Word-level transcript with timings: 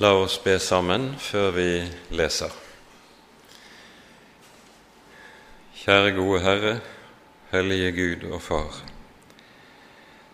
La 0.00 0.14
oss 0.16 0.38
be 0.40 0.54
sammen 0.56 1.10
før 1.20 1.50
vi 1.52 1.64
leser. 2.16 2.54
Kjære 5.76 6.14
gode 6.16 6.38
Herre, 6.40 6.72
hellige 7.50 7.90
Gud 7.98 8.24
og 8.30 8.40
Far. 8.40 8.78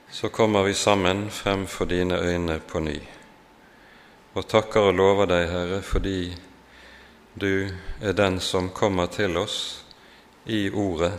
Så 0.06 0.30
kommer 0.30 0.62
vi 0.62 0.74
sammen 0.78 1.24
frem 1.34 1.66
for 1.66 1.90
dine 1.90 2.14
øyne 2.14 2.60
på 2.60 2.78
ny, 2.78 2.94
og 4.38 4.46
takker 4.46 4.86
og 4.92 4.94
lover 5.00 5.26
deg, 5.34 5.50
Herre, 5.50 5.82
fordi 5.82 6.36
du 7.34 7.66
er 8.00 8.14
den 8.14 8.38
som 8.38 8.70
kommer 8.70 9.10
til 9.10 9.34
oss 9.36 9.82
i 10.46 10.68
Ordet. 10.70 11.16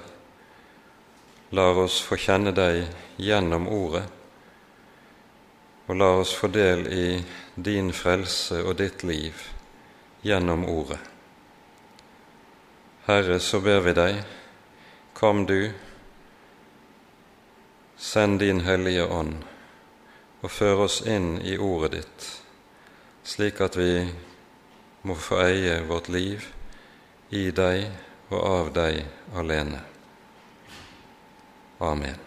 Lar 1.51 1.83
oss 1.83 1.99
få 1.99 2.15
kjenne 2.15 2.55
deg 2.55 2.85
gjennom 3.19 3.67
Ordet, 3.67 4.07
og 5.87 5.95
la 5.95 6.09
oss 6.19 6.33
få 6.35 6.49
del 6.51 6.87
i 6.91 7.05
din 7.55 7.93
frelse 7.95 8.59
og 8.63 8.75
ditt 8.81 9.03
liv 9.07 9.43
gjennom 10.21 10.65
Ordet. 10.67 10.99
Herre, 13.07 13.39
så 13.39 13.61
ber 13.63 13.79
vi 13.85 13.93
deg, 13.95 14.17
kom 15.15 15.45
du, 15.47 15.71
send 17.97 18.41
din 18.43 18.61
Hellige 18.67 19.07
Ånd 19.07 19.39
og 20.43 20.51
før 20.51 20.83
oss 20.85 20.99
inn 21.07 21.37
i 21.41 21.55
Ordet 21.57 21.93
ditt, 21.95 22.27
slik 23.23 23.63
at 23.63 23.79
vi 23.79 24.03
må 25.07 25.15
få 25.15 25.39
eie 25.47 25.79
vårt 25.87 26.11
liv 26.11 26.45
i 27.31 27.47
deg 27.55 27.87
og 28.29 28.39
av 28.43 28.71
deg 28.75 29.03
alene. 29.39 29.83
Amen. 31.79 32.26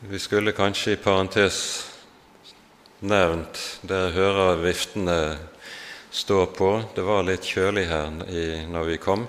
Vi 0.00 0.18
skulle 0.18 0.52
kanskje 0.52 0.92
i 0.92 0.96
parentes 1.00 1.88
nevnt 3.00 3.80
Der 3.80 4.10
hører 4.12 4.60
viftene 4.60 5.38
stå 6.10 6.46
på. 6.46 6.82
Det 6.94 7.02
var 7.02 7.24
litt 7.24 7.48
kjølig 7.48 7.86
her 7.88 8.10
når 8.68 8.84
vi 8.90 8.98
kom, 9.00 9.24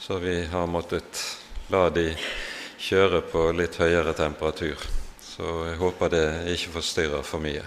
så 0.00 0.16
vi 0.22 0.38
har 0.48 0.66
måttet 0.66 1.20
la 1.68 1.90
de 1.92 2.16
kjøre 2.80 3.20
på 3.28 3.50
litt 3.52 3.76
høyere 3.76 4.16
temperatur. 4.16 4.80
Så 5.20 5.66
jeg 5.68 5.76
håper 5.76 6.08
det 6.08 6.26
ikke 6.56 6.78
forstyrrer 6.78 7.22
for 7.26 7.44
mye. 7.44 7.64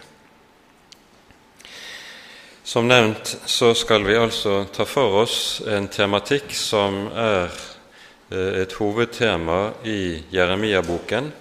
Som 2.66 2.90
nevnt 2.90 3.38
så 3.46 3.76
skal 3.78 4.04
vi 4.10 4.18
altså 4.18 4.64
ta 4.74 4.86
for 4.90 5.22
oss 5.22 5.62
en 5.70 5.88
tematikk 5.90 6.54
som 6.58 7.08
er 7.14 7.54
et 8.30 8.74
hovedtema 8.78 9.72
i 9.90 10.24
Jeremia-boken 10.32 11.32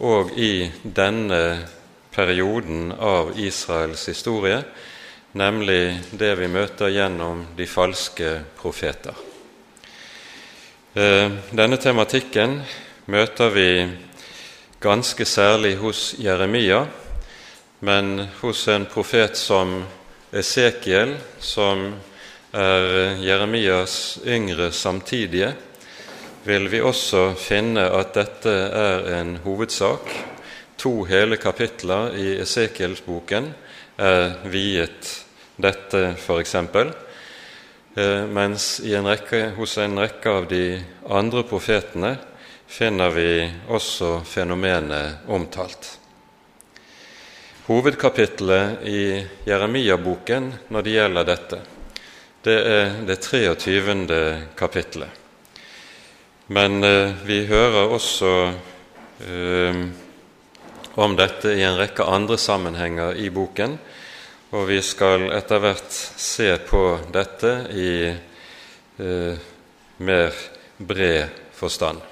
og 0.00 0.32
i 0.40 0.70
denne 0.82 1.42
perioden 2.14 2.92
av 2.92 3.34
Israels 3.38 4.06
historie, 4.08 4.62
nemlig 5.32 6.00
det 6.10 6.32
vi 6.40 6.48
møter 6.48 6.90
gjennom 6.90 7.44
de 7.56 7.66
falske 7.68 8.32
profeter. 8.58 9.14
Eh, 10.94 11.28
denne 11.52 11.78
tematikken 11.78 12.58
møter 13.06 13.52
vi 13.54 13.70
ganske 14.80 15.24
særlig 15.28 15.76
hos 15.78 16.14
Jeremia, 16.18 16.86
men 17.80 18.26
hos 18.40 18.66
en 18.68 18.88
profet 18.90 19.36
som 19.36 19.82
Esekiel, 20.32 21.14
som 21.38 21.92
er 22.52 23.16
Jeremias 23.22 24.18
yngre 24.26 24.72
samtidige, 24.72 25.52
vil 26.44 26.68
vi 26.68 26.80
også 26.80 27.34
finne 27.38 27.84
at 27.92 28.14
dette 28.16 28.52
er 28.52 29.08
en 29.18 29.34
hovedsak. 29.44 30.08
To 30.80 31.02
hele 31.04 31.36
kapitler 31.36 32.14
i 32.16 32.38
Esekielsboken 32.40 33.50
er 34.00 34.38
viet 34.48 35.10
dette, 35.60 36.14
f.eks., 36.16 36.54
eh, 36.56 38.24
mens 38.32 38.70
en 38.80 39.10
rekke, 39.10 39.42
hos 39.58 39.76
en 39.78 40.00
rekke 40.00 40.32
av 40.32 40.48
de 40.48 40.64
andre 41.12 41.44
profetene 41.44 42.14
finner 42.70 43.12
vi 43.12 43.30
også 43.68 44.22
fenomenet 44.24 45.28
omtalt. 45.28 45.96
Hovedkapitlet 47.68 48.86
i 48.88 49.02
Jeremia-boken 49.46 50.52
når 50.72 50.86
det 50.86 50.96
gjelder 50.96 51.28
dette, 51.28 51.62
det 52.42 52.60
er 52.72 53.00
det 53.04 53.20
23. 53.20 54.06
kapitlet. 54.56 55.19
Men 56.50 56.84
eh, 56.84 57.12
vi 57.24 57.44
hører 57.46 57.92
også 57.94 58.30
eh, 59.22 59.76
om 60.98 61.14
dette 61.14 61.52
i 61.54 61.62
en 61.62 61.78
rekke 61.78 62.02
andre 62.02 62.34
sammenhenger 62.42 63.14
i 63.22 63.28
boken, 63.30 63.76
og 64.50 64.66
vi 64.66 64.80
skal 64.82 65.28
etter 65.30 65.62
hvert 65.62 65.94
se 65.94 66.50
på 66.66 66.82
dette 67.14 67.54
i 67.70 67.92
eh, 68.10 69.46
mer 70.02 70.42
bred 70.82 71.38
forstand. 71.54 72.02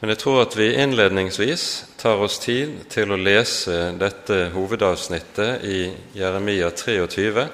Men 0.00 0.12
jeg 0.12 0.20
tror 0.20 0.44
at 0.44 0.60
vi 0.60 0.74
innledningsvis 0.84 1.68
tar 1.96 2.20
oss 2.20 2.36
tid 2.44 2.82
til 2.92 3.16
å 3.16 3.22
lese 3.24 3.94
dette 3.96 4.50
hovedavsnittet 4.52 5.64
i 5.64 5.86
Jeremia 6.20 6.68
23, 6.68 7.48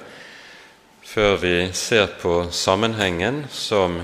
før 1.07 1.37
vi 1.39 1.59
ser 1.71 2.17
på 2.19 2.49
sammenhengen 2.51 3.45
som 3.55 4.03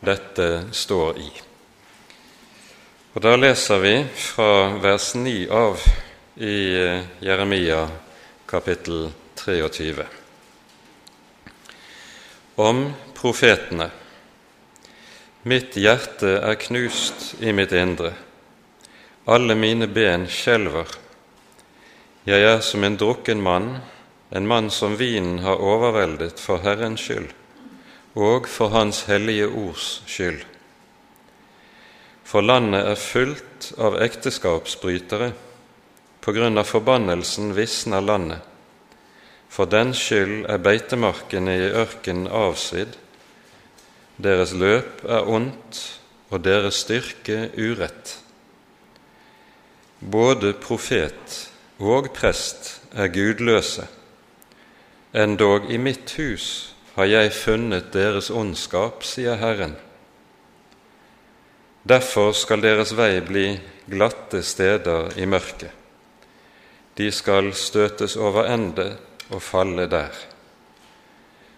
dette 0.00 0.64
står 0.72 1.18
i. 1.18 1.30
Og 3.12 3.22
Da 3.22 3.34
leser 3.36 3.80
vi 3.82 3.94
fra 4.14 4.70
vers 4.80 5.14
9 5.14 5.48
av 5.50 5.82
i 6.40 6.56
eh, 6.78 7.02
Jeremia 7.20 7.88
kapittel 8.46 9.10
23 9.34 10.06
om 12.60 12.92
profetene. 13.16 13.88
Mitt 15.48 15.76
hjerte 15.80 16.34
er 16.44 16.58
knust 16.60 17.30
i 17.40 17.54
mitt 17.56 17.72
indre, 17.72 18.12
alle 19.24 19.56
mine 19.56 19.88
ben 19.88 20.26
skjelver. 20.28 20.92
Jeg 22.28 22.44
er 22.44 22.60
som 22.60 22.84
en 22.84 22.98
drukken 23.00 23.40
mann, 23.40 23.78
en 24.28 24.46
mann 24.46 24.68
som 24.70 24.98
vinen 25.00 25.40
har 25.40 25.62
overveldet 25.64 26.40
for 26.40 26.60
Herrens 26.60 27.08
skyld 27.08 27.32
og 28.14 28.48
for 28.48 28.68
Hans 28.74 29.04
hellige 29.06 29.48
ords 29.48 30.02
skyld. 30.06 30.42
For 32.24 32.40
landet 32.40 32.86
er 32.86 32.98
fullt 32.98 33.72
av 33.78 33.98
ekteskapsbrytere. 34.02 35.32
På 36.20 36.34
grunn 36.36 36.58
av 36.60 36.68
forbannelsen 36.68 37.54
visner 37.56 38.02
landet. 38.04 38.42
For 39.50 39.66
den 39.66 39.94
skyld 39.96 40.44
er 40.50 40.62
beitemarkene 40.62 41.56
i 41.58 41.70
ørkenen 41.82 42.28
avsvidd. 42.30 42.94
Deres 44.20 44.52
løp 44.52 45.02
er 45.08 45.26
ondt, 45.26 45.80
og 46.30 46.44
deres 46.44 46.84
styrke 46.84 47.48
urett. 47.58 48.18
Både 50.00 50.52
profet 50.54 51.48
og 51.82 52.12
prest 52.14 52.76
er 52.94 53.10
gudløse, 53.10 53.88
endog 55.12 55.66
i 55.72 55.80
mitt 55.82 56.14
hus 56.20 56.69
har 56.94 57.06
jeg 57.06 57.32
funnet 57.32 57.92
deres 57.94 58.30
ondskap, 58.30 59.04
sier 59.06 59.38
Herren. 59.40 59.76
Derfor 61.82 62.32
skal 62.36 62.62
deres 62.62 62.92
vei 62.96 63.20
bli 63.24 63.46
glatte 63.90 64.42
steder 64.44 65.14
i 65.18 65.26
mørket. 65.26 65.72
De 66.98 67.08
skal 67.12 67.52
støtes 67.56 68.16
over 68.20 68.50
ende 68.52 68.90
og 69.30 69.40
falle 69.42 69.86
der. 69.88 70.12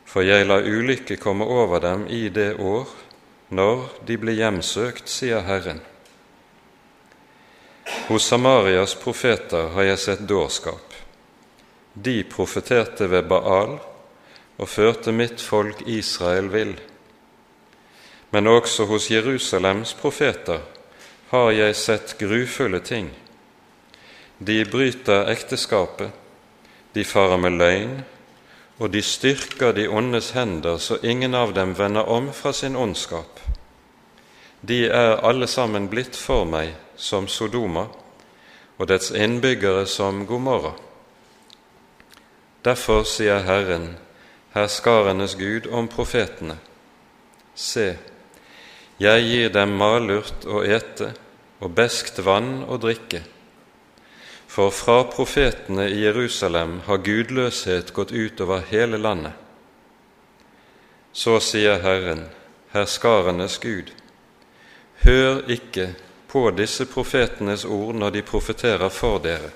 For 0.06 0.22
jeg 0.22 0.46
lar 0.46 0.62
ulykke 0.62 1.16
komme 1.16 1.44
over 1.48 1.80
dem 1.82 2.04
i 2.06 2.28
det 2.28 2.52
år 2.60 2.90
når 3.52 3.88
de 4.06 4.16
blir 4.20 4.38
hjemsøkt, 4.38 5.08
sier 5.08 5.42
Herren. 5.44 5.80
Hos 8.08 8.28
Samarias 8.28 8.94
profeter 8.94 9.72
har 9.74 9.88
jeg 9.88 10.00
sett 10.00 10.22
dårskap. 10.28 10.94
De 11.92 12.22
profeterte 12.24 13.08
ved 13.10 13.26
Baal 13.28 13.76
og 14.62 14.70
førte 14.70 15.10
mitt 15.10 15.42
folk 15.42 15.82
Israel 15.90 16.52
vill. 16.52 16.76
Men 18.30 18.46
også 18.46 18.86
hos 18.86 19.10
Jerusalems 19.10 19.96
profeter 19.98 20.62
har 21.32 21.50
jeg 21.50 21.76
sett 21.76 22.14
grufulle 22.20 22.78
ting. 22.80 23.10
De 24.38 24.62
bryter 24.64 25.30
ekteskapet, 25.32 26.12
de 26.94 27.04
farer 27.04 27.40
med 27.42 27.58
løgn, 27.58 27.96
og 28.78 28.92
de 28.94 29.02
styrker 29.02 29.74
de 29.74 29.88
ondes 29.88 30.30
hender 30.36 30.78
så 30.78 30.98
ingen 31.02 31.34
av 31.34 31.54
dem 31.56 31.74
vender 31.78 32.08
om 32.08 32.30
fra 32.34 32.52
sin 32.52 32.76
ondskap. 32.76 33.40
De 34.62 34.84
er 34.86 35.18
alle 35.26 35.46
sammen 35.50 35.88
blitt 35.90 36.16
for 36.16 36.46
meg 36.46 36.76
som 36.96 37.26
Sodoma, 37.28 37.88
og 38.78 38.88
dets 38.88 39.10
innbyggere 39.10 39.86
som 39.90 40.24
Gomorra. 40.26 40.72
Derfor 42.62 43.02
sier 43.06 43.42
Herren, 43.42 43.96
herskarenes 44.52 45.34
Gud, 45.34 45.66
om 45.66 45.88
profetene. 45.88 46.58
Se, 47.54 47.94
jeg 49.02 49.24
gir 49.26 49.52
dem 49.52 49.76
malurt 49.80 50.46
å 50.46 50.62
ete 50.64 51.12
og 51.62 51.72
beskt 51.76 52.20
vann 52.24 52.62
å 52.68 52.78
drikke. 52.80 53.22
For 54.52 54.72
fra 54.74 54.98
profetene 55.08 55.86
i 55.88 56.02
Jerusalem 56.02 56.80
har 56.86 57.00
gudløshet 57.06 57.94
gått 57.96 58.12
ut 58.12 58.40
over 58.44 58.66
hele 58.68 58.98
landet. 59.00 59.32
Så 61.12 61.38
sier 61.40 61.80
Herren, 61.80 62.26
herskarenes 62.72 63.58
Gud, 63.60 63.92
hør 65.04 65.42
ikke 65.48 65.92
på 66.28 66.46
disse 66.56 66.86
profetenes 66.88 67.64
ord 67.64 67.96
når 68.00 68.16
de 68.16 68.22
profeterer 68.28 68.92
for 68.92 69.20
dere. 69.24 69.50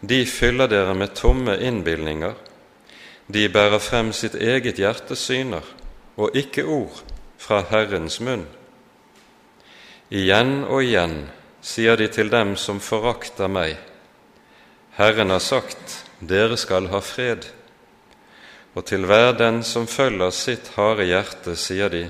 De 0.00 0.24
fyller 0.26 0.68
dere 0.68 0.94
med 0.96 1.14
tomme 1.14 1.56
innbilninger, 1.60 2.32
de 3.26 3.48
bærer 3.48 3.78
frem 3.78 4.12
sitt 4.12 4.34
eget 4.34 4.80
hjertes 4.80 5.26
syner, 5.28 5.64
og 6.16 6.36
ikke 6.36 6.64
ord 6.64 7.02
fra 7.38 7.62
Herrens 7.70 8.20
munn. 8.20 8.46
Igjen 10.12 10.64
og 10.64 10.82
igjen 10.84 11.16
sier 11.64 11.96
de 11.96 12.08
til 12.12 12.30
dem 12.32 12.56
som 12.60 12.80
forakter 12.82 13.48
meg, 13.48 13.78
Herren 14.98 15.30
har 15.32 15.40
sagt, 15.40 16.02
dere 16.20 16.58
skal 16.60 16.90
ha 16.92 17.00
fred. 17.00 17.46
Og 18.76 18.84
til 18.88 19.06
hver 19.08 19.32
den 19.36 19.62
som 19.64 19.86
følger 19.88 20.30
sitt 20.36 20.68
harde 20.76 21.06
hjerte, 21.08 21.56
sier 21.56 21.88
de, 21.92 22.04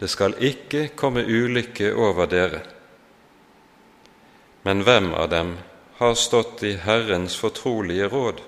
det 0.00 0.08
skal 0.08 0.36
ikke 0.36 0.90
komme 0.96 1.24
ulykke 1.24 1.94
over 1.96 2.28
dere. 2.28 2.60
Men 4.64 4.84
hvem 4.84 5.14
av 5.16 5.30
dem 5.32 5.56
har 5.96 6.14
stått 6.16 6.62
i 6.64 6.74
Herrens 6.84 7.36
fortrolige 7.40 8.08
råd, 8.12 8.40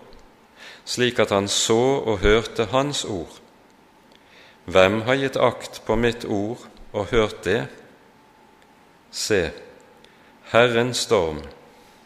slik 0.92 1.20
at 1.22 1.32
han 1.32 1.48
så 1.48 1.80
og 2.04 2.20
hørte 2.24 2.68
Hans 2.72 3.04
ord? 3.04 3.38
Hvem 4.64 5.00
har 5.08 5.18
gitt 5.18 5.38
akt 5.40 5.80
på 5.86 5.96
mitt 5.96 6.24
ord 6.24 6.62
og 6.92 7.10
hørt 7.10 7.42
det? 7.46 7.64
Se, 9.10 9.50
Herrens 10.52 11.04
storm, 11.06 11.40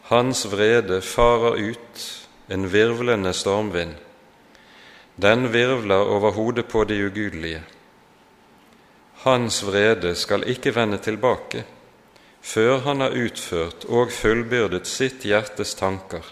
hans 0.09 0.45
vrede 0.51 1.01
farer 1.03 1.59
ut, 1.71 2.03
en 2.49 2.67
virvlende 2.71 3.33
stormvind. 3.35 3.95
Den 5.21 5.49
virvler 5.53 6.07
over 6.15 6.31
hodet 6.31 6.67
på 6.71 6.83
de 6.87 6.99
ugudelige. 7.05 7.63
Hans 9.25 9.65
vrede 9.65 10.15
skal 10.15 10.47
ikke 10.47 10.75
vende 10.75 10.97
tilbake 10.97 11.65
før 12.47 12.77
han 12.85 13.01
har 13.03 13.15
utført 13.17 13.85
og 13.89 14.11
fullbyrdet 14.13 14.87
sitt 14.87 15.25
hjertes 15.27 15.73
tanker. 15.75 16.23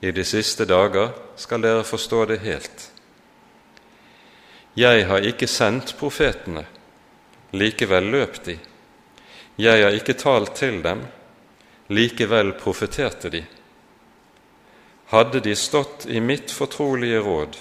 I 0.00 0.12
de 0.12 0.24
siste 0.24 0.64
dager 0.64 1.10
skal 1.36 1.62
dere 1.62 1.84
forstå 1.84 2.24
det 2.30 2.38
helt. 2.44 2.84
Jeg 4.78 5.06
har 5.08 5.24
ikke 5.26 5.48
sendt 5.50 5.96
profetene, 5.98 6.62
likevel 7.50 8.06
løp 8.12 8.38
de. 8.44 8.54
Jeg 9.58 9.82
har 9.82 9.96
ikke 9.96 10.14
talt 10.14 10.54
til 10.54 10.78
dem, 10.84 11.02
likevel 11.90 12.52
profeterte 12.60 13.32
de. 13.32 13.42
Hadde 15.10 15.40
de 15.42 15.56
stått 15.56 16.06
i 16.06 16.20
mitt 16.20 16.52
fortrolige 16.54 17.18
råd, 17.24 17.58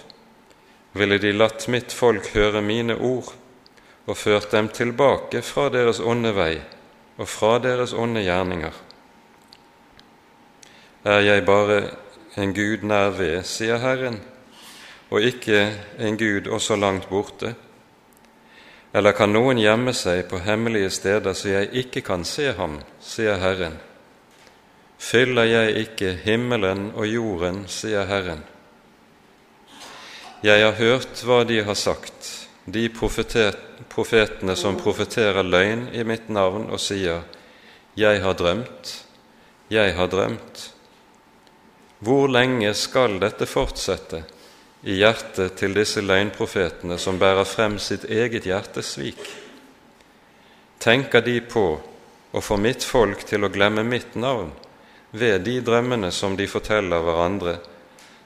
ville 0.94 1.18
de 1.18 1.34
latt 1.34 1.66
mitt 1.74 1.94
folk 1.95 2.34
høre 2.36 2.62
mine 2.62 3.00
ord 3.01 3.34
og 4.06 4.18
ført 4.18 4.51
dem 4.51 4.69
tilbake 4.69 5.42
fra 5.42 5.72
deres 5.74 6.00
onde 6.00 6.36
vei 6.38 6.60
og 7.18 7.25
fra 7.25 7.57
deres 7.63 7.94
onde 7.98 8.22
gjerninger. 8.22 8.75
Er 11.07 11.24
jeg 11.24 11.45
bare 11.48 11.80
en 12.38 12.54
Gud 12.54 12.84
nær 12.86 13.16
ved, 13.18 13.42
sier 13.50 13.80
Herren, 13.81 14.19
og 15.10 15.24
ikke 15.25 15.62
en 16.00 16.18
Gud 16.19 16.48
også 16.54 16.75
langt 16.78 17.10
borte? 17.10 17.56
Eller 18.94 19.16
kan 19.18 19.34
noen 19.34 19.60
gjemme 19.60 19.94
seg 19.98 20.28
på 20.30 20.39
hemmelige 20.45 20.92
steder 20.94 21.34
så 21.38 21.50
jeg 21.50 21.72
ikke 21.84 22.04
kan 22.06 22.25
se 22.25 22.51
ham, 22.57 22.80
sier 23.04 23.42
Herren. 23.42 23.80
Fyller 24.98 25.50
jeg 25.50 25.75
ikke 25.84 26.13
himmelen 26.24 26.92
og 26.95 27.10
jorden, 27.10 27.66
sier 27.69 28.07
Herren. 28.10 28.45
Jeg 30.45 30.62
har 30.62 30.78
hørt 30.78 31.22
hva 31.25 31.42
de 31.50 31.63
har 31.66 31.78
sagt, 31.78 32.48
de 32.66 32.86
profetene 32.94 34.56
som 34.60 34.78
profeterer 34.78 35.45
løgn 35.45 35.88
i 35.94 36.06
mitt 36.06 36.30
navn 36.30 36.69
og 36.69 36.81
sier, 36.81 37.25
Jeg 37.98 38.22
har 38.22 38.34
drømt, 38.34 39.06
jeg 39.69 39.95
har 39.95 40.07
drømt. 40.07 40.76
Hvor 42.00 42.28
lenge 42.30 42.74
skal 42.74 43.20
dette 43.20 43.46
fortsette? 43.50 44.24
i 44.86 45.00
hjertet 45.02 45.58
til 45.58 45.74
disse 45.76 46.02
løgnprofetene 46.04 46.98
som 47.02 47.18
bærer 47.20 47.48
frem 47.48 47.78
sitt 47.82 48.06
eget 48.06 48.46
hjertesvik? 48.46 49.20
Tenker 50.80 51.24
de 51.26 51.40
på 51.42 51.66
å 52.32 52.44
få 52.44 52.58
mitt 52.62 52.86
folk 52.86 53.26
til 53.28 53.44
å 53.44 53.52
glemme 53.52 53.84
mitt 53.84 54.16
navn 54.16 54.52
ved 55.12 55.48
de 55.48 55.58
drømmene 55.66 56.12
som 56.14 56.38
de 56.38 56.46
forteller 56.48 57.02
hverandre, 57.02 57.58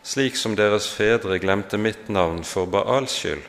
slik 0.03 0.35
som 0.35 0.57
deres 0.57 0.89
fedre 0.91 1.39
glemte 1.39 1.79
mitt 1.79 2.09
navn 2.09 2.43
for 2.43 2.67
Baals 2.67 3.15
skyld? 3.15 3.45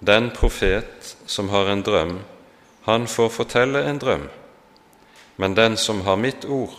Den 0.00 0.30
profet 0.34 1.14
som 1.26 1.48
har 1.50 1.70
en 1.70 1.82
drøm, 1.82 2.18
han 2.86 3.06
får 3.10 3.32
fortelle 3.34 3.82
en 3.86 3.98
drøm, 3.98 4.28
men 5.36 5.54
den 5.54 5.76
som 5.76 6.04
har 6.06 6.18
mitt 6.20 6.44
ord, 6.44 6.76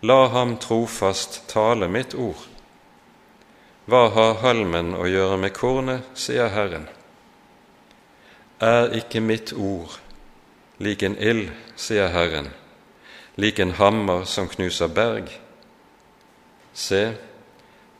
la 0.00 0.28
ham 0.28 0.56
trofast 0.56 1.42
tale 1.48 1.88
mitt 1.88 2.14
ord. 2.14 2.46
Hva 3.88 4.08
har 4.14 4.40
halmen 4.42 4.92
å 4.94 5.06
gjøre 5.08 5.38
med 5.40 5.54
kornet, 5.56 6.04
sier 6.14 6.50
Herren. 6.52 6.86
Er 8.60 8.92
ikke 8.98 9.22
mitt 9.24 9.54
ord 9.54 9.96
lik 10.78 11.02
en 11.02 11.16
ild, 11.18 11.48
sier 11.74 12.12
Herren, 12.12 12.50
lik 13.40 13.58
en 13.58 13.74
hammer 13.78 14.26
som 14.28 14.50
knuser 14.50 14.92
berg? 14.92 15.32
Se, 16.74 17.14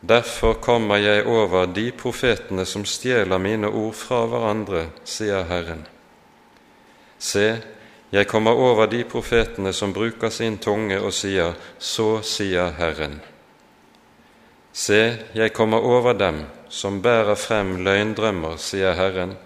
derfor 0.00 0.60
kommer 0.62 1.00
jeg 1.02 1.24
over 1.26 1.66
de 1.66 1.88
profetene 1.90 2.66
som 2.66 2.84
stjeler 2.86 3.42
mine 3.42 3.70
ord 3.70 3.96
fra 3.98 4.22
hverandre, 4.30 4.90
sier 5.08 5.48
Herren. 5.48 5.86
Se, 7.18 7.58
jeg 8.10 8.26
kommer 8.28 8.56
over 8.56 8.86
de 8.88 9.02
profetene 9.04 9.72
som 9.72 9.92
bruker 9.92 10.30
sin 10.32 10.56
tunge 10.58 10.96
og 11.00 11.12
sier, 11.12 11.54
Så 11.78 12.22
sier 12.22 12.72
Herren. 12.78 13.20
Se, 14.72 15.18
jeg 15.34 15.52
kommer 15.52 15.78
over 15.78 16.14
dem 16.14 16.44
som 16.68 17.02
bærer 17.02 17.34
frem 17.34 17.76
løgndrømmer, 17.84 18.56
sier 18.56 18.94
Herren, 18.94 19.36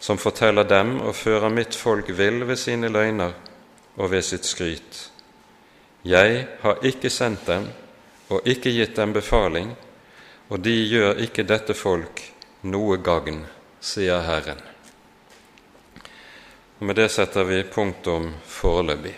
som 0.00 0.18
forteller 0.18 0.64
dem 0.64 1.00
og 1.00 1.14
fører 1.16 1.48
mitt 1.48 1.74
folk 1.74 2.08
vill 2.08 2.44
ved 2.46 2.56
sine 2.56 2.88
løgner 2.88 3.32
og 3.96 4.10
ved 4.10 4.22
sitt 4.22 4.44
skryt. 4.44 5.10
Jeg 6.04 6.46
har 6.60 6.84
ikke 6.84 7.10
sendt 7.10 7.46
dem 7.46 7.68
og 8.28 8.46
ikke 8.46 8.70
gitt 8.70 8.96
dem 8.96 9.12
befaling, 9.12 9.72
og 10.48 10.60
de 10.64 10.74
gjør 10.88 11.22
ikke 11.24 11.44
dette 11.48 11.74
folk 11.74 12.22
noe 12.62 12.98
gagn, 13.00 13.44
sier 13.80 14.20
Herren. 14.24 14.60
Og 16.78 16.86
Med 16.86 16.94
det 16.94 17.08
setter 17.10 17.42
vi 17.42 17.64
punktum 17.66 18.28
foreløpig. 18.46 19.16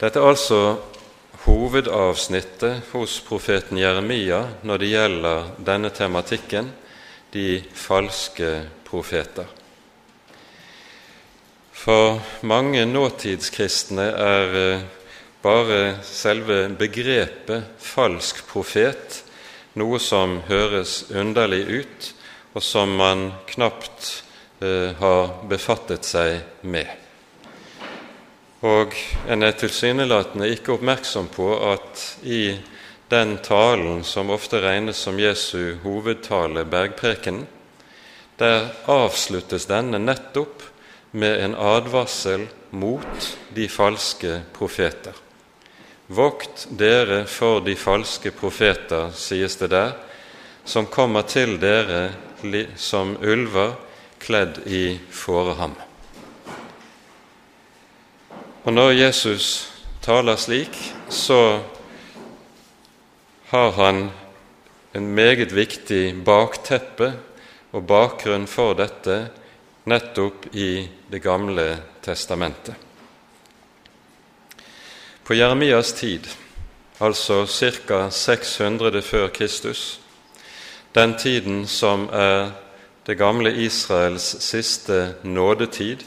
Dette 0.00 0.20
er 0.20 0.28
altså 0.30 0.60
hovedavsnittet 1.44 2.88
hos 2.94 3.18
profeten 3.26 3.76
Jeremia 3.76 4.38
når 4.64 4.80
det 4.80 4.88
gjelder 4.88 5.50
denne 5.66 5.90
tematikken, 5.92 6.70
de 7.32 7.60
falske 7.76 8.52
profeter. 8.88 9.44
For 11.72 12.16
mange 12.48 12.86
nåtidskristne 12.88 14.06
er 14.08 14.56
eh, 14.62 14.86
bare 15.44 15.98
selve 16.02 16.62
begrepet 16.80 17.76
falsk 17.78 18.40
profet 18.48 19.20
noe 19.78 20.00
som 20.00 20.40
høres 20.48 21.04
underlig 21.12 21.60
ut, 21.68 22.08
og 22.56 22.64
som 22.64 22.96
man 22.98 23.28
knapt 23.52 24.08
eh, 24.08 24.27
har 24.60 25.28
befattet 25.48 26.04
seg 26.08 26.40
med. 26.66 26.88
Og 28.66 28.94
en 29.30 29.46
er 29.46 29.54
tilsynelatende 29.54 30.48
ikke 30.50 30.74
oppmerksom 30.74 31.28
på 31.30 31.52
at 31.70 32.02
i 32.26 32.58
den 33.08 33.36
talen 33.44 34.02
som 34.04 34.32
ofte 34.34 34.58
regnes 34.60 34.98
som 34.98 35.20
Jesu 35.20 35.78
hovedtale, 35.84 36.64
bergprekenen, 36.66 37.46
der 38.38 38.68
avsluttes 38.90 39.66
denne 39.70 39.98
nettopp 39.98 40.62
med 41.10 41.40
en 41.44 41.54
advarsel 41.54 42.46
mot 42.70 43.30
de 43.54 43.66
falske 43.70 44.42
profeter. 44.54 45.14
Vokt 46.08 46.66
dere 46.70 47.24
for 47.28 47.60
de 47.64 47.74
falske 47.76 48.30
profeter, 48.34 49.10
sies 49.14 49.56
det 49.60 49.70
der, 49.72 49.96
som 50.64 50.86
kommer 50.86 51.26
til 51.28 51.56
dere 51.60 52.10
som 52.76 53.16
ulver 53.22 53.74
kledd 54.20 54.62
i 54.66 54.98
fåreham. 55.10 55.74
Og 58.64 58.72
når 58.72 58.90
Jesus 58.90 59.72
taler 60.02 60.36
slik, 60.36 60.76
så 61.08 61.60
har 63.48 63.70
han 63.72 64.10
en 64.92 65.06
meget 65.14 65.54
viktig 65.56 66.24
bakteppe 66.24 67.12
og 67.72 67.86
bakgrunn 67.88 68.46
for 68.50 68.76
dette 68.76 69.18
nettopp 69.88 70.50
i 70.52 70.88
Det 71.08 71.22
gamle 71.24 71.78
testamentet. 72.04 72.74
På 75.24 75.34
Jeremias 75.34 75.92
tid, 75.92 76.28
altså 77.00 77.46
ca. 77.46 78.10
600 78.10 79.02
før 79.02 79.28
Kristus, 79.28 80.00
den 80.94 81.14
tiden 81.18 81.66
som 81.66 82.08
er 82.12 82.50
det 83.08 83.14
gamle 83.14 83.50
Israels 83.50 84.36
siste 84.44 85.14
nådetid, 85.22 86.04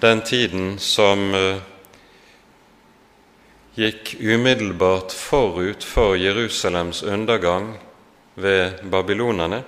den 0.00 0.20
tiden 0.20 0.78
som 0.78 1.34
eh, 1.34 1.60
gikk 3.78 4.16
umiddelbart 4.18 5.14
forut 5.14 5.84
for 5.86 6.16
Jerusalems 6.18 7.02
undergang 7.02 7.76
ved 8.34 8.82
babylonerne, 8.90 9.62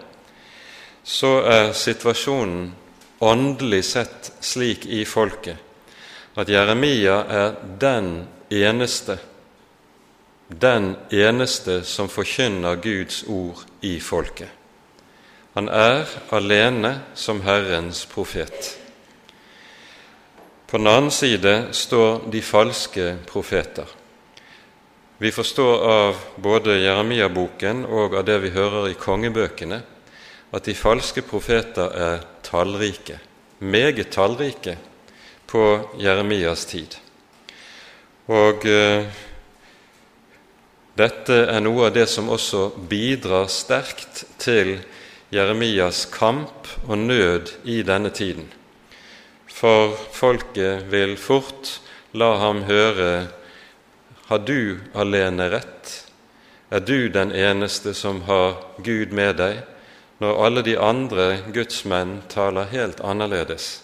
så 1.05 1.37
er 1.47 1.71
situasjonen 1.73 2.73
åndelig 3.23 3.85
sett 3.93 4.33
slik 4.41 4.89
i 4.91 5.05
folket 5.07 5.63
at 6.35 6.51
Jeremia 6.51 7.21
er 7.31 7.55
den 7.79 8.11
eneste, 8.51 9.21
den 10.51 10.97
eneste 11.15 11.85
som 11.87 12.11
forkynner 12.11 12.83
Guds 12.83 13.23
ord 13.31 13.63
i 13.87 14.01
folket. 14.03 14.64
Han 15.55 15.69
er 15.71 16.09
alene 16.35 16.97
som 17.15 17.39
Herrens 17.47 18.05
profet. 18.11 18.73
På 20.67 20.81
den 20.81 20.89
annen 20.91 21.13
side 21.15 21.69
står 21.71 22.25
de 22.33 22.41
falske 22.43 23.13
profeter. 23.29 23.87
Vi 25.23 25.31
forstår 25.33 25.85
av 25.87 26.25
både 26.43 26.81
Jeremia-boken 26.83 27.85
og 27.87 28.17
av 28.19 28.25
det 28.27 28.41
vi 28.43 28.51
hører 28.57 28.89
i 28.91 28.97
kongebøkene, 28.99 29.79
at 30.51 30.67
de 30.67 30.75
falske 30.75 31.23
profeter 31.23 31.95
er 32.03 32.27
tallrike, 32.43 33.21
meget 33.59 34.11
tallrike, 34.11 34.75
på 35.47 35.63
Jeremias 36.03 36.65
tid. 36.67 36.97
Og 38.27 38.67
eh, 38.67 39.07
dette 40.99 41.37
er 41.47 41.63
noe 41.63 41.87
av 41.87 41.95
det 41.95 42.09
som 42.11 42.33
også 42.35 42.73
bidrar 42.91 43.47
sterkt 43.53 44.25
til 44.43 44.81
Jeremias 45.35 46.05
kamp 46.15 46.69
og 46.87 46.99
nød 46.99 47.51
i 47.65 47.83
denne 47.83 48.11
tiden. 48.15 48.47
For 49.51 49.97
folket 50.15 50.87
vil 50.91 51.17
fort 51.19 51.81
la 52.15 52.37
ham 52.39 52.63
høre 52.69 53.27
har 54.27 54.39
du 54.39 54.81
alene 54.95 55.51
rett? 55.53 55.91
Er 56.71 56.81
du 56.81 57.09
den 57.09 57.33
eneste 57.33 57.93
som 57.95 58.23
har 58.25 58.57
Gud 58.79 59.13
med 59.13 59.37
deg, 59.37 59.61
når 60.19 60.41
alle 60.47 60.63
de 60.65 60.79
andre 60.81 61.27
gudsmenn 61.53 62.23
taler 62.33 62.71
helt 62.73 63.03
annerledes? 63.05 63.83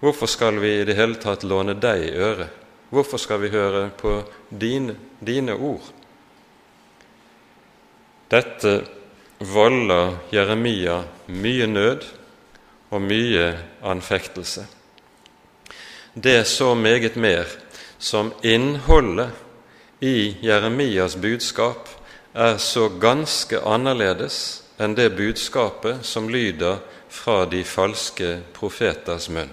Hvorfor 0.00 0.28
skal 0.28 0.60
vi 0.60 0.80
i 0.80 0.84
det 0.84 0.98
hele 0.98 1.16
tatt 1.20 1.46
låne 1.48 1.74
deg 1.80 2.10
øre? 2.12 2.50
Hvorfor 2.90 3.20
skal 3.22 3.40
vi 3.40 3.52
høre 3.54 3.88
på 3.96 4.20
dine, 4.50 4.96
dine 5.20 5.54
ord? 5.56 5.84
Dette 8.30 8.74
volder 9.40 10.18
Jeremia 10.30 11.00
mye 11.26 11.66
nød 11.66 12.04
og 12.90 13.00
mye 13.02 13.46
anfektelse. 13.82 14.66
Det 16.14 16.34
er 16.42 16.44
så 16.44 16.74
meget 16.74 17.16
mer 17.16 17.48
som 17.98 18.32
innholdet 18.42 19.30
i 20.00 20.36
Jeremias 20.42 21.16
budskap 21.16 21.88
er 22.34 22.56
så 22.56 22.88
ganske 23.00 23.60
annerledes 23.64 24.62
enn 24.80 24.94
det 24.96 25.12
budskapet 25.16 26.04
som 26.06 26.28
lyder 26.28 26.80
fra 27.08 27.44
de 27.48 27.64
falske 27.64 28.38
profeters 28.56 29.28
munn. 29.32 29.50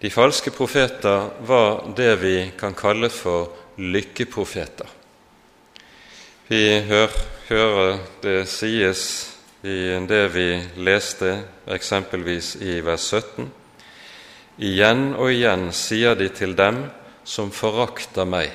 De 0.00 0.10
falske 0.10 0.50
profeter 0.50 1.30
var 1.46 1.84
det 1.96 2.16
vi 2.20 2.36
kan 2.58 2.74
kalle 2.74 3.08
for 3.08 3.52
lykkeprofeter. 3.78 5.01
Vi 6.52 6.80
hør, 6.84 7.08
hører 7.48 8.00
det 8.20 8.42
sies 8.50 9.02
i 9.64 9.94
det 10.04 10.24
vi 10.34 10.58
leste 10.84 11.30
eksempelvis 11.64 12.50
i 12.60 12.74
vers 12.84 13.06
17. 13.08 13.46
Igjen 14.60 15.14
og 15.14 15.30
igjen 15.32 15.70
sier 15.72 16.18
de 16.18 16.28
til 16.28 16.52
dem 16.58 16.82
som 17.24 17.48
forakter 17.56 18.28
meg. 18.28 18.52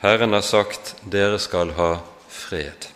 Herren 0.00 0.32
har 0.32 0.46
sagt, 0.48 0.94
dere 1.04 1.36
skal 1.44 1.74
ha 1.76 1.90
fred. 2.32 2.88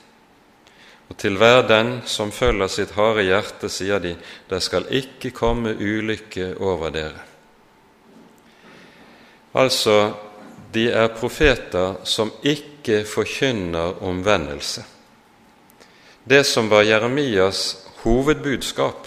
Og 1.13 1.21
til 1.21 1.37
hver 1.37 1.67
den 1.69 1.99
som 2.09 2.33
følger 2.33 2.73
sitt 2.73 2.97
harde 2.97 3.29
hjerte, 3.29 3.69
sier 3.69 4.01
de, 4.01 4.17
det 4.49 4.65
skal 4.65 4.89
ikke 4.89 5.37
komme 5.37 5.77
ulykke 5.77 6.55
over 6.65 6.97
dere. 6.97 7.27
Altså, 9.53 10.15
de 10.75 10.89
er 10.91 11.13
profeter 11.15 12.01
som 12.05 12.33
ikke 12.43 13.05
forkynner 13.09 14.03
omvendelse. 14.05 14.85
Det 16.25 16.43
som 16.47 16.71
var 16.73 16.87
Jeremias 16.89 17.77
hovedbudskap, 18.03 19.07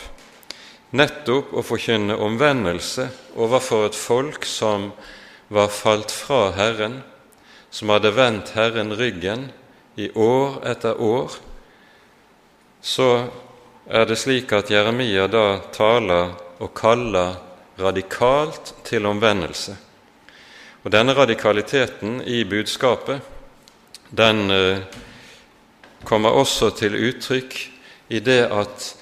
nettopp 0.97 1.53
å 1.53 1.63
forkynne 1.65 2.15
omvendelse 2.15 3.07
overfor 3.35 3.87
et 3.89 3.97
folk 3.97 4.45
som 4.47 4.91
var 5.53 5.71
falt 5.73 6.13
fra 6.13 6.51
Herren, 6.55 7.01
som 7.69 7.91
hadde 7.91 8.13
vendt 8.15 8.53
Herren 8.55 8.93
ryggen 8.95 9.49
i 9.97 10.11
år 10.13 10.61
etter 10.71 11.01
år, 11.01 11.33
så 12.81 13.09
er 13.89 14.05
det 14.07 14.19
slik 14.19 14.53
at 14.55 14.71
Jeremia 14.71 15.27
da 15.31 15.59
taler 15.75 16.35
og 16.61 16.73
kaller 16.77 17.35
radikalt 17.79 18.73
til 18.87 19.05
omvendelse. 19.05 19.86
Og 20.83 20.91
Denne 20.91 21.13
radikaliteten 21.17 22.21
i 22.21 22.43
budskapet 22.43 23.21
den 24.09 24.51
eh, 24.51 24.79
kommer 26.05 26.29
også 26.29 26.69
til 26.77 26.95
uttrykk 26.95 27.57
i 28.09 28.19
det 28.23 28.43
at 28.47 28.93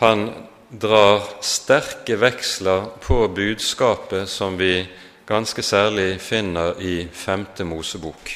han 0.00 0.28
drar 0.68 1.24
sterke 1.44 2.18
veksler 2.20 2.90
på 3.04 3.28
budskapet 3.34 4.28
som 4.28 4.58
vi 4.58 4.82
ganske 5.28 5.62
særlig 5.62 6.20
finner 6.20 6.80
i 6.80 7.08
Femte 7.12 7.64
Mosebok. 7.64 8.30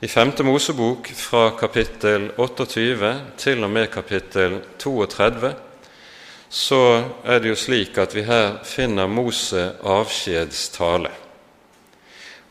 I 0.00 0.08
Femte 0.08 0.44
Mosebok 0.44 1.08
fra 1.16 1.50
kapittel 1.58 2.30
28 2.36 3.12
til 3.40 3.64
og 3.64 3.70
med 3.70 3.90
kapittel 3.90 4.60
32 4.78 5.54
så 6.48 6.82
er 7.24 7.40
det 7.40 7.48
jo 7.48 7.58
slik 7.58 7.98
at 7.98 8.14
vi 8.14 8.22
her 8.22 8.58
finner 8.64 9.08
Mose 9.10 9.72
avskjedstale. 9.82 11.25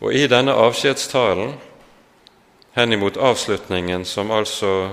Og 0.06 0.14
i 0.14 0.28
denne 0.30 0.54
avskjedstalen, 0.54 1.56
henimot 2.78 3.16
avslutningen, 3.18 4.04
som 4.06 4.30
altså 4.30 4.92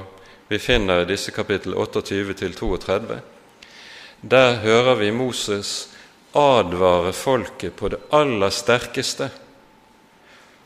vi 0.49 0.57
finner 0.57 1.03
i 1.03 1.09
disse 1.11 1.35
kapittel 1.37 1.75
28 1.77 2.33
til 2.41 2.55
32, 2.57 3.19
der 4.23 4.57
hører 4.63 4.97
vi 5.03 5.11
Moses 5.13 5.91
advare 6.33 7.13
folket 7.13 7.77
på 7.77 7.93
det 7.93 8.01
aller 8.09 8.55
sterkeste 8.57 9.29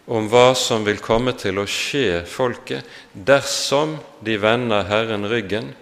om 0.06 0.30
hva 0.30 0.52
som 0.54 0.86
vil 0.86 1.02
komme 1.02 1.34
til 1.34 1.58
å 1.58 1.66
skje 1.66 2.22
folket 2.30 2.86
dersom 3.10 3.96
de 4.22 4.38
vender 4.38 4.86
Herren 4.86 5.26
ryggen, 5.26 5.72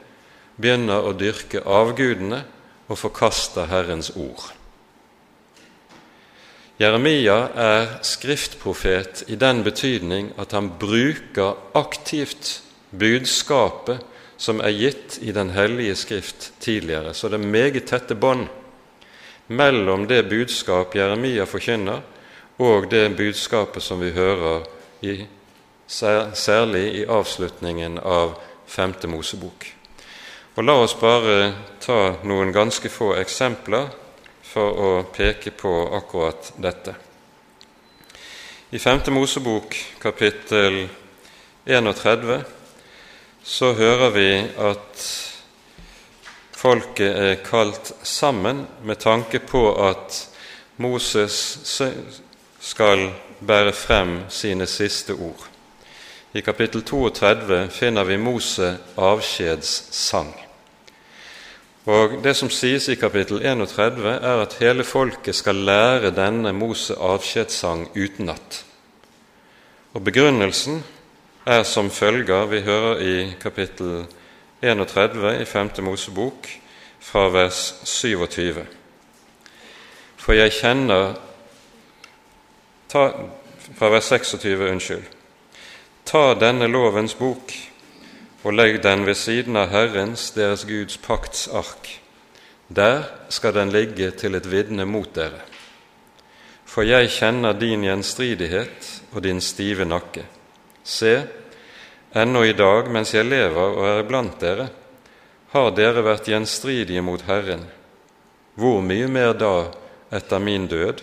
begynner 0.57 1.05
å 1.05 1.13
dyrke 1.13 1.61
avgudene 1.69 2.47
og 2.89 2.97
forkaster 2.97 3.69
Herrens 3.69 4.15
ord. 4.17 4.54
Jeremia 6.75 7.37
er 7.55 7.85
skriftprofet 8.03 9.23
i 9.31 9.37
den 9.39 9.63
betydning 9.63 10.33
at 10.43 10.53
han 10.57 10.73
bruker 10.81 11.55
aktivt 11.79 12.63
budskapet 12.91 14.03
som 14.37 14.59
er 14.59 14.75
gitt 14.75 15.21
i 15.23 15.31
Den 15.33 15.51
hellige 15.55 15.95
skrift 15.95 16.51
tidligere. 16.61 17.15
Så 17.15 17.29
det 17.29 17.39
er 17.39 17.47
meget 17.47 17.87
tette 17.87 18.15
bånd 18.19 18.49
mellom 19.47 20.09
det 20.11 20.25
budskap 20.29 20.97
Jeremia 20.97 21.47
forkynner, 21.47 22.03
og 22.59 22.91
det 22.91 23.17
budskapet 23.17 23.83
som 23.83 24.01
vi 24.01 24.11
hører 24.11 24.67
i, 25.03 25.27
særlig 25.87 26.85
i 26.95 27.07
avslutningen 27.07 27.99
av 27.99 28.35
Femte 28.67 29.07
Mosebok. 29.07 29.67
Og 30.57 30.65
La 30.65 30.75
oss 30.83 30.95
bare 30.99 31.53
ta 31.83 32.17
noen 32.27 32.53
ganske 32.55 32.89
få 32.91 33.15
eksempler 33.19 33.91
for 34.55 34.79
å 34.79 34.91
peke 35.11 35.51
på 35.51 35.73
akkurat 35.97 36.53
dette. 36.63 36.95
I 38.71 38.79
5. 38.79 39.01
Mosebok 39.11 39.75
kapittel 40.03 40.85
31 41.65 42.45
så 43.43 43.73
hører 43.75 44.15
vi 44.15 44.29
at 44.69 45.03
folket 46.55 47.19
er 47.27 47.43
kalt 47.45 47.93
sammen 48.03 48.65
med 48.83 49.03
tanke 49.03 49.43
på 49.43 49.65
at 49.89 50.21
Moses 50.77 51.37
skal 52.61 53.09
bære 53.41 53.75
frem 53.75 54.17
sine 54.31 54.67
siste 54.71 55.19
ord. 55.19 55.51
I 56.35 56.43
kapittel 56.43 56.83
32 56.83 57.69
finner 57.71 58.05
vi 58.05 58.17
Mose 58.19 58.77
avskjedssang. 58.97 60.44
Og 61.85 62.25
Det 62.25 62.33
som 62.37 62.49
sies 62.51 62.89
i 62.89 62.95
kapittel 62.97 63.43
31, 63.45 64.09
er 64.09 64.41
at 64.41 64.57
hele 64.61 64.85
folket 64.85 65.37
skal 65.37 65.55
lære 65.55 66.15
denne 66.17 66.53
Mose 66.53 66.95
avskjedssang 66.97 67.91
utenat. 67.97 68.65
Og 69.93 70.05
Begrunnelsen 70.05 70.85
er 71.47 71.63
som 71.63 71.91
følger 71.91 72.47
Vi 72.47 72.61
hører 72.61 72.99
i 72.99 73.35
kapittel 73.41 74.07
31 74.63 75.43
i 75.43 75.45
5. 75.45 75.71
Mosebok 75.79 76.49
fra 77.01 77.29
vers 77.29 77.75
27. 77.85 78.65
For 80.17 80.33
jeg 80.33 80.53
kjenner 80.53 81.15
ta, 82.89 83.11
Fra 83.79 83.89
vers 83.89 84.05
26, 84.05 84.71
unnskyld. 84.71 85.05
Ta 86.05 86.35
denne 86.35 86.67
lovens 86.67 87.15
bok 87.15 87.53
og 88.45 88.53
legg 88.53 88.83
den 88.85 89.07
ved 89.09 89.17
siden 89.17 89.57
av 89.57 89.71
Herrens, 89.73 90.29
deres 90.37 90.67
Guds 90.69 90.99
pakts 91.01 91.47
ark. 91.49 91.89
Der 92.69 93.07
skal 93.33 93.55
den 93.57 93.73
ligge 93.73 94.11
til 94.11 94.37
et 94.37 94.49
vitne 94.51 94.85
mot 94.85 95.09
dere. 95.17 95.41
For 96.69 96.85
jeg 96.85 97.13
kjenner 97.15 97.57
din 97.57 97.85
gjenstridighet 97.87 98.89
og 99.15 99.23
din 99.25 99.41
stive 99.41 99.87
nakke. 99.89 100.27
Se, 100.85 101.15
ennå 102.13 102.43
i 102.45 102.57
dag 102.57 102.91
mens 102.93 103.15
jeg 103.15 103.29
lever 103.29 103.79
og 103.79 103.87
er 103.89 104.03
iblant 104.03 104.37
dere, 104.41 104.69
har 105.55 105.71
dere 105.73 106.03
vært 106.05 106.29
gjenstridige 106.29 107.05
mot 107.05 107.23
Herren. 107.25 107.63
Hvor 108.61 108.83
mye 108.85 109.09
mer 109.09 109.33
da 109.39 109.71
etter 110.13 110.43
min 110.43 110.67
død? 110.69 111.01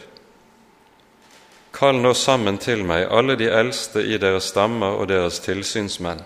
Kall 1.74 1.98
nå 2.04 2.14
sammen 2.14 2.60
til 2.62 2.84
meg 2.86 3.08
alle 3.10 3.38
de 3.40 3.50
eldste 3.50 4.04
i 4.04 4.20
deres 4.22 4.52
stammer 4.52 5.00
og 5.00 5.10
deres 5.10 5.40
tilsynsmenn 5.42 6.22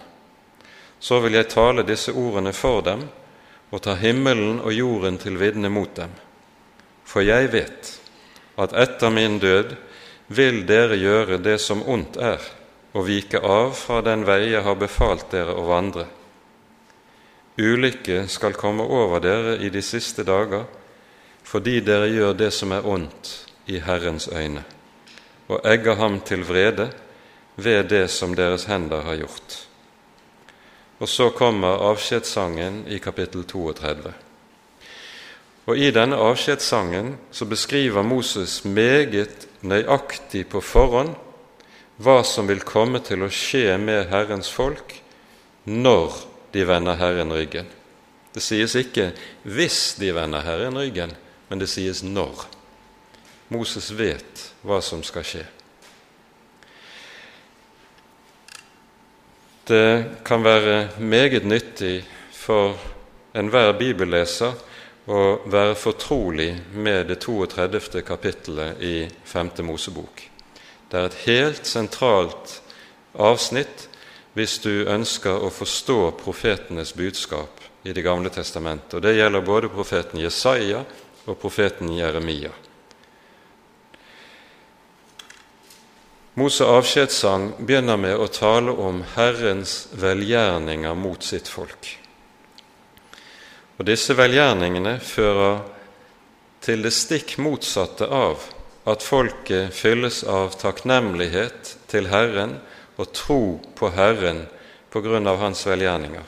så 1.00 1.20
vil 1.20 1.38
jeg 1.38 1.52
tale 1.52 1.86
disse 1.88 2.14
ordene 2.14 2.54
for 2.54 2.82
dem 2.86 3.06
og 3.74 3.82
ta 3.84 3.96
himmelen 4.00 4.62
og 4.62 4.74
jorden 4.74 5.18
til 5.20 5.40
vitne 5.40 5.70
mot 5.70 5.92
dem. 5.98 6.12
For 7.06 7.26
jeg 7.26 7.52
vet 7.54 7.92
at 8.62 8.74
etter 8.74 9.12
min 9.14 9.40
død 9.40 9.76
vil 10.28 10.64
dere 10.68 10.98
gjøre 10.98 11.40
det 11.44 11.58
som 11.62 11.84
ondt 11.84 12.18
er, 12.18 12.42
og 12.96 13.08
vike 13.10 13.42
av 13.44 13.74
fra 13.78 14.00
den 14.06 14.24
vei 14.26 14.46
jeg 14.54 14.64
har 14.66 14.78
befalt 14.80 15.28
dere 15.34 15.54
å 15.54 15.68
vandre. 15.68 16.08
Ulykke 17.60 18.26
skal 18.32 18.56
komme 18.58 18.84
over 18.84 19.22
dere 19.24 19.58
i 19.64 19.70
de 19.72 19.84
siste 19.86 20.26
dager, 20.28 20.66
fordi 21.46 21.80
dere 21.86 22.10
gjør 22.10 22.34
det 22.40 22.52
som 22.56 22.74
er 22.76 22.88
ondt 22.88 23.36
i 23.72 23.80
Herrens 23.80 24.28
øyne, 24.32 24.64
og 25.48 25.62
egger 25.68 26.00
ham 26.00 26.20
til 26.26 26.44
vrede 26.48 26.90
ved 27.56 27.92
det 27.92 28.08
som 28.12 28.36
deres 28.36 28.66
hender 28.72 29.06
har 29.06 29.22
gjort. 29.22 29.65
Og 31.06 31.10
så 31.10 31.28
kommer 31.30 31.84
avskjedssangen 31.86 32.80
i 32.90 32.98
kapittel 32.98 33.44
32. 33.46 34.10
Og 35.70 35.78
I 35.78 35.92
denne 35.94 36.18
avskjedssangen 36.18 37.12
så 37.30 37.46
beskriver 37.46 38.02
Moses 38.02 38.64
meget 38.66 39.46
nøyaktig 39.62 40.48
på 40.50 40.64
forhånd 40.66 41.14
hva 42.02 42.24
som 42.26 42.50
vil 42.50 42.66
komme 42.66 43.04
til 43.06 43.22
å 43.22 43.30
skje 43.30 43.78
med 43.78 44.10
Herrens 44.10 44.50
folk 44.50 44.96
når 45.70 46.18
de 46.58 46.66
vender 46.66 46.98
Herren 46.98 47.36
ryggen. 47.38 47.70
Det 48.34 48.42
sies 48.42 48.74
ikke 48.74 49.12
'hvis 49.46 50.00
de 50.02 50.10
vender 50.12 50.42
Herren 50.42 50.74
ryggen', 50.74 51.14
men 51.50 51.60
det 51.60 51.70
sies 51.70 52.02
'når'. 52.02 52.50
Moses 53.50 53.92
vet 53.94 54.54
hva 54.64 54.82
som 54.82 55.04
skal 55.04 55.24
skje. 55.24 55.46
Det 59.68 60.06
kan 60.26 60.44
være 60.44 60.90
meget 61.00 61.46
nyttig 61.46 62.04
for 62.32 62.76
enhver 63.34 63.72
bibelleser 63.74 64.54
å 65.10 65.22
være 65.50 65.74
fortrolig 65.74 66.52
med 66.74 67.08
det 67.10 67.18
32. 67.24 68.04
kapittelet 68.06 68.84
i 68.86 69.08
5. 69.26 69.50
Mosebok. 69.66 70.22
Det 70.92 71.00
er 71.00 71.10
et 71.10 71.18
helt 71.26 71.66
sentralt 71.66 72.60
avsnitt 73.18 73.88
hvis 74.38 74.60
du 74.62 74.86
ønsker 74.86 75.34
å 75.34 75.50
forstå 75.50 76.00
profetenes 76.22 76.94
budskap 76.94 77.66
i 77.86 77.94
Det 77.94 78.06
gamle 78.06 78.30
testamentet. 78.30 78.94
Og 78.94 79.02
Det 79.02 79.16
gjelder 79.18 79.42
både 79.42 79.74
profeten 79.74 80.22
Jesaja 80.22 80.86
og 81.26 81.40
profeten 81.42 81.90
Jeremia. 81.90 82.54
Mose 86.36 86.66
avskjedssang 86.68 87.54
begynner 87.64 87.96
med 87.96 88.20
å 88.20 88.26
tale 88.28 88.74
om 88.76 88.98
Herrens 89.14 89.86
velgjerninger 89.96 90.96
mot 91.00 91.24
sitt 91.24 91.48
folk. 91.48 91.88
Og 93.80 93.86
Disse 93.88 94.12
velgjerningene 94.20 94.98
fører 95.00 95.62
til 96.66 96.82
det 96.84 96.92
stikk 96.92 97.38
motsatte 97.40 98.10
av 98.12 98.44
at 98.84 99.06
folket 99.08 99.72
fylles 99.78 100.26
av 100.28 100.58
takknemlighet 100.60 101.72
til 101.88 102.10
Herren 102.12 102.58
og 103.00 103.14
tro 103.16 103.40
på 103.80 103.92
Herren 103.96 104.42
på 104.92 105.00
grunn 105.06 105.32
av 105.32 105.40
Hans 105.40 105.64
velgjerninger. 105.70 106.26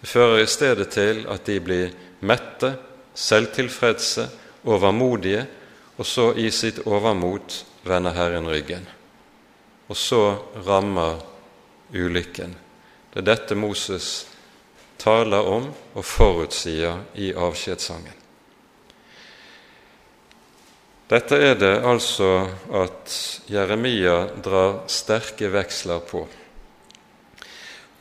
Det 0.00 0.10
fører 0.10 0.42
i 0.42 0.48
stedet 0.50 0.88
til 0.96 1.22
at 1.30 1.46
de 1.46 1.60
blir 1.62 1.94
mette, 2.26 2.72
selvtilfredse, 3.14 4.26
overmodige, 4.66 5.46
og 5.94 6.10
så 6.10 6.26
i 6.34 6.48
sitt 6.50 6.82
overmot 6.90 7.60
vender 7.86 8.18
Herren 8.18 8.50
ryggen 8.50 8.90
og 9.92 9.96
så 9.96 10.38
rammer 10.64 11.20
ulykken. 11.92 12.54
Det 13.12 13.20
er 13.20 13.26
dette 13.28 13.56
Moses 13.58 14.06
taler 14.96 15.44
om 15.44 15.66
og 15.92 16.04
forutsier 16.06 17.02
i 17.20 17.34
avskjedssangen. 17.36 18.14
Dette 21.12 21.36
er 21.44 21.58
det 21.60 21.74
altså 21.84 22.30
at 22.72 23.16
Jeremia 23.52 24.14
drar 24.40 24.86
sterke 24.88 25.50
veksler 25.52 26.00
på. 26.08 26.22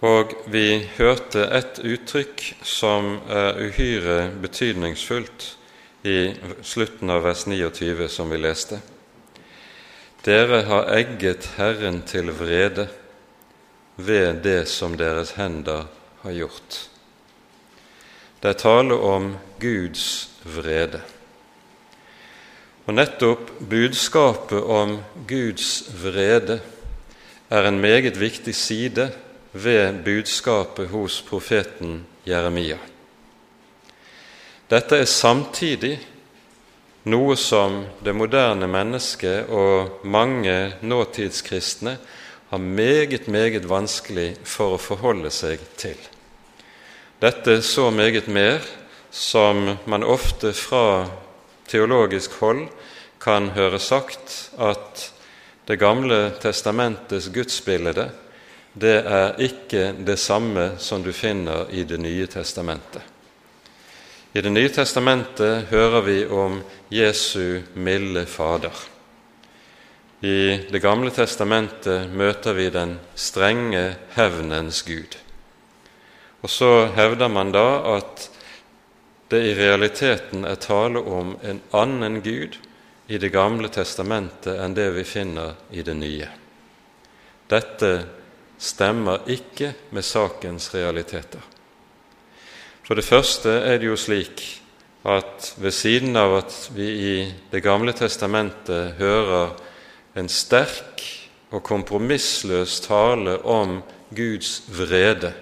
Og 0.07 0.31
vi 0.53 0.79
hørte 0.95 1.43
et 1.59 1.81
uttrykk 1.83 2.45
som 2.63 3.17
er 3.27 3.59
uhyre 3.67 4.31
betydningsfullt 4.39 5.49
i 6.07 6.17
slutten 6.63 7.11
av 7.11 7.27
vers 7.27 7.43
29, 7.51 8.07
som 8.07 8.31
vi 8.31 8.39
leste. 8.39 8.79
Dere 10.21 10.61
har 10.67 10.91
egget 10.93 11.47
Herren 11.57 12.03
til 12.05 12.27
vrede 12.37 12.85
ved 13.97 14.43
det 14.43 14.67
som 14.69 14.93
deres 14.97 15.31
hender 15.33 15.87
har 16.21 16.35
gjort. 16.35 16.77
Det 18.41 18.49
er 18.49 18.59
tale 18.61 18.93
om 18.93 19.33
Guds 19.61 20.29
vrede. 20.45 21.01
Og 22.85 22.93
nettopp 22.93 23.49
budskapet 23.69 24.61
om 24.61 24.99
Guds 25.29 25.89
vrede 26.03 26.59
er 27.49 27.67
en 27.67 27.81
meget 27.81 28.19
viktig 28.19 28.55
side 28.55 29.09
ved 29.53 30.03
budskapet 30.05 30.89
hos 30.93 31.21
profeten 31.21 32.05
Jeremia. 32.27 32.77
Dette 34.69 35.01
er 35.01 35.05
samtidig 35.05 35.97
noe 37.03 37.35
som 37.37 37.83
det 38.03 38.13
moderne 38.13 38.67
mennesket 38.69 39.49
og 39.49 40.03
mange 40.05 40.73
nåtidskristne 40.81 41.95
har 42.51 42.59
meget, 42.61 43.27
meget 43.27 43.65
vanskelig 43.69 44.35
for 44.43 44.75
å 44.75 44.81
forholde 44.81 45.31
seg 45.33 45.61
til. 45.79 45.97
Dette 47.21 47.61
så 47.61 47.89
meget 47.93 48.27
mer 48.27 48.61
som 49.11 49.77
man 49.85 50.03
ofte 50.03 50.53
fra 50.53 51.07
teologisk 51.69 52.35
hold 52.41 52.67
kan 53.21 53.51
høre 53.55 53.79
sagt 53.79 54.51
at 54.57 55.11
Det 55.67 55.77
gamle 55.79 56.33
testamentets 56.41 57.29
gudsbilde 57.31 58.09
det 58.73 58.95
er 59.05 59.37
ikke 59.39 59.93
det 60.03 60.17
samme 60.19 60.71
som 60.79 61.03
du 61.03 61.11
finner 61.13 61.69
i 61.69 61.83
Det 61.83 61.99
nye 62.01 62.25
testamentet. 62.27 63.10
I 64.33 64.41
Det 64.41 64.49
nye 64.49 64.69
testamentet 64.71 65.65
hører 65.67 66.05
vi 66.05 66.21
om 66.31 66.61
Jesu 66.87 67.61
milde 67.75 68.23
Fader. 68.25 68.71
I 70.23 70.63
Det 70.71 70.79
gamle 70.79 71.11
testamentet 71.11 72.07
møter 72.15 72.55
vi 72.55 72.69
den 72.71 72.93
strenge 73.15 73.97
hevnens 74.15 74.79
Gud. 74.87 75.19
Og 76.41 76.49
så 76.49 76.87
hevder 76.95 77.27
man 77.27 77.51
da 77.51 77.67
at 77.97 78.29
det 79.35 79.43
i 79.49 79.53
realiteten 79.59 80.47
er 80.47 80.63
tale 80.63 81.03
om 81.03 81.35
en 81.43 81.59
annen 81.75 82.21
Gud 82.23 82.55
i 83.11 83.19
Det 83.19 83.35
gamle 83.35 83.67
testamentet 83.67 84.55
enn 84.55 84.79
det 84.79 84.93
vi 84.95 85.03
finner 85.03 85.57
i 85.75 85.83
Det 85.83 85.97
nye. 85.99 86.29
Dette 87.51 87.95
stemmer 88.57 89.27
ikke 89.27 89.73
med 89.91 90.07
sakens 90.07 90.71
realiteter. 90.71 91.41
For 92.83 92.97
det 92.97 93.05
første 93.05 93.49
er 93.49 93.77
det 93.79 93.87
jo 93.91 93.99
slik 93.99 94.41
at 95.07 95.53
ved 95.57 95.73
siden 95.73 96.17
av 96.17 96.35
at 96.43 96.55
vi 96.75 96.87
i 96.87 97.15
Det 97.51 97.63
gamle 97.63 97.93
testamentet 97.93 98.97
hører 98.99 99.55
en 100.15 100.29
sterk 100.29 101.01
og 101.51 101.63
kompromissløs 101.63 102.79
tale 102.85 103.37
om 103.45 103.81
Guds 104.15 104.61
vrede 104.69 105.33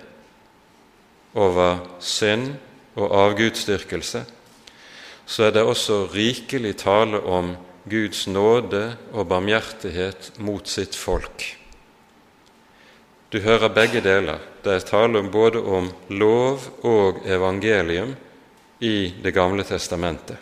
over 1.36 1.80
synd 1.99 2.56
og 2.95 3.13
avgudsdyrkelse, 3.15 4.23
så 5.25 5.43
er 5.43 5.52
det 5.54 5.62
også 5.63 6.08
rikelig 6.13 6.75
tale 6.82 7.21
om 7.21 7.56
Guds 7.89 8.28
nåde 8.28 8.97
og 9.13 9.28
barmhjertighet 9.30 10.32
mot 10.38 10.67
sitt 10.67 10.97
folk. 10.97 11.45
Du 13.30 13.39
hører 13.39 13.69
begge 13.69 14.02
deler. 14.02 14.41
Det 14.63 14.73
er 14.75 14.83
tale 14.83 15.19
om 15.19 15.29
både 15.31 15.61
om 15.63 15.87
lov 16.09 16.65
og 16.83 17.21
evangelium 17.25 18.15
i 18.79 19.13
Det 19.23 19.31
gamle 19.31 19.63
testamentet. 19.63 20.37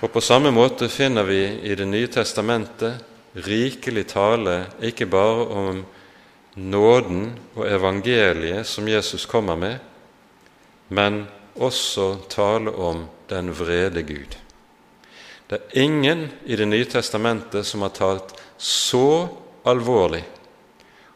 Og 0.00 0.12
På 0.12 0.20
samme 0.20 0.50
måte 0.50 0.88
finner 0.88 1.24
vi 1.24 1.44
i 1.62 1.74
Det 1.74 1.86
nye 1.86 2.06
testamentet 2.06 3.04
rikelig 3.34 4.08
tale 4.10 4.66
ikke 4.82 5.06
bare 5.06 5.46
om 5.46 5.84
nåden 6.54 7.38
og 7.54 7.66
evangeliet 7.66 8.66
som 8.66 8.88
Jesus 8.88 9.26
kommer 9.26 9.56
med, 9.56 9.78
men 10.88 11.26
også 11.54 12.16
tale 12.28 12.70
om 12.70 13.06
den 13.28 13.52
vrede 13.54 14.02
Gud. 14.02 14.36
Det 15.46 15.58
er 15.58 15.82
ingen 15.82 16.28
i 16.46 16.56
Det 16.56 16.66
nye 16.68 16.84
testamentet 16.84 17.66
som 17.66 17.82
har 17.82 17.94
talt 17.94 18.34
så 18.58 19.28
alvorlig 19.64 20.24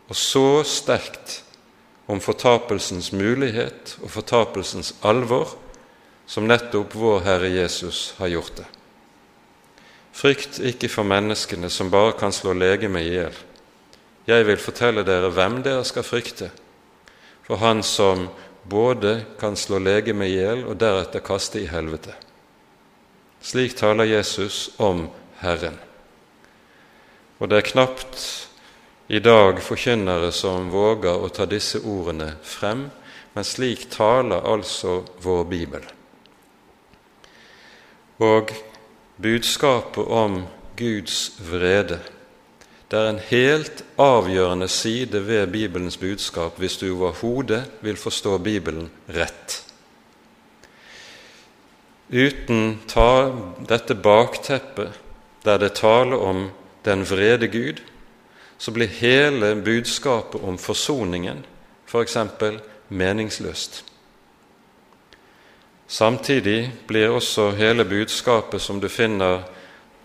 og 0.08 0.16
så 0.16 0.62
sterkt 0.68 1.40
om 2.06 2.20
fortapelsens 2.20 3.12
mulighet 3.16 3.96
og 4.02 4.10
fortapelsens 4.12 4.92
alvor 5.02 5.56
som 6.28 6.48
nettopp 6.48 6.94
vår 6.96 7.24
Herre 7.24 7.50
Jesus 7.52 8.12
har 8.18 8.32
gjort 8.32 8.58
det. 8.60 8.66
Frykt 10.14 10.60
ikke 10.62 10.88
for 10.92 11.06
menneskene 11.08 11.70
som 11.72 11.90
bare 11.90 12.14
kan 12.18 12.32
slå 12.32 12.52
legemet 12.54 13.08
i 13.08 13.14
hjel. 13.16 13.38
Jeg 14.28 14.46
vil 14.46 14.60
fortelle 14.60 15.04
dere 15.04 15.32
hvem 15.34 15.58
dere 15.64 15.84
skal 15.84 16.06
frykte, 16.06 16.50
for 17.44 17.60
Han 17.60 17.82
som 17.82 18.28
både 18.64 19.24
kan 19.40 19.56
slå 19.56 19.78
legemet 19.82 20.30
i 20.30 20.38
hjel 20.38 20.64
og 20.64 20.78
deretter 20.80 21.24
kaste 21.24 21.60
i 21.60 21.68
helvete. 21.68 22.14
Slik 23.44 23.76
taler 23.76 24.08
Jesus 24.08 24.70
om 24.80 25.08
Herren. 25.42 25.76
Og 27.40 27.50
det 27.50 27.58
er 27.58 27.68
knapt 27.68 28.22
i 29.08 29.20
dag 29.20 29.60
forkynnere 29.62 30.32
som 30.32 30.70
våger 30.72 31.20
å 31.20 31.28
ta 31.28 31.46
disse 31.46 31.80
ordene 31.84 32.34
frem, 32.42 32.88
men 33.34 33.44
slik 33.44 33.88
taler 33.92 34.46
altså 34.48 35.02
vår 35.22 35.44
Bibel. 35.50 35.84
Og 38.24 38.52
budskapet 39.20 40.06
om 40.06 40.44
Guds 40.76 41.34
vrede 41.50 42.00
det 42.94 43.00
er 43.00 43.08
en 43.10 43.22
helt 43.26 43.80
avgjørende 43.98 44.68
side 44.70 45.18
ved 45.26 45.48
Bibelens 45.50 45.96
budskap 45.98 46.60
hvis 46.62 46.76
du 46.78 46.90
overhodet 46.92 47.64
vil 47.82 47.96
forstå 47.98 48.36
Bibelen 48.38 48.90
rett. 49.10 49.56
Uten 52.12 52.76
dette 53.66 53.96
bakteppet 53.98 55.00
der 55.44 55.58
det 55.58 55.72
taler 55.80 56.22
om 56.22 56.44
den 56.84 57.02
vrede 57.08 57.48
Gud, 57.48 57.80
så 58.58 58.70
blir 58.70 58.86
hele 58.86 59.54
budskapet 59.54 60.40
om 60.42 60.58
forsoningen 60.58 61.44
f.eks. 61.86 62.12
For 62.12 62.60
meningsløst. 62.88 63.84
Samtidig 65.86 66.72
blir 66.86 67.08
også 67.08 67.50
hele 67.50 67.84
budskapet 67.84 68.62
som 68.62 68.80
du 68.80 68.88
finner 68.88 69.44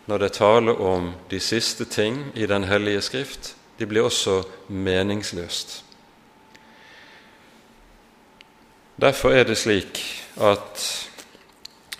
når 0.06 0.18
det 0.18 0.32
taler 0.34 0.82
om 0.82 1.14
de 1.30 1.40
siste 1.40 1.86
ting 1.86 2.32
i 2.36 2.46
Den 2.46 2.64
hellige 2.64 3.02
skrift, 3.02 3.56
de 3.80 3.86
blir 3.86 4.04
også 4.04 4.44
meningsløst. 4.68 5.84
Derfor 9.02 9.32
er 9.32 9.44
det 9.44 9.58
slik 9.58 10.02
at 10.42 10.82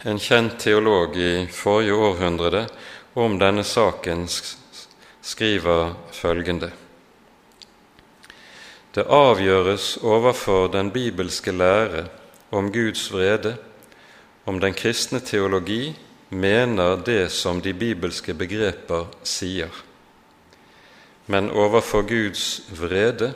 en 0.06 0.20
kjent 0.20 0.60
teolog 0.60 1.16
i 1.18 1.48
forrige 1.48 1.96
århundre 1.96 2.68
om 3.16 3.40
denne 3.40 3.64
saken 3.64 4.28
skriver 5.22 5.96
følgende 6.12 6.72
Det 8.96 9.06
avgjøres 9.06 9.98
overfor 10.02 10.68
den 10.74 10.92
bibelske 10.92 11.52
lære 11.52 12.08
om 12.52 12.72
Guds 12.74 13.12
vrede, 13.14 13.58
om 14.46 14.60
den 14.60 14.74
kristne 14.74 15.20
teologi 15.20 15.94
mener 16.30 16.96
det 17.06 17.32
som 17.32 17.62
de 17.62 17.74
bibelske 17.74 18.34
begreper 18.34 19.06
sier. 19.24 19.70
Men 21.28 21.52
overfor 21.52 22.02
Guds 22.02 22.62
vrede 22.74 23.34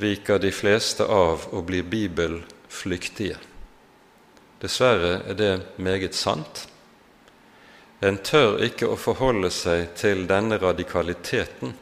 viker 0.00 0.38
de 0.42 0.50
fleste 0.52 1.06
av 1.06 1.46
og 1.52 1.64
blir 1.68 1.86
bibelflyktige. 1.86 3.38
Dessverre 4.60 5.20
er 5.30 5.38
det 5.38 5.52
meget 5.78 6.14
sant. 6.14 6.66
En 8.00 8.16
tør 8.24 8.62
ikke 8.64 8.88
å 8.88 8.96
forholde 8.96 9.50
seg 9.52 9.90
til 9.98 10.24
denne 10.28 10.56
radikaliteten 10.60 11.74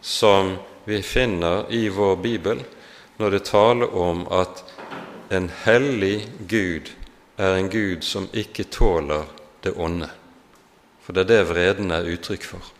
som 0.00 0.54
vi 0.88 1.02
finner 1.04 1.66
i 1.74 1.88
vår 1.92 2.16
bibel 2.24 2.62
når 3.20 3.34
det 3.34 3.44
taler 3.50 3.92
om 3.92 4.22
at 4.32 4.62
en 5.34 5.50
hellig 5.66 6.22
Gud 6.48 6.88
er 7.36 7.58
en 7.58 7.68
Gud 7.68 8.06
som 8.06 8.30
ikke 8.32 8.70
tåler 8.72 9.28
det 9.62 9.74
onde. 9.76 10.08
For 11.04 11.12
det 11.12 11.26
er 11.26 11.30
det 11.34 11.48
vreden 11.50 11.92
er 11.92 12.08
uttrykk 12.08 12.48
for. 12.48 12.72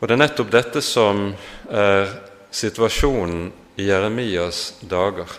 Og 0.00 0.08
det 0.08 0.18
er 0.18 0.20
nettopp 0.20 0.52
dette 0.52 0.84
som 0.84 1.30
er 1.72 2.12
situasjonen 2.52 3.48
i 3.80 3.88
Jeremias 3.88 4.74
dager. 4.84 5.30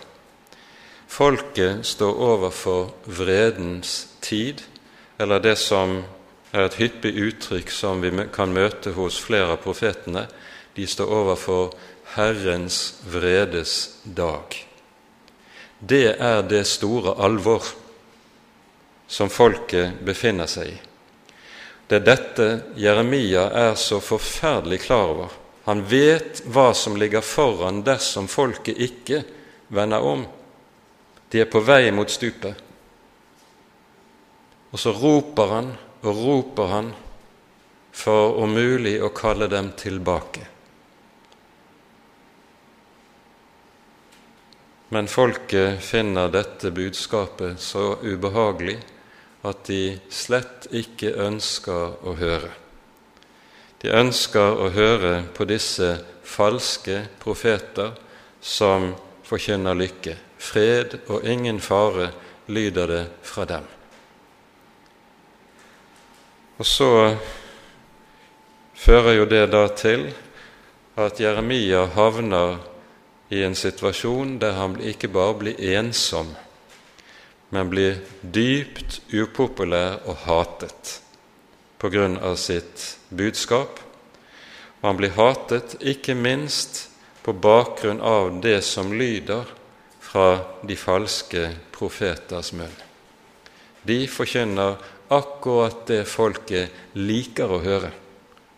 Folket 1.06 1.86
står 1.86 2.18
overfor 2.26 2.90
vredens 3.06 4.15
tid, 4.26 4.62
eller 5.18 5.40
det 5.42 5.56
som 5.62 6.00
er 6.52 6.66
et 6.66 6.78
hyppig 6.80 7.14
uttrykk 7.30 7.72
som 7.72 8.04
vi 8.04 8.12
kan 8.34 8.52
møte 8.52 8.92
hos 8.98 9.18
flere 9.22 9.56
av 9.56 9.62
profetene. 9.64 10.26
De 10.76 10.86
står 10.86 11.12
overfor 11.22 11.76
Herrens 12.16 13.00
vredes 13.10 13.76
dag 14.04 14.66
det 15.78 16.16
er 16.18 16.42
det 16.42 16.64
store 16.66 17.14
alvor 17.20 17.64
som 19.08 19.30
folket 19.30 20.00
befinner 20.04 20.48
seg 20.50 20.72
i. 20.72 20.76
Det 21.86 22.00
er 22.00 22.06
dette 22.06 22.46
Jeremia 22.80 23.46
er 23.54 23.76
så 23.78 24.00
forferdelig 24.02 24.80
klar 24.86 25.12
over. 25.12 25.34
Han 25.66 25.84
vet 25.86 26.42
hva 26.50 26.72
som 26.74 26.96
ligger 26.98 27.22
foran 27.22 27.84
dersom 27.86 28.26
folket 28.30 28.78
ikke 28.82 29.22
vender 29.68 30.02
om. 30.02 30.24
De 31.30 31.42
er 31.42 31.50
på 31.50 31.62
vei 31.62 31.90
mot 31.94 32.10
stupet. 32.10 32.54
Og 34.76 34.80
så 34.82 34.92
roper 34.92 35.52
han 35.54 35.68
og 36.04 36.18
roper 36.20 36.66
han 36.68 36.88
for 37.96 38.34
om 38.42 38.50
mulig 38.52 38.98
å 39.00 39.08
kalle 39.16 39.46
dem 39.48 39.70
tilbake. 39.72 40.42
Men 44.92 45.08
folket 45.08 45.80
finner 45.80 46.28
dette 46.28 46.68
budskapet 46.76 47.56
så 47.56 47.94
ubehagelig 48.04 48.76
at 49.48 49.62
de 49.70 49.96
slett 50.12 50.68
ikke 50.76 51.14
ønsker 51.24 51.96
å 52.04 52.12
høre. 52.20 52.52
De 53.80 53.94
ønsker 53.96 54.60
å 54.60 54.68
høre 54.76 55.14
på 55.32 55.46
disse 55.48 55.88
falske 56.20 56.98
profeter 57.24 57.96
som 58.44 58.90
forkynner 59.24 59.80
lykke. 59.80 60.18
Fred 60.36 60.98
og 61.06 61.24
ingen 61.24 61.64
fare 61.64 62.10
lyder 62.52 62.92
det 62.92 63.02
fra 63.24 63.48
dem. 63.48 63.64
Og 66.56 66.66
så 66.66 66.90
fører 68.76 69.18
jo 69.18 69.26
det 69.28 69.44
da 69.52 69.66
til 69.76 70.08
at 70.96 71.20
Jeremia 71.20 71.84
havner 71.92 72.56
i 73.28 73.42
en 73.44 73.56
situasjon 73.58 74.38
der 74.40 74.56
han 74.56 74.78
ikke 74.80 75.10
bare 75.12 75.36
blir 75.42 75.60
ensom, 75.76 76.30
men 77.52 77.68
blir 77.70 77.98
dypt 78.22 79.02
upopulær 79.12 80.00
og 80.06 80.22
hatet 80.24 80.96
på 81.76 81.90
grunn 81.92 82.16
av 82.24 82.38
sitt 82.40 82.96
budskap. 83.10 83.82
Og 84.80 84.88
han 84.88 84.98
blir 85.00 85.14
hatet 85.18 85.76
ikke 85.84 86.16
minst 86.16 86.86
på 87.26 87.34
bakgrunn 87.36 88.00
av 88.00 88.40
det 88.40 88.62
som 88.64 88.94
lyder 88.96 89.44
fra 90.00 90.28
de 90.64 90.76
falske 90.78 91.50
profeters 91.74 92.52
munn. 92.56 92.72
De 93.86 94.06
forkynner 94.10 94.78
akkurat 95.12 95.86
det 95.88 96.04
folket 96.08 96.96
liker 96.98 97.52
å 97.52 97.62
høre 97.62 97.92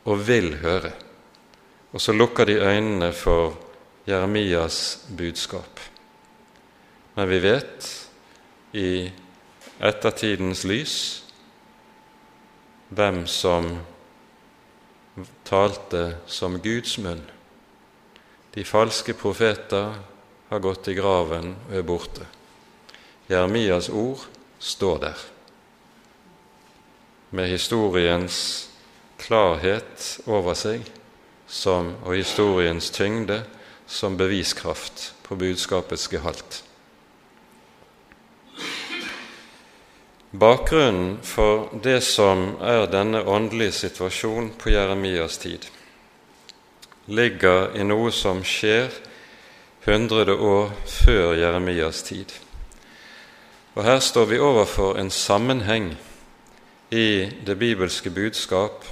og 0.08 0.24
vil 0.26 0.54
høre. 0.62 0.92
Og 1.92 2.00
så 2.00 2.12
lukker 2.12 2.48
de 2.48 2.58
øynene 2.60 3.12
for 3.16 3.56
Jeremias 4.08 5.04
budskap. 5.08 5.80
Men 7.16 7.28
vi 7.28 7.38
vet 7.42 7.88
i 8.76 8.90
ettertidens 9.80 10.64
lys 10.68 10.96
hvem 12.88 13.24
som 13.28 13.72
talte 15.48 16.04
som 16.26 16.58
Guds 16.62 16.96
munn. 17.02 17.24
De 18.54 18.64
falske 18.64 19.14
profeter 19.18 19.98
har 20.48 20.62
gått 20.64 20.88
i 20.88 20.96
graven 20.96 21.52
og 21.68 21.74
er 21.76 21.86
borte. 21.86 22.28
Jeremias 23.28 23.90
ord 23.92 24.24
står 24.58 25.02
der, 25.02 25.18
med 27.30 27.48
historiens 27.48 28.68
klarhet 29.18 30.20
over 30.26 30.56
seg 30.56 30.86
som, 31.48 31.94
og 32.04 32.16
historiens 32.16 32.90
tyngde 32.94 33.42
som 33.88 34.16
beviskraft 34.16 35.12
på 35.24 35.36
budskapets 35.36 36.08
gehalt. 36.08 36.62
Bakgrunnen 40.30 41.18
for 41.24 41.70
det 41.82 42.02
som 42.04 42.58
er 42.60 42.84
denne 42.92 43.22
åndelige 43.24 43.72
situasjonen 43.72 44.50
på 44.60 44.74
Jeremias 44.74 45.38
tid, 45.40 45.64
ligger 47.08 47.72
i 47.76 47.84
noe 47.88 48.12
som 48.12 48.42
skjer 48.44 48.92
hundrede 49.88 50.36
år 50.36 50.74
før 50.84 51.32
Jeremias 51.32 52.02
tid. 52.04 52.34
Og 53.72 53.84
Her 53.84 54.02
står 54.04 54.28
vi 54.28 54.42
overfor 54.42 54.98
en 55.00 55.10
sammenheng 55.10 55.94
i 56.90 57.30
det 57.46 57.58
bibelske 57.58 58.10
budskap 58.10 58.84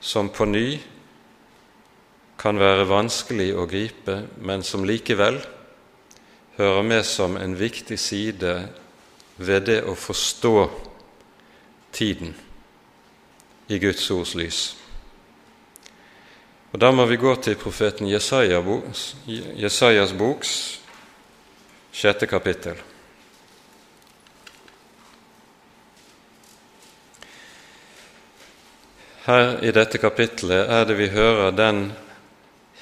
som 0.00 0.28
på 0.28 0.44
ny 0.44 0.78
kan 2.38 2.58
være 2.58 2.88
vanskelig 2.90 3.54
å 3.56 3.66
gripe, 3.70 4.22
men 4.42 4.62
som 4.66 4.84
likevel 4.84 5.38
hører 6.58 6.82
med 6.82 7.04
som 7.06 7.36
en 7.36 7.58
viktig 7.58 7.98
side 7.98 8.68
ved 9.36 9.66
det 9.70 9.82
å 9.86 9.94
forstå 9.94 10.70
tiden 11.94 12.34
i 13.68 13.78
Guds 13.78 14.10
ords 14.10 14.34
lys. 14.34 14.76
Og 16.74 16.80
Da 16.80 16.90
må 16.90 17.06
vi 17.06 17.16
gå 17.16 17.36
til 17.38 17.54
profeten 17.54 18.10
Jesajas 18.10 20.12
boks 20.18 20.80
sjette 21.94 22.26
kapittel. 22.26 22.93
Her 29.24 29.56
i 29.64 29.70
dette 29.72 29.96
kapitlet 29.96 30.68
er 30.68 30.82
det 30.84 30.98
vi 30.98 31.06
hører 31.08 31.54
den 31.56 31.86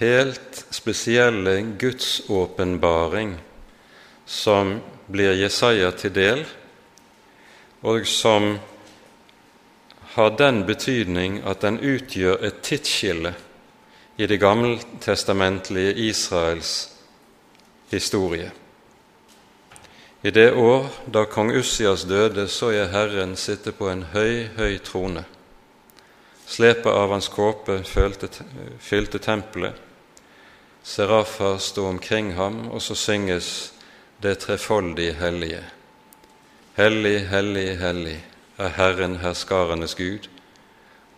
helt 0.00 0.64
spesielle 0.74 1.52
gudsåpenbaring 1.78 3.36
som 4.26 4.80
blir 5.06 5.36
Jesaja 5.38 5.92
til 5.94 6.14
del, 6.16 6.40
og 7.86 8.06
som 8.10 8.56
har 10.14 10.32
den 10.38 10.64
betydning 10.66 11.36
at 11.46 11.62
den 11.62 11.78
utgjør 11.78 12.42
et 12.42 12.58
tidsskille 12.66 13.34
i 14.18 14.26
det 14.26 14.40
gammeltestamentlige 14.42 15.94
Israels 16.08 16.72
historie. 17.90 18.50
I 20.22 20.30
det 20.30 20.52
år 20.58 20.90
da 21.06 21.22
kong 21.24 21.54
Ussias 21.54 22.02
døde, 22.02 22.48
så 22.48 22.70
jeg 22.74 22.90
Herren 22.90 23.36
sitte 23.36 23.72
på 23.72 23.88
en 23.90 24.02
høy, 24.10 24.48
høy 24.58 24.78
trone. 24.82 25.24
Slepet 26.52 26.86
av 26.92 27.10
hans 27.10 27.28
kåpe 27.28 27.78
fylte 28.78 29.18
tempelet. 29.18 29.74
Serafer 30.82 31.56
sto 31.58 31.86
omkring 31.86 32.32
ham, 32.36 32.66
og 32.68 32.82
så 32.82 32.94
synges 32.94 33.72
det 34.20 34.34
trefoldige 34.42 35.14
hellige. 35.16 35.62
Hellig, 36.76 37.22
hellig, 37.32 37.78
hellig 37.80 38.18
er 38.60 38.76
Herren 38.76 39.16
herskarenes 39.24 39.96
Gud. 39.96 40.28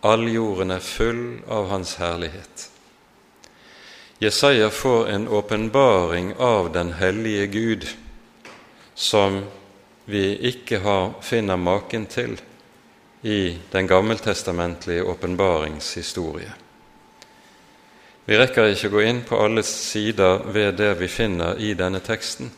All 0.07 0.23
jorden 0.31 0.71
er 0.71 0.79
full 0.79 1.43
av 1.51 1.67
Hans 1.67 1.97
herlighet. 1.99 2.69
Jesaja 4.23 4.69
får 4.71 5.07
en 5.17 5.27
åpenbaring 5.27 6.33
av 6.39 6.71
den 6.71 6.95
hellige 6.95 7.47
Gud 7.47 7.87
som 8.95 9.43
vi 10.05 10.37
ikke 10.47 10.79
har, 10.79 11.17
finner 11.21 11.59
maken 11.59 12.05
til 12.07 12.39
i 13.25 13.57
den 13.71 13.87
gammeltestamentlige 13.87 15.03
åpenbaringshistorie. 15.03 16.51
Vi 18.25 18.37
rekker 18.37 18.69
ikke 18.69 18.89
å 18.89 18.93
gå 18.93 19.01
inn 19.05 19.23
på 19.25 19.39
alle 19.41 19.63
sider 19.65 20.45
ved 20.53 20.77
det 20.77 20.91
vi 20.99 21.09
finner 21.09 21.57
i 21.57 21.73
denne 21.77 22.01
teksten, 22.05 22.51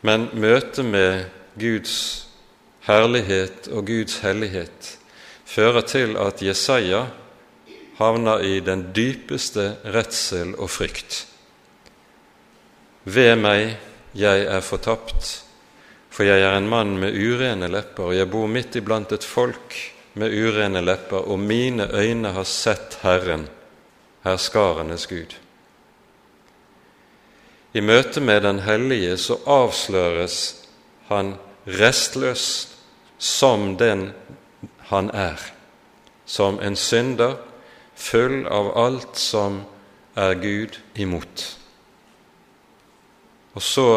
men 0.00 0.30
møtet 0.32 0.88
med 0.88 1.26
Guds 1.60 1.94
herlighet 2.88 3.68
og 3.68 3.86
Guds 3.92 4.18
hellighet 4.24 4.94
fører 5.44 5.84
til 5.84 6.16
at 6.16 6.40
Jesaja 6.40 7.04
havner 8.00 8.44
i 8.48 8.60
den 8.64 8.88
dypeste 8.96 9.74
redsel 9.84 10.56
og 10.56 10.72
frykt. 10.72 11.26
Ved 13.04 13.36
meg, 13.36 13.76
jeg 14.16 14.44
er 14.48 14.64
fortapt, 14.64 15.42
for 16.12 16.28
jeg 16.28 16.44
er 16.44 16.58
en 16.58 16.68
mann 16.68 16.98
med 17.00 17.16
urene 17.16 17.70
lepper, 17.72 18.10
og 18.10 18.16
jeg 18.16 18.28
bor 18.28 18.50
midt 18.50 18.76
iblant 18.76 19.12
et 19.16 19.24
folk 19.24 19.76
med 20.20 20.34
urene 20.34 20.82
lepper, 20.84 21.24
og 21.24 21.40
mine 21.40 21.88
øyne 21.88 22.34
har 22.36 22.44
sett 22.44 22.98
Herren, 23.00 23.46
herskarenes 24.24 25.06
Gud. 25.08 25.38
I 27.72 27.80
møte 27.80 28.20
med 28.20 28.42
Den 28.44 28.60
hellige 28.60 29.16
så 29.16 29.38
avsløres 29.48 30.36
han 31.08 31.34
restløs 31.66 32.68
som 33.18 33.76
den 33.80 34.10
han 34.90 35.08
er, 35.16 35.40
som 36.26 36.60
en 36.60 36.76
synder 36.76 37.38
full 37.96 38.44
av 38.52 38.68
alt 38.76 39.16
som 39.16 39.62
er 40.16 40.34
Gud 40.36 40.76
imot. 40.94 41.46
Og 43.54 43.62
så 43.62 43.88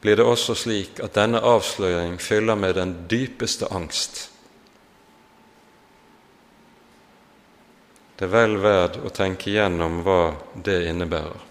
blir 0.00 0.16
det 0.16 0.24
også 0.24 0.54
slik 0.54 1.00
at 1.02 1.16
denne 1.18 1.40
avsløring 1.42 2.18
fyller 2.22 2.54
med 2.54 2.74
den 2.74 2.94
dypeste 3.10 3.66
angst. 3.74 4.30
Det 8.18 8.26
er 8.26 8.34
vel 8.34 8.56
verd 8.62 8.98
å 9.06 9.12
tenke 9.14 9.50
igjennom 9.50 10.00
hva 10.06 10.22
det 10.54 10.80
innebærer. 10.90 11.44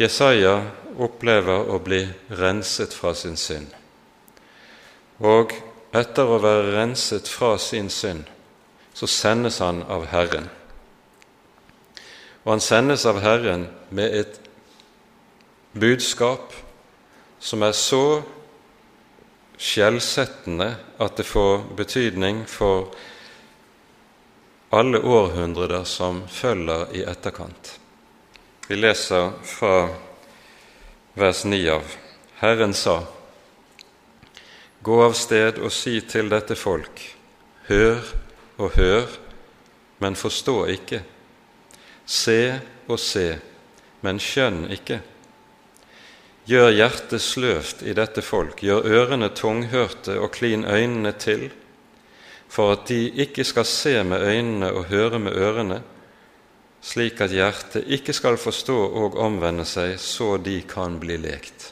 Jesaja 0.00 0.54
opplever 1.00 1.68
å 1.72 1.78
bli 1.84 2.02
renset 2.36 2.92
fra 2.96 3.12
sin 3.16 3.36
synd. 3.40 3.68
Og 5.20 5.52
etter 5.96 6.28
å 6.28 6.38
være 6.40 6.74
renset 6.76 7.28
fra 7.28 7.56
sin 7.60 7.90
synd, 7.92 8.24
så 8.96 9.08
sendes 9.08 9.60
han 9.60 9.82
av 9.88 10.06
Herren. 10.12 10.48
Og 12.44 12.54
han 12.54 12.64
sendes 12.64 13.04
av 13.08 13.20
Herren 13.20 13.66
med 13.92 14.16
et 14.22 14.40
budskap 15.76 16.52
som 17.40 17.62
er 17.64 17.72
så 17.72 18.22
skjellsettende 19.60 20.74
at 21.00 21.16
det 21.16 21.26
får 21.28 21.64
betydning 21.76 22.44
for 22.48 22.92
alle 24.70 25.00
århundrer 25.02 25.84
som 25.84 26.22
følger 26.28 26.92
i 26.94 27.02
etterkant. 27.08 27.78
Vi 28.68 28.76
leser 28.78 29.32
fra 29.42 29.88
vers 31.18 31.44
9 31.44 31.64
av 31.74 31.96
Herren 32.40 32.74
sa:" 32.74 33.02
Gå 34.82 35.02
av 35.04 35.12
sted 35.12 35.58
og 35.60 35.72
si 35.72 35.98
til 36.00 36.30
dette 36.32 36.56
folk, 36.56 37.02
hør 37.68 37.98
og 38.56 38.70
hør, 38.78 39.10
men 39.98 40.16
forstå 40.16 40.54
ikke. 40.72 41.02
Se 42.06 42.60
og 42.88 42.96
se, 42.98 43.26
men 44.00 44.16
skjønn 44.16 44.70
ikke. 44.72 45.02
Gjør 46.50 46.72
hjertet 46.74 47.22
sløvt 47.22 47.82
i 47.86 47.92
dette 47.94 48.24
folk, 48.26 48.64
gjør 48.66 48.88
ørene 48.90 49.28
tunghørte 49.38 50.16
og 50.18 50.32
klin 50.34 50.64
øynene 50.66 51.12
til, 51.14 51.44
for 52.50 52.74
at 52.74 52.88
de 52.90 53.04
ikke 53.22 53.44
skal 53.46 53.68
se 53.68 53.92
med 54.02 54.24
øynene 54.26 54.72
og 54.74 54.88
høre 54.90 55.20
med 55.22 55.36
ørene, 55.38 55.78
slik 56.82 57.20
at 57.22 57.30
hjertet 57.30 57.86
ikke 57.86 58.14
skal 58.16 58.40
forstå 58.40 58.78
og 59.02 59.18
omvende 59.22 59.66
seg, 59.68 59.94
så 60.02 60.40
de 60.42 60.56
kan 60.66 60.98
bli 60.98 61.20
lekt. 61.22 61.68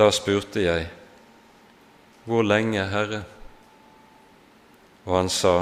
Da 0.00 0.08
spurte 0.16 0.62
jeg, 0.64 0.86
hvor 2.24 2.46
lenge, 2.46 2.86
Herre? 2.88 3.20
Og 5.04 5.16
han 5.18 5.28
sa, 5.28 5.54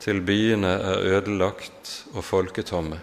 Til 0.00 0.20
byene 0.22 0.68
er 0.68 1.04
ødelagt 1.16 1.90
og 2.14 2.24
folketomme. 2.24 3.00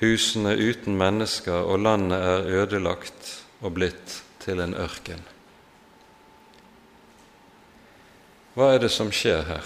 Husene 0.00 0.56
uten 0.58 0.96
mennesker, 0.98 1.64
og 1.64 1.78
landet 1.84 2.18
er 2.18 2.48
ødelagt 2.62 3.42
og 3.62 3.72
blitt 3.78 4.22
til 4.42 4.60
en 4.60 4.74
ørken. 4.74 5.22
Hva 8.54 8.74
er 8.74 8.78
det 8.84 8.90
som 8.94 9.12
skjer 9.14 9.42
her? 9.48 9.64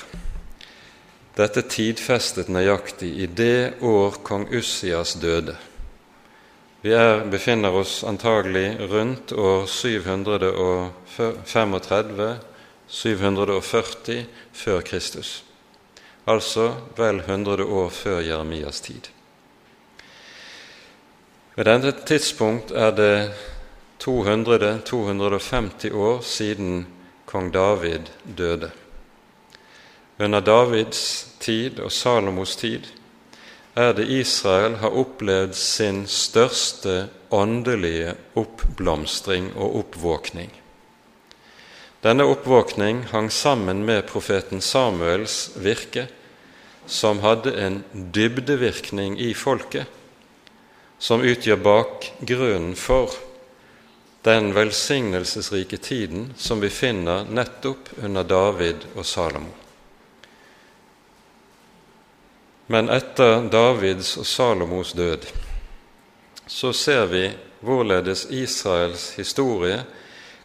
Dette 1.39 1.63
tidfestet 1.71 2.49
nøyaktig 2.51 3.11
i 3.23 3.27
det 3.27 3.73
år 3.85 4.13
kong 4.27 4.49
Ussias 4.55 5.15
døde. 5.21 5.57
Vi 6.83 6.91
er, 6.95 7.25
befinner 7.31 7.71
oss 7.75 8.05
antagelig 8.07 8.91
rundt 8.91 9.33
år 9.33 9.67
735 9.67 12.39
740 12.89 14.27
før 14.55 14.81
Kristus, 14.81 15.45
altså 16.27 16.75
vel 16.97 17.21
100 17.21 17.65
år 17.67 17.89
før 17.93 18.21
Jeremias 18.25 18.81
tid. 18.81 19.09
Ved 21.59 21.67
dette 21.67 22.05
tidspunkt 22.07 22.71
er 22.71 22.93
det 22.95 23.31
200-250 24.05 25.91
år 25.91 26.21
siden 26.23 26.85
kong 27.27 27.49
David 27.51 28.13
døde. 28.39 28.69
Under 30.23 30.39
Davids 30.41 31.27
tid 31.43 31.81
og 31.83 31.91
Salomos 31.91 32.55
tid 32.57 32.87
er 33.75 33.91
det 33.99 34.07
Israel 34.07 34.79
har 34.79 34.95
opplevd 35.03 35.59
sin 35.59 36.05
største 36.07 37.09
åndelige 37.35 38.15
oppblomstring 38.39 39.51
og 39.57 39.83
oppvåkning. 39.83 40.55
Denne 42.07 42.23
oppvåkning 42.23 43.03
hang 43.11 43.33
sammen 43.35 43.83
med 43.83 44.07
profeten 44.07 44.63
Samuels 44.63 45.51
virke, 45.59 46.07
som 46.87 47.19
hadde 47.27 47.59
en 47.59 47.85
dybdevirkning 48.15 49.19
i 49.19 49.35
folket, 49.35 49.91
som 50.99 51.23
utgjør 51.23 51.61
bakgrunnen 51.63 52.75
for 52.77 53.15
den 54.27 54.51
velsignelsesrike 54.55 55.77
tiden 55.77 56.33
som 56.37 56.61
vi 56.61 56.71
finner 56.71 57.25
nettopp 57.25 57.93
under 58.03 58.27
David 58.27 58.85
og 58.95 59.07
Salomo. 59.07 59.55
Men 62.69 62.91
etter 62.93 63.47
Davids 63.49 64.17
og 64.21 64.27
Salomos 64.29 64.93
død 64.93 65.25
så 66.49 66.73
ser 66.77 67.07
vi 67.09 67.23
hvorledes 67.65 68.27
Israels 68.35 69.15
historie 69.17 69.81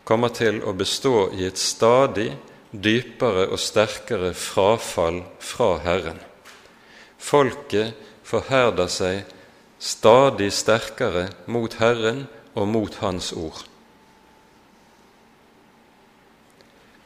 kommer 0.08 0.32
til 0.32 0.62
å 0.64 0.72
bestå 0.78 1.34
i 1.36 1.44
et 1.50 1.60
stadig 1.60 2.30
dypere 2.72 3.50
og 3.50 3.60
sterkere 3.60 4.32
frafall 4.38 5.20
fra 5.44 5.74
Herren. 5.84 6.20
Folket 7.20 8.00
forherder 8.24 8.88
seg 8.92 9.33
stadig 9.84 10.54
sterkere 10.56 11.28
mot 11.52 11.74
Herren 11.82 12.24
og 12.56 12.68
mot 12.72 12.96
Hans 13.04 13.34
ord. 13.36 13.66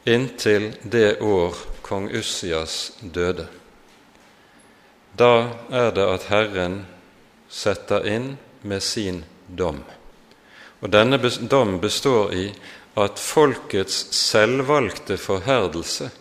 Inntil 0.06 0.70
det 0.82 1.18
år 1.20 1.58
kong 1.82 2.06
Ussias 2.14 2.92
døde. 3.02 3.48
Da 5.18 5.50
er 5.74 5.90
det 5.96 6.06
at 6.06 6.28
Herren 6.30 6.78
setter 7.50 8.06
inn 8.06 8.36
med 8.62 8.84
sin 8.84 9.24
dom. 9.48 9.82
Og 10.78 10.92
denne 10.94 11.18
dom 11.50 11.80
består 11.82 12.32
i 12.32 12.46
at 12.98 13.18
folkets 13.18 14.06
selvvalgte 14.14 15.18
forherdelse 15.18 16.12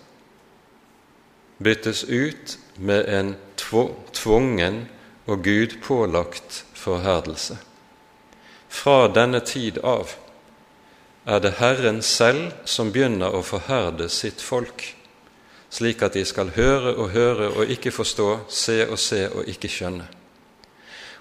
byttes 1.62 2.04
ut 2.10 2.58
med 2.78 3.08
en 3.14 3.36
tvungen 3.58 4.86
og 5.28 5.44
gudpålagt 5.44 6.66
forherdelse. 6.74 7.58
Fra 8.68 9.08
denne 9.12 9.40
tid 9.40 9.80
av 9.84 10.14
er 11.28 11.42
det 11.44 11.58
Herren 11.60 12.02
selv 12.02 12.54
som 12.66 12.92
begynner 12.96 13.36
å 13.36 13.44
forherde 13.44 14.08
sitt 14.12 14.42
folk, 14.44 14.86
slik 15.70 16.02
at 16.04 16.16
de 16.16 16.24
skal 16.26 16.54
høre 16.56 16.96
og 16.96 17.12
høre 17.12 17.50
og 17.52 17.72
ikke 17.72 17.92
forstå, 17.92 18.30
se 18.48 18.80
og 18.88 19.00
se 19.00 19.26
og 19.28 19.50
ikke 19.52 19.72
skjønne. 19.72 20.08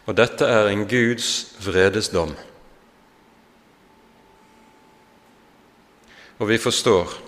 Og 0.07 0.14
dette 0.14 0.47
er 0.47 0.71
en 0.71 0.87
Guds 0.87 1.57
vredesdom. 1.66 2.37
Og 6.38 6.49
vi 6.49 6.59
forstår 6.62 7.26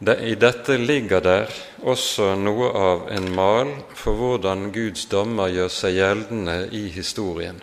i 0.00 0.34
dette 0.34 0.78
ligger 0.80 1.20
der 1.20 1.50
også 1.84 2.34
noe 2.40 2.70
av 2.72 3.02
en 3.12 3.26
mal 3.36 3.74
for 3.92 4.16
hvordan 4.16 4.70
Guds 4.72 5.04
dommer 5.12 5.52
gjør 5.52 5.68
seg 5.68 5.98
gjeldende 5.98 6.56
i 6.72 6.86
historien. 6.94 7.60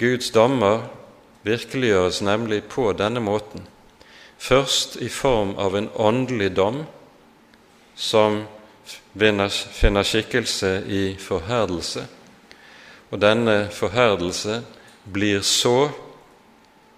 Guds 0.00 0.30
dommer 0.32 0.86
virkeliggjøres 1.44 2.22
nemlig 2.24 2.62
på 2.72 2.86
denne 2.96 3.20
måten. 3.20 3.66
Først 4.38 4.96
i 5.04 5.10
form 5.12 5.52
av 5.60 5.76
en 5.76 5.90
åndelig 5.94 6.54
dom 6.56 6.80
som 7.94 8.42
finner 9.14 10.02
skikkelse 10.08 10.72
i 10.88 11.02
forherdelse, 11.20 12.06
og 13.12 13.20
denne 13.20 13.68
forherdelse 13.70 14.62
blir 15.12 15.44
så 15.44 15.90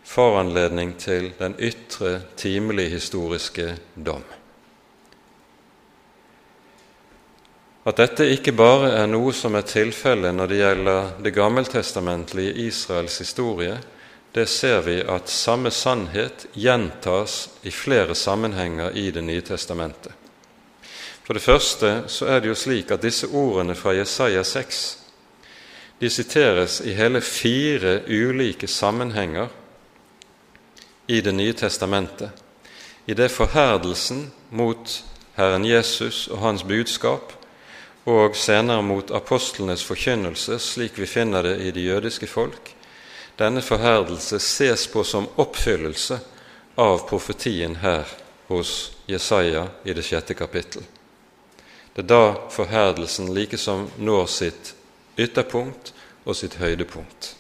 foranledning 0.04 0.94
til 1.00 1.32
den 1.38 1.56
ytre, 1.58 2.20
timelige 2.36 2.96
historiske 2.96 3.74
dom. 3.94 4.24
At 7.84 7.98
dette 8.00 8.30
ikke 8.32 8.54
bare 8.56 8.94
er 8.96 9.08
noe 9.10 9.32
som 9.36 9.56
er 9.58 9.66
tilfellet 9.68 10.32
når 10.32 10.48
det 10.48 10.60
gjelder 10.60 11.10
det 11.24 11.34
gammeltestamentlige 11.36 12.54
Israels 12.64 13.18
historie, 13.20 13.76
det 14.34 14.46
ser 14.48 14.80
vi 14.82 14.96
at 15.00 15.28
samme 15.30 15.70
sannhet 15.70 16.46
gjentas 16.58 17.50
i 17.62 17.70
flere 17.70 18.14
sammenhenger 18.14 18.96
i 18.96 19.10
Det 19.10 19.22
nye 19.22 19.40
testamentet. 19.40 20.12
For 21.24 21.34
det 21.34 21.42
første 21.42 22.08
så 22.08 22.26
er 22.26 22.40
det 22.40 22.48
jo 22.48 22.56
slik 22.58 22.90
at 22.90 23.02
disse 23.02 23.26
ordene 23.26 23.74
fra 23.74 23.94
Jesaja 23.94 24.42
6 24.44 24.80
de 26.00 26.10
siteres 26.10 26.80
i 26.80 26.92
hele 26.92 27.20
fire 27.20 28.00
ulike 28.08 28.66
sammenhenger 28.66 29.48
i 31.06 31.20
Det 31.20 31.32
nye 31.32 31.52
testamentet, 31.52 32.30
i 33.06 33.14
det 33.14 33.28
forherdelsen 33.28 34.30
mot 34.50 35.04
Herren 35.34 35.64
Jesus 35.64 36.28
og 36.28 36.38
hans 36.38 36.64
budskap, 36.64 37.32
og 38.04 38.36
senere 38.36 38.82
mot 38.82 39.10
apostlenes 39.10 39.84
forkynnelse, 39.84 40.58
slik 40.58 40.98
vi 40.98 41.06
finner 41.06 41.42
det 41.42 41.58
i 41.64 41.70
det 41.70 41.84
jødiske 41.84 42.26
folk, 42.26 42.74
denne 43.38 43.62
forherdelse 43.62 44.38
ses 44.38 44.86
på 44.88 45.04
som 45.04 45.28
oppfyllelse 45.36 46.20
av 46.76 47.06
profetien 47.08 47.76
her 47.82 48.08
hos 48.48 48.92
Jesaja 49.06 49.66
i 49.84 49.92
det 49.92 50.04
sjette 50.06 50.34
kapittel. 50.34 50.84
Det 51.94 52.04
er 52.04 52.10
da 52.10 52.34
forherdelsen 52.50 53.32
likesom 53.34 53.88
når 53.98 54.26
sitt 54.30 54.74
ytterpunkt 55.18 55.92
og 56.24 56.36
sitt 56.36 56.58
høydepunkt. 56.58 57.34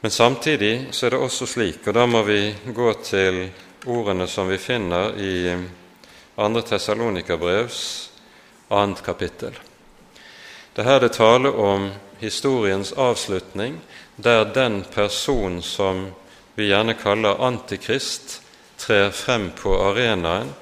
Men 0.00 0.10
samtidig 0.10 0.88
så 0.90 1.06
er 1.06 1.10
det 1.10 1.18
også 1.18 1.46
slik, 1.46 1.86
og 1.86 1.94
da 1.94 2.04
må 2.06 2.22
vi 2.22 2.54
gå 2.74 2.92
til 3.02 3.48
ordene 3.86 4.28
som 4.30 4.46
vi 4.50 4.58
finner 4.62 5.16
i 5.18 5.56
2. 6.36 6.60
Tessalonikerbrevs 6.60 7.80
annet 8.70 9.02
kapittel. 9.02 9.58
Det 10.74 10.84
er 10.84 10.90
her 10.92 11.02
det 11.02 11.16
tale 11.18 11.50
om 11.50 11.90
historiens 12.20 12.92
avslutning, 12.92 13.80
der 14.16 14.52
den 14.54 14.84
person 14.94 15.62
som 15.62 16.06
vi 16.54 16.70
gjerne 16.70 16.94
kaller 16.94 17.42
Antikrist, 17.42 18.42
trer 18.78 19.10
frem 19.10 19.50
på 19.58 19.74
arenaen, 19.82 20.54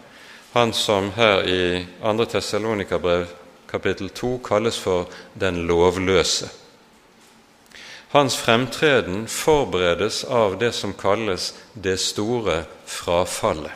han 0.53 0.73
som 0.73 1.11
her 1.17 1.45
i 1.45 1.87
2. 2.01 2.25
Tessalonikerbrev 2.25 3.27
kapittel 3.69 4.09
2 4.09 4.39
kalles 4.45 4.79
for 4.81 5.13
den 5.35 5.67
lovløse. 5.69 6.49
Hans 8.11 8.37
fremtreden 8.37 9.27
forberedes 9.27 10.25
av 10.25 10.59
det 10.59 10.73
som 10.73 10.93
kalles 10.95 11.55
det 11.75 11.97
store 11.99 12.63
frafallet. 12.87 13.73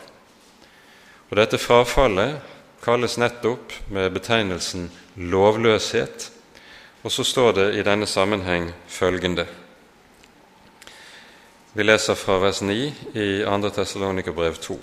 Og 1.29 1.35
Dette 1.39 1.59
frafallet 1.59 2.39
kalles 2.83 3.17
nettopp 3.19 3.73
med 3.91 4.13
betegnelsen 4.15 4.89
lovløshet. 5.15 6.29
Og 7.03 7.11
så 7.11 7.25
står 7.27 7.51
det 7.57 7.67
i 7.75 7.83
denne 7.83 8.07
sammenheng 8.07 8.71
følgende 8.87 9.47
Vi 11.73 11.83
leser 11.83 12.15
fra 12.19 12.35
vers 12.39 12.61
9 12.61 12.75
i 13.15 13.27
2. 13.47 13.69
Tessalonikerbrev 13.75 14.55
2. 14.59 14.79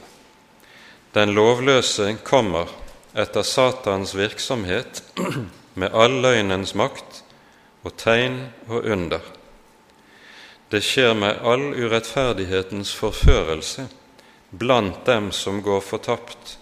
Den 1.14 1.34
lovløse 1.36 2.16
kommer 2.24 2.68
etter 3.14 3.42
Satans 3.42 4.16
virksomhet 4.16 5.02
med 5.80 5.92
all 5.92 6.20
løgnens 6.24 6.74
makt 6.74 7.22
og 7.84 7.92
tegn 8.00 8.40
og 8.68 8.84
under 8.84 9.37
det 10.70 10.82
skjer 10.84 11.14
med 11.14 11.40
all 11.42 11.70
urettferdighetens 11.74 12.94
forførelse 12.94 13.86
blant 14.50 15.06
dem 15.06 15.32
som 15.32 15.62
går 15.62 15.80
fortapt, 15.80 16.58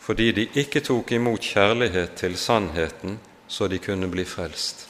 fordi 0.00 0.32
de 0.32 0.48
ikke 0.60 0.80
tok 0.80 1.12
imot 1.12 1.40
kjærlighet 1.40 2.16
til 2.20 2.36
sannheten 2.38 3.18
så 3.48 3.68
de 3.68 3.78
kunne 3.78 4.08
bli 4.10 4.24
frelst. 4.24 4.88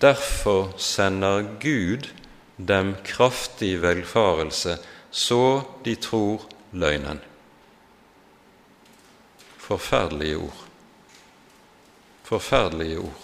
Derfor 0.00 0.74
sender 0.78 1.42
Gud 1.60 2.08
dem 2.56 2.94
kraftig 3.04 3.82
velfarelse, 3.82 4.78
så 5.10 5.62
de 5.84 5.94
tror 5.94 6.42
løgnen. 6.72 7.20
Forferdelige 9.58 10.36
ord. 10.36 10.64
Forferdelige 12.22 12.98
ord. 12.98 13.23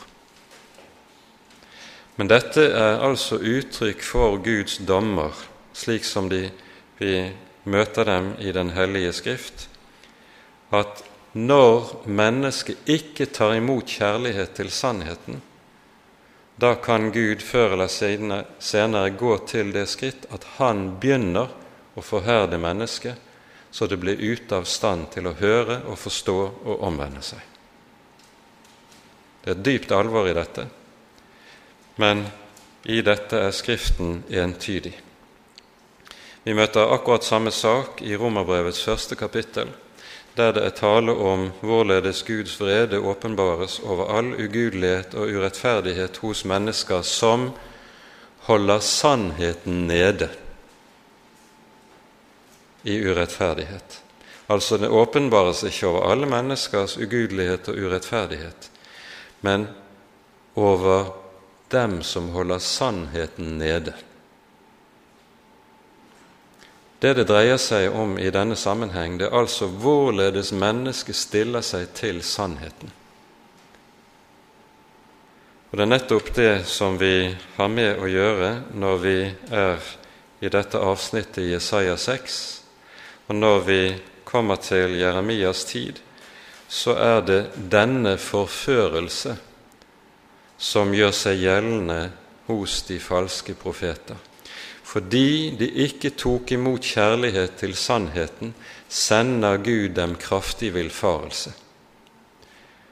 Men 2.20 2.28
dette 2.28 2.66
er 2.76 2.98
altså 3.00 3.38
uttrykk 3.40 4.02
for 4.04 4.34
Guds 4.44 4.74
dommer, 4.84 5.32
slik 5.72 6.04
som 6.04 6.26
de, 6.28 6.50
vi 6.98 7.14
møter 7.64 8.04
dem 8.04 8.34
i 8.44 8.52
Den 8.52 8.74
hellige 8.76 9.14
Skrift, 9.16 9.62
at 10.68 11.00
når 11.32 12.02
mennesket 12.04 12.90
ikke 12.92 13.24
tar 13.32 13.54
imot 13.56 13.88
kjærlighet 13.88 14.52
til 14.58 14.68
sannheten, 14.68 15.38
da 16.60 16.74
kan 16.76 17.08
Gud 17.14 17.40
før 17.40 17.78
eller 17.78 17.88
senere 18.60 19.14
gå 19.16 19.38
til 19.48 19.70
det 19.72 19.86
skritt 19.88 20.26
at 20.28 20.44
han 20.58 20.98
begynner 21.00 21.54
å 21.96 22.04
forherde 22.04 22.58
mennesket, 22.60 23.16
så 23.70 23.88
det 23.88 23.96
blir 24.02 24.20
ute 24.20 24.58
av 24.60 24.68
stand 24.68 25.08
til 25.14 25.30
å 25.30 25.38
høre 25.40 25.78
og 25.86 25.96
forstå 26.02 26.36
og 26.42 26.84
omvende 26.84 27.24
seg. 27.24 27.40
Det 29.40 29.54
er 29.54 29.64
dypt 29.64 29.96
alvor 29.96 30.28
i 30.28 30.36
dette, 30.36 30.66
men 31.97 32.26
i 32.84 33.01
dette 33.03 33.36
er 33.36 33.55
Skriften 33.55 34.22
entydig. 34.30 34.95
Vi 36.45 36.55
møter 36.57 36.93
akkurat 36.95 37.24
samme 37.24 37.53
sak 37.53 38.01
i 38.01 38.16
Romerbrevets 38.16 38.80
første 38.84 39.16
kapittel, 39.16 39.68
der 40.36 40.55
det 40.57 40.62
er 40.64 40.76
tale 40.76 41.12
om 41.12 41.51
hvorledes 41.61 42.22
Guds 42.24 42.55
vrede 42.61 42.99
åpenbares 42.99 43.80
over 43.84 44.09
all 44.16 44.32
ugudelighet 44.32 45.14
og 45.14 45.28
urettferdighet 45.28 46.16
hos 46.22 46.45
mennesker 46.45 47.03
som 47.03 47.51
holder 48.49 48.80
sannheten 48.80 49.86
nede 49.86 50.30
i 52.84 52.97
urettferdighet. 53.05 54.01
Altså, 54.49 54.76
det 54.76 54.88
åpenbares 54.88 55.62
ikke 55.62 55.86
over 55.86 56.11
alle 56.11 56.26
menneskers 56.26 56.97
ugudelighet 56.97 57.68
og 57.68 57.76
urettferdighet, 57.76 58.70
men 59.41 59.68
over 60.57 61.19
dem 61.70 62.02
som 62.02 62.28
holder 62.34 62.58
sannheten 62.58 63.58
nede. 63.58 63.94
Det 67.00 67.14
det 67.16 67.24
dreier 67.30 67.56
seg 67.56 67.94
om 67.96 68.18
i 68.20 68.28
denne 68.30 68.56
sammenheng, 68.60 69.16
det 69.18 69.30
er 69.30 69.38
altså 69.38 69.70
hvorledes 69.72 70.52
mennesket 70.52 71.16
stiller 71.16 71.64
seg 71.64 71.94
til 71.96 72.20
sannheten. 72.22 72.92
Og 75.70 75.78
Det 75.78 75.82
er 75.86 75.92
nettopp 75.94 76.34
det 76.34 76.64
som 76.66 76.98
vi 76.98 77.30
har 77.56 77.68
med 77.70 78.02
å 78.02 78.10
gjøre 78.10 78.50
når 78.74 78.96
vi 79.04 79.18
er 79.54 79.90
i 80.40 80.48
dette 80.50 80.78
avsnittet 80.78 81.44
i 81.44 81.52
Jesaja 81.52 81.96
6, 81.96 82.38
og 83.28 83.36
når 83.38 83.60
vi 83.64 83.82
kommer 84.24 84.56
til 84.56 84.98
Jeremias 84.98 85.64
tid, 85.64 86.00
så 86.68 86.96
er 86.98 87.20
det 87.26 87.40
denne 87.70 88.16
forførelse 88.18 89.36
som 90.61 90.92
gjør 90.92 91.14
seg 91.16 91.40
gjeldende 91.40 92.00
hos 92.50 92.82
de 92.88 92.98
falske 93.00 93.54
profeter. 93.56 94.18
Fordi 94.84 95.54
de 95.56 95.68
ikke 95.86 96.12
tok 96.18 96.52
imot 96.52 96.84
kjærlighet 96.84 97.56
til 97.62 97.76
sannheten, 97.78 98.52
sender 98.88 99.61
Gud 99.62 99.94
dem 99.96 100.16
kraftig 100.20 100.72
villfarelse. 100.74 101.52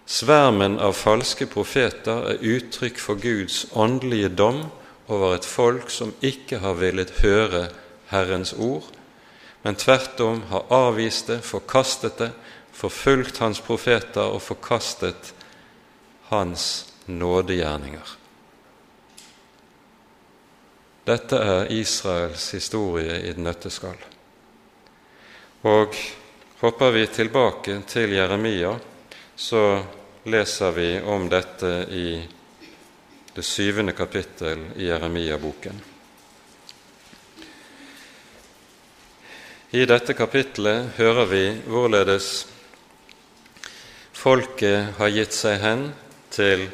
Svermen 0.09 0.79
av 0.81 0.95
falske 0.97 1.49
profeter 1.51 2.31
er 2.31 2.45
uttrykk 2.55 3.01
for 3.03 3.21
Guds 3.21 3.67
åndelige 3.77 4.31
dom 4.33 4.63
over 5.09 5.35
et 5.37 5.45
folk 5.45 5.91
som 5.93 6.15
ikke 6.25 6.63
har 6.63 6.79
villet 6.81 7.19
høre 7.21 7.67
Herrens 8.09 8.55
ord, 8.57 8.87
men 9.67 9.77
tvert 9.77 10.21
om 10.25 10.41
har 10.49 10.71
avvist 10.73 11.29
det, 11.29 11.43
forkastet 11.45 12.23
det, 12.23 12.31
forfulgt 12.73 13.43
hans 13.43 13.61
profeter 13.61 14.31
og 14.33 14.41
forkastet 14.41 15.35
hans 16.31 16.88
nådegjerninger. 17.09 18.15
Dette 21.09 21.39
er 21.41 21.73
Israels 21.73 22.51
historie 22.53 23.15
i 23.23 23.31
et 23.33 23.39
nøtteskall. 23.41 23.97
Og 25.65 25.95
hopper 26.61 26.93
vi 26.93 27.07
tilbake 27.09 27.79
til 27.89 28.13
Jeremia, 28.13 28.75
så 29.37 29.63
leser 30.29 30.75
vi 30.77 30.89
om 31.01 31.29
dette 31.33 31.71
i 31.91 32.09
det 33.35 33.45
syvende 33.47 33.95
kapittel 33.97 34.67
i 34.77 34.91
Jeremia-boken. 34.91 35.81
I 39.71 39.85
dette 39.85 40.15
kapitlet 40.17 40.95
hører 40.97 41.29
vi 41.29 41.43
hvorledes 41.69 42.29
folket 44.17 44.97
har 44.99 45.13
gitt 45.13 45.37
seg 45.37 45.59
hen 45.63 45.83
til 46.33 46.69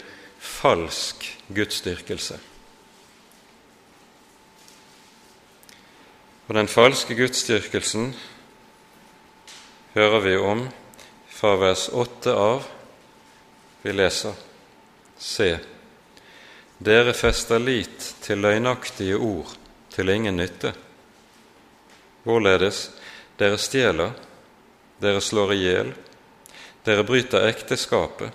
falsk 0.65 1.27
gudsdyrkelse. 1.53 2.39
Og 6.49 6.55
den 6.57 6.69
falske 6.73 7.17
gudsdyrkelsen 7.19 8.15
hører 9.93 10.23
vi 10.25 10.37
om 10.41 10.63
fra 11.29 11.51
vers 11.61 11.91
8 11.93 12.33
av. 12.33 12.65
Vi 13.83 13.93
leser 13.93 14.39
Se, 15.21 15.51
dere 16.81 17.13
fester 17.13 17.61
lit 17.61 18.07
til 18.25 18.41
løgnaktige 18.41 19.19
ord 19.21 19.53
til 19.93 20.09
ingen 20.15 20.41
nytte. 20.41 20.73
Hvorledes 22.25 22.87
dere 23.37 23.61
stjeler, 23.61 24.17
dere 25.05 25.21
slår 25.21 25.53
i 25.53 25.61
hjel, 25.61 25.93
dere 26.89 27.05
bryter 27.05 27.51
ekteskapet, 27.51 28.33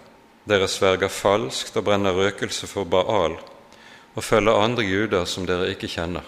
dere 0.47 0.67
sverger 0.67 1.11
falskt 1.11 1.77
og 1.77 1.87
brenner 1.89 2.15
røkelse 2.15 2.67
for 2.67 2.85
Baal 2.85 3.37
og 4.15 4.23
følger 4.23 4.61
andre 4.63 4.83
guder 4.83 5.25
som 5.29 5.45
dere 5.47 5.69
ikke 5.73 5.89
kjenner. 5.91 6.25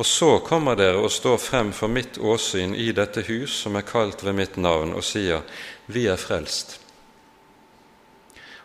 Og 0.00 0.06
så 0.08 0.38
kommer 0.44 0.76
dere 0.76 1.02
og 1.02 1.12
står 1.12 1.38
frem 1.40 1.72
for 1.76 1.92
mitt 1.92 2.18
åsyn 2.18 2.74
i 2.74 2.90
dette 2.96 3.24
hus 3.28 3.54
som 3.64 3.76
er 3.76 3.86
kalt 3.86 4.24
ved 4.24 4.36
mitt 4.36 4.56
navn, 4.56 4.94
og 4.96 5.04
sier, 5.04 5.42
Vi 5.86 6.06
er 6.06 6.16
frelst. 6.16 6.78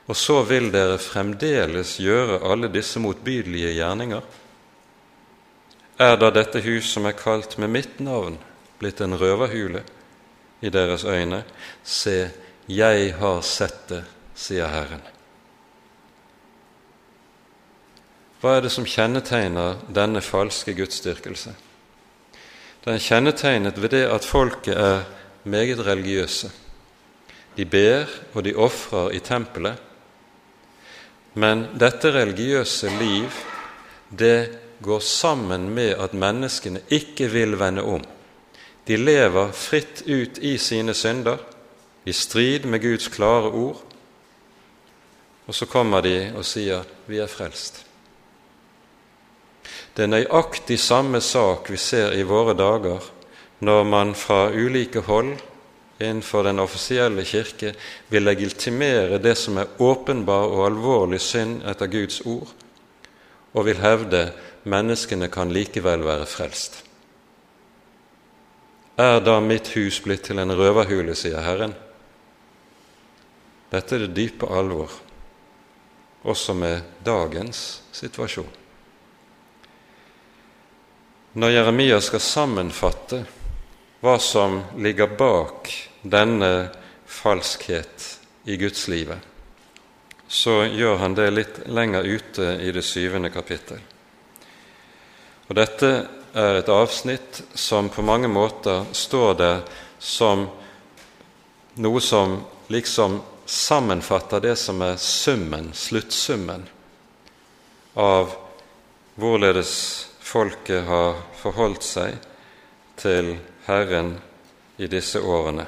Og 0.08 0.16
så 0.16 0.42
vil 0.48 0.72
dere 0.72 0.98
fremdeles 0.98 1.98
gjøre 2.00 2.40
alle 2.48 2.70
disse 2.72 3.00
motbydelige 3.00 3.74
gjerninger. 3.76 4.22
Er 6.00 6.16
da 6.16 6.30
dette 6.32 6.62
hus 6.64 6.94
som 6.94 7.06
er 7.10 7.18
kalt 7.18 7.58
med 7.58 7.74
mitt 7.74 8.00
navn, 8.00 8.38
blitt 8.80 9.02
en 9.02 9.18
røverhule 9.18 9.84
i 10.62 10.70
deres 10.70 11.04
øyne? 11.04 11.44
Se, 11.84 12.30
jeg 12.68 13.14
har 13.20 13.42
sett 13.42 13.88
det, 13.88 14.02
sier 14.36 14.68
Herren. 14.68 15.04
Hva 18.42 18.58
er 18.58 18.68
det 18.68 18.72
som 18.74 18.86
kjennetegner 18.86 19.80
denne 19.90 20.22
falske 20.22 20.76
gudsdyrkelse? 20.78 21.56
Den 22.84 23.00
er 23.00 23.04
kjennetegnet 23.04 23.80
ved 23.82 23.96
det 23.96 24.04
at 24.12 24.28
folket 24.28 24.78
er 24.78 25.08
meget 25.48 25.82
religiøse. 25.88 26.52
De 27.58 27.66
ber 27.66 28.06
og 28.36 28.44
de 28.46 28.54
ofrer 28.54 29.16
i 29.18 29.24
tempelet, 29.24 29.80
men 31.34 31.68
dette 31.78 32.12
religiøse 32.14 32.90
liv, 33.00 33.34
det 34.10 34.60
går 34.82 35.00
sammen 35.00 35.70
med 35.74 35.96
at 35.98 36.14
menneskene 36.14 36.84
ikke 36.94 37.28
vil 37.34 37.58
vende 37.60 37.84
om. 37.84 38.04
De 38.88 38.98
lever 38.98 39.52
fritt 39.52 40.04
ut 40.06 40.38
i 40.38 40.58
sine 40.58 40.94
synder, 40.94 41.38
i 42.08 42.14
strid 42.16 42.66
med 42.66 42.82
Guds 42.82 43.10
klare 43.12 43.52
ord. 43.52 43.82
Og 45.48 45.56
så 45.56 45.68
kommer 45.68 46.02
de 46.02 46.32
og 46.36 46.46
sier 46.46 46.84
'Vi 47.08 47.18
er 47.18 47.28
frelst'. 47.28 47.84
Det 49.98 50.04
er 50.04 50.08
nøyaktig 50.08 50.80
samme 50.80 51.22
sak 51.22 51.72
vi 51.72 51.78
ser 51.78 52.12
i 52.14 52.24
våre 52.24 52.54
dager 52.54 53.02
når 53.60 53.84
man 53.84 54.16
fra 54.16 54.50
ulike 54.54 55.00
hold 55.00 55.38
innenfor 56.00 56.44
den 56.44 56.60
offisielle 56.60 57.26
kirke 57.26 57.74
vil 58.10 58.24
legitimere 58.24 59.18
det 59.18 59.38
som 59.38 59.58
er 59.58 59.82
åpenbar 59.82 60.54
og 60.54 60.66
alvorlig 60.66 61.22
synd 61.22 61.64
etter 61.66 61.88
Guds 61.88 62.22
ord, 62.22 62.54
og 63.54 63.66
vil 63.66 63.82
hevde 63.82 64.32
menneskene 64.64 65.28
kan 65.28 65.52
likevel 65.52 66.06
være 66.06 66.26
frelst. 66.26 66.84
Er 68.98 69.20
da 69.20 69.40
mitt 69.40 69.74
hus 69.74 70.00
blitt 70.02 70.22
til 70.22 70.40
en 70.40 70.54
røverhule, 70.54 71.16
sier 71.16 71.42
Herren? 71.42 71.74
Dette 73.70 73.96
er 73.96 74.06
det 74.06 74.16
dype 74.16 74.48
alvor, 74.48 74.92
også 76.24 76.56
med 76.56 77.04
dagens 77.04 77.82
situasjon. 77.92 78.54
Når 81.38 81.54
Jeremia 81.54 82.00
skal 82.02 82.24
sammenfatte 82.24 83.22
hva 84.02 84.16
som 84.22 84.62
ligger 84.82 85.12
bak 85.20 85.70
denne 86.02 86.70
falskhet 87.06 88.08
i 88.48 88.58
gudslivet, 88.58 89.20
så 90.28 90.64
gjør 90.66 90.98
han 91.04 91.16
det 91.16 91.28
litt 91.32 91.60
lenger 91.68 92.08
ute 92.08 92.58
i 92.64 92.72
det 92.76 92.84
syvende 92.84 93.30
kapittel. 93.32 93.80
Og 95.48 95.56
Dette 95.56 95.92
er 96.38 96.60
et 96.60 96.70
avsnitt 96.70 97.42
som 97.56 97.88
på 97.90 98.04
mange 98.04 98.28
måter 98.32 98.88
står 98.92 99.38
der 99.40 99.62
som 100.00 100.48
noe 101.78 102.02
som 102.04 102.40
liksom 102.74 103.22
sammenfatter 103.48 104.40
det 104.40 104.56
som 104.56 104.82
er 104.82 104.98
summen, 105.00 105.72
sluttsummen, 105.74 106.68
av 107.96 108.36
hvorledes 109.16 109.74
folket 110.20 110.84
har 110.86 111.16
forholdt 111.40 111.86
seg 111.88 112.18
til 113.00 113.38
Herren 113.66 114.18
i 114.78 114.90
disse 114.92 115.22
årene. 115.24 115.66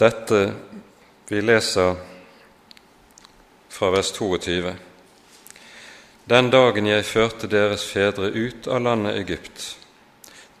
Dette 0.00 0.38
vi 1.28 1.42
leser 1.44 1.98
fra 3.68 3.90
vers 3.92 4.12
22. 4.16 4.89
Den 6.30 6.46
dagen 6.50 6.86
jeg 6.86 7.08
førte 7.08 7.48
deres 7.50 7.82
fedre 7.90 8.28
ut 8.30 8.68
av 8.70 8.84
landet 8.84 9.16
Egypt, 9.18 9.64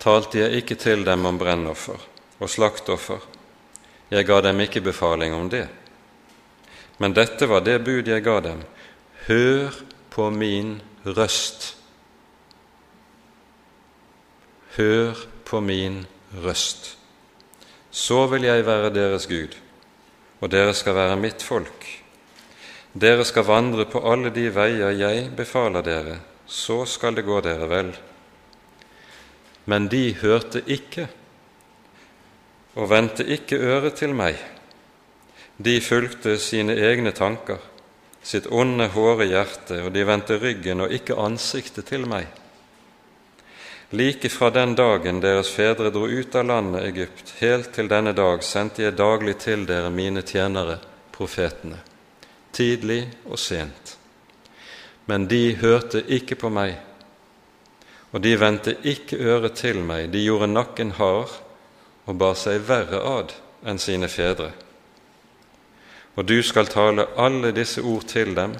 talte 0.02 0.40
jeg 0.40 0.64
ikke 0.64 0.76
til 0.82 1.04
dem 1.06 1.28
om 1.28 1.38
brennoffer 1.38 2.00
og 2.40 2.50
slaktoffer. 2.50 3.20
Jeg 4.10 4.26
ga 4.26 4.40
dem 4.42 4.64
ikke 4.64 4.82
befaling 4.82 5.36
om 5.36 5.46
det. 5.52 5.68
Men 6.98 7.14
dette 7.14 7.46
var 7.46 7.62
det 7.62 7.78
bud 7.86 8.10
jeg 8.10 8.24
ga 8.26 8.40
dem. 8.48 8.64
Hør 9.28 9.78
på 10.10 10.26
min 10.34 10.80
røst. 11.06 11.76
Hør 14.74 15.22
på 15.46 15.62
min 15.62 16.02
røst. 16.34 16.96
Så 17.90 18.24
vil 18.26 18.50
jeg 18.50 18.66
være 18.66 18.90
deres 18.90 19.30
Gud, 19.30 19.54
og 20.40 20.50
dere 20.50 20.74
skal 20.74 20.98
være 20.98 21.22
mitt 21.28 21.46
folk. 21.46 21.99
Dere 22.92 23.24
skal 23.24 23.46
vandre 23.46 23.86
på 23.86 24.02
alle 24.02 24.32
de 24.34 24.48
veier 24.50 24.96
jeg 24.98 25.30
befaler 25.38 25.84
dere, 25.86 26.16
så 26.46 26.82
skal 26.86 27.14
det 27.14 27.26
gå 27.28 27.38
dere 27.44 27.68
vel. 27.70 27.92
Men 29.70 29.86
de 29.92 30.08
hørte 30.18 30.64
ikke 30.66 31.06
og 32.74 32.90
vendte 32.90 33.26
ikke 33.26 33.58
øret 33.58 33.98
til 33.98 34.14
meg. 34.14 34.38
De 35.58 35.80
fulgte 35.84 36.38
sine 36.40 36.74
egne 36.74 37.12
tanker, 37.12 37.58
sitt 38.22 38.46
onde, 38.50 38.88
hårde 38.94 39.26
hjerte, 39.28 39.82
og 39.84 39.92
de 39.94 40.06
vendte 40.06 40.38
ryggen 40.40 40.86
og 40.86 40.94
ikke 40.94 41.18
ansiktet 41.18 41.90
til 41.90 42.06
meg. 42.08 42.26
Like 43.90 44.30
fra 44.30 44.52
den 44.54 44.76
dagen 44.78 45.18
deres 45.22 45.50
fedre 45.50 45.90
dro 45.90 46.06
ut 46.06 46.34
av 46.38 46.46
landet 46.46 46.86
Egypt, 46.92 47.34
helt 47.40 47.72
til 47.74 47.90
denne 47.90 48.14
dag 48.14 48.44
sendte 48.46 48.84
jeg 48.84 48.98
daglig 48.98 49.34
til 49.42 49.66
dere 49.66 49.90
mine 49.90 50.22
tjenere, 50.22 50.78
profetene, 51.10 51.80
tidlig 52.52 53.02
og 53.24 53.38
sent. 53.38 53.96
Men 55.06 55.26
de 55.30 55.56
hørte 55.56 56.02
ikke 56.08 56.36
på 56.38 56.50
meg, 56.52 56.76
og 58.10 58.22
de 58.22 58.34
vendte 58.40 58.76
ikke 58.84 59.16
øret 59.16 59.58
til 59.58 59.82
meg, 59.86 60.10
de 60.12 60.22
gjorde 60.24 60.50
nakken 60.50 60.94
hard 60.98 61.30
og 62.06 62.18
bar 62.18 62.34
seg 62.38 62.62
verre 62.66 63.00
ad 63.06 63.34
enn 63.66 63.78
sine 63.78 64.08
fedre. 64.10 64.50
Og 66.18 66.26
du 66.26 66.40
skal 66.42 66.66
tale 66.70 67.06
alle 67.16 67.52
disse 67.54 67.82
ord 67.86 68.06
til 68.10 68.34
dem, 68.34 68.56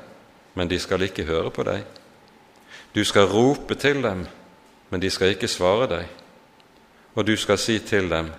men 0.54 0.70
de 0.70 0.78
skal 0.78 1.02
ikke 1.02 1.26
høre 1.26 1.50
på 1.50 1.66
deg. 1.66 1.82
Du 2.94 3.02
skal 3.04 3.30
rope 3.30 3.74
til 3.74 4.02
dem, 4.02 4.26
men 4.90 5.02
de 5.02 5.10
skal 5.10 5.34
ikke 5.34 5.50
svare 5.50 5.88
deg. 5.90 6.06
Og 7.14 7.26
du 7.26 7.34
skal 7.36 7.58
si 7.58 7.78
til 7.78 8.10
dem, 8.10 8.30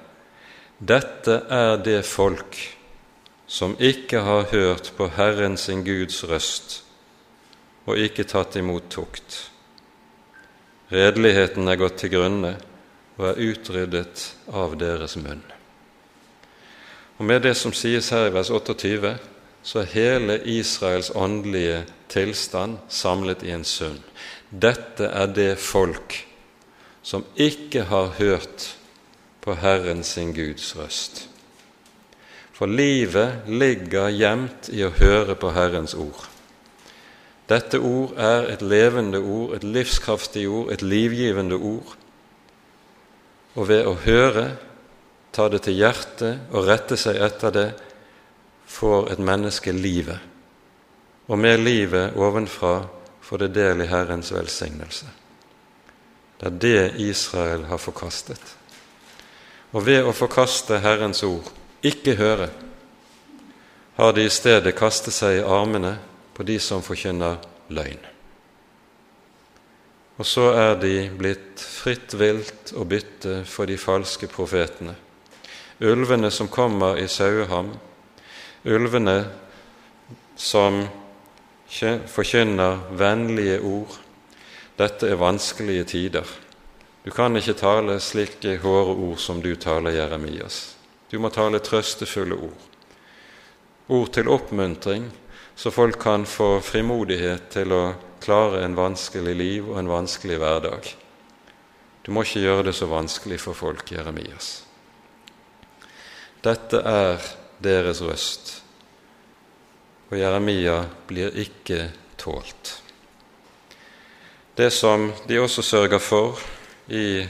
dette 0.80 1.44
er 1.50 1.76
det 1.84 2.02
folk 2.08 2.58
som 3.52 3.76
ikke 3.84 4.22
har 4.24 4.46
hørt 4.54 4.94
på 4.96 5.10
Herren 5.12 5.58
sin 5.60 5.84
Guds 5.84 6.24
røst 6.24 6.78
og 7.84 8.00
ikke 8.00 8.24
tatt 8.24 8.56
imot 8.56 8.88
tukt. 8.94 9.50
Redeligheten 10.92 11.68
er 11.68 11.80
gått 11.82 11.98
til 12.00 12.14
grunne 12.14 12.54
og 13.18 13.26
er 13.28 13.42
utryddet 13.52 14.24
av 14.48 14.78
deres 14.80 15.18
munn. 15.20 15.44
Og 17.20 17.28
Med 17.28 17.44
det 17.44 17.58
som 17.60 17.74
sies 17.76 18.10
her 18.10 18.30
i 18.30 18.34
vers 18.34 18.50
28, 18.50 19.12
så 19.64 19.82
er 19.82 19.92
hele 19.94 20.38
Israels 20.48 21.12
åndelige 21.16 21.84
tilstand 22.10 22.80
samlet 22.90 23.44
i 23.44 23.52
en 23.52 23.68
sum. 23.68 24.00
Dette 24.50 25.12
er 25.12 25.28
det 25.28 25.60
folk 25.60 26.22
som 27.04 27.26
ikke 27.36 27.84
har 27.92 28.16
hørt 28.18 28.70
på 29.42 29.58
Herren 29.60 30.04
sin 30.04 30.34
Guds 30.34 30.72
røst. 30.78 31.28
For 32.62 32.70
livet 32.70 33.48
ligger 33.50 34.12
gjemt 34.14 34.68
i 34.70 34.84
å 34.86 34.92
høre 34.94 35.34
på 35.34 35.50
Herrens 35.56 35.96
ord. 35.98 36.28
Dette 37.50 37.80
ord 37.82 38.12
er 38.22 38.52
et 38.52 38.62
levende 38.62 39.18
ord, 39.18 39.56
et 39.56 39.64
livskraftig 39.66 40.44
ord, 40.46 40.68
et 40.70 40.84
livgivende 40.86 41.58
ord. 41.58 41.96
Og 43.58 43.66
ved 43.66 43.88
å 43.90 43.96
høre, 44.04 44.44
ta 45.34 45.48
det 45.50 45.64
til 45.66 45.80
hjertet 45.80 46.52
og 46.54 46.68
rette 46.70 47.00
seg 47.02 47.18
etter 47.26 47.56
det, 47.56 47.64
får 48.70 49.10
et 49.16 49.24
menneske 49.32 49.74
livet. 49.74 50.20
Og 51.34 51.42
med 51.42 51.64
livet 51.66 52.14
ovenfra 52.14 52.76
får 53.26 53.42
det 53.42 53.48
del 53.56 53.82
i 53.82 53.88
Herrens 53.90 54.30
velsignelse. 54.36 55.08
Det 56.38 56.52
er 56.52 56.62
det 56.68 56.86
Israel 57.08 57.66
har 57.74 57.82
forkastet. 57.82 58.54
Og 59.74 59.82
ved 59.90 60.06
å 60.06 60.14
forkaste 60.14 60.78
Herrens 60.86 61.24
ord, 61.26 61.50
ikke 61.82 62.16
høre, 62.16 62.50
har 63.98 64.14
de 64.14 64.26
i 64.26 64.34
stedet 64.34 64.76
kastet 64.78 65.14
seg 65.14 65.40
i 65.40 65.46
armene 65.46 65.96
på 66.34 66.46
de 66.48 66.58
som 66.62 66.84
forkynner 66.86 67.42
løgn. 67.74 68.02
Og 70.22 70.28
så 70.28 70.52
er 70.54 70.76
de 70.78 70.96
blitt 71.18 71.62
fritt 71.62 72.14
vilt 72.14 72.74
å 72.78 72.86
bytte 72.86 73.42
for 73.50 73.66
de 73.70 73.78
falske 73.82 74.30
profetene. 74.30 74.94
Ulvene 75.82 76.30
som 76.30 76.50
kommer 76.52 77.00
i 77.02 77.08
saueham, 77.10 77.72
ulvene 78.70 79.16
som 80.38 80.84
forkynner 82.12 82.84
vennlige 83.00 83.58
ord, 83.66 83.96
dette 84.78 85.10
er 85.10 85.18
vanskelige 85.18 85.88
tider. 85.96 86.28
Du 87.02 87.10
kan 87.10 87.34
ikke 87.38 87.58
tale 87.58 87.98
slike 88.02 88.60
hårde 88.62 88.94
ord 89.08 89.18
som 89.18 89.42
du 89.42 89.56
taler, 89.56 89.98
Jeremias. 89.98 90.81
Du 91.12 91.20
må 91.20 91.28
tale 91.30 91.60
trøstefulle 91.60 92.38
ord. 92.40 92.68
Ord 93.92 94.14
til 94.16 94.30
oppmuntring, 94.32 95.10
så 95.56 95.72
folk 95.76 96.00
kan 96.00 96.24
få 96.26 96.62
frimodighet 96.64 97.50
til 97.52 97.74
å 97.76 97.82
klare 98.24 98.62
en 98.64 98.78
vanskelig 98.78 99.34
liv 99.36 99.68
og 99.68 99.82
en 99.82 99.92
vanskelig 99.92 100.38
hverdag. 100.40 100.88
Du 102.06 102.14
må 102.16 102.24
ikke 102.24 102.46
gjøre 102.46 102.70
det 102.70 102.76
så 102.78 102.88
vanskelig 102.88 103.42
for 103.44 103.58
folk, 103.58 103.92
Jeremias. 103.92 104.62
Dette 106.42 106.80
er 106.80 107.20
deres 107.62 108.00
røst, 108.02 108.54
og 110.10 110.18
Jeremia 110.18 110.80
blir 111.12 111.36
ikke 111.44 111.90
tålt. 112.18 112.78
Det 114.58 114.72
som 114.74 115.12
de 115.28 115.44
også 115.44 115.62
sørger 115.62 116.02
for 116.02 116.40
i 116.88 117.22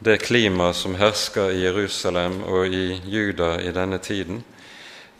det 0.00 0.16
klimaet 0.16 0.76
som 0.76 0.94
hersker 0.96 1.52
i 1.52 1.64
Jerusalem 1.66 2.40
og 2.48 2.72
i 2.72 3.00
Juda 3.04 3.58
i 3.60 3.72
denne 3.76 3.98
tiden, 4.00 4.40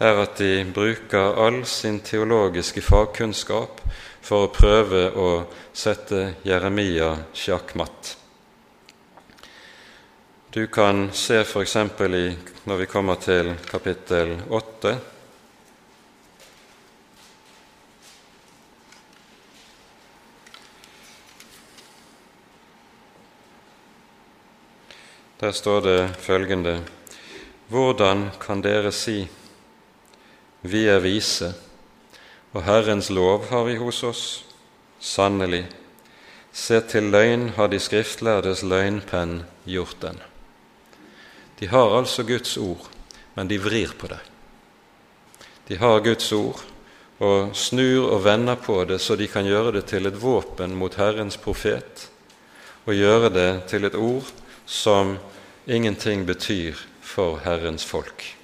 er 0.01 0.23
at 0.23 0.39
de 0.41 0.65
bruker 0.73 1.37
all 1.45 1.61
sin 1.69 2.01
teologiske 2.01 2.81
fagkunnskap 2.81 3.83
for 4.25 4.47
å 4.47 4.53
prøve 4.55 5.03
å 5.13 5.29
sette 5.77 6.41
Jeremia 6.49 7.13
sjakkmatt. 7.37 8.17
Du 10.51 10.65
kan 10.73 11.11
se 11.13 11.43
f.eks. 11.45 11.77
når 12.65 12.77
vi 12.81 12.89
kommer 12.91 13.21
til 13.21 13.53
kapittel 13.69 14.39
8 14.49 14.97
Der 25.41 25.53
står 25.53 25.81
det 25.81 26.17
følgende 26.21 26.83
Hvordan 27.73 28.27
kan 28.41 28.61
dere 28.61 28.91
si 28.93 29.23
vi 30.61 30.83
er 30.85 30.99
vise, 31.01 31.55
og 32.53 32.67
Herrens 32.67 33.09
lov 33.09 33.47
har 33.49 33.63
vi 33.65 33.79
hos 33.81 34.03
oss? 34.05 34.25
Sannelig, 35.01 35.63
se 36.53 36.83
til 36.85 37.09
løgn 37.09 37.47
har 37.57 37.71
de 37.73 37.79
skriftlærdes 37.81 38.61
løgnpenn 38.63 39.47
gjort 39.65 39.97
den. 40.03 40.19
De 41.61 41.71
har 41.73 41.97
altså 41.97 42.27
Guds 42.29 42.59
ord, 42.61 42.91
men 43.35 43.49
de 43.49 43.57
vrir 43.65 43.95
på 43.97 44.11
det. 44.13 44.21
De 45.69 45.79
har 45.81 46.05
Guds 46.05 46.33
ord 46.37 46.61
og 47.19 47.57
snur 47.57 48.11
og 48.11 48.25
vender 48.25 48.61
på 48.61 48.85
det 48.85 49.01
så 49.01 49.17
de 49.17 49.29
kan 49.29 49.49
gjøre 49.49 49.73
det 49.79 49.87
til 49.89 50.05
et 50.07 50.21
våpen 50.21 50.77
mot 50.77 51.01
Herrens 51.01 51.41
profet, 51.41 52.11
og 52.85 52.93
gjøre 52.93 53.33
det 53.33 53.51
til 53.73 53.89
et 53.89 53.97
ord 53.97 54.29
som 54.71 55.19
ingenting 55.67 56.27
betyr 56.27 56.79
for 57.01 57.39
Herrens 57.39 57.85
folk. 57.85 58.37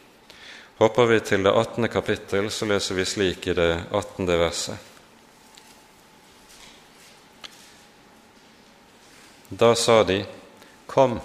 Hopper 0.76 1.06
vi 1.06 1.20
til 1.20 1.44
det 1.46 1.52
18. 1.54 1.88
kapittel, 1.88 2.50
så 2.50 2.66
leser 2.66 2.98
vi 2.98 3.04
slik 3.06 3.46
i 3.46 3.52
det 3.54 3.68
18. 3.94 4.26
verset. 4.26 4.74
Da 9.48 9.74
sa 9.78 10.02
de, 10.02 10.24
Kom, 10.86 11.20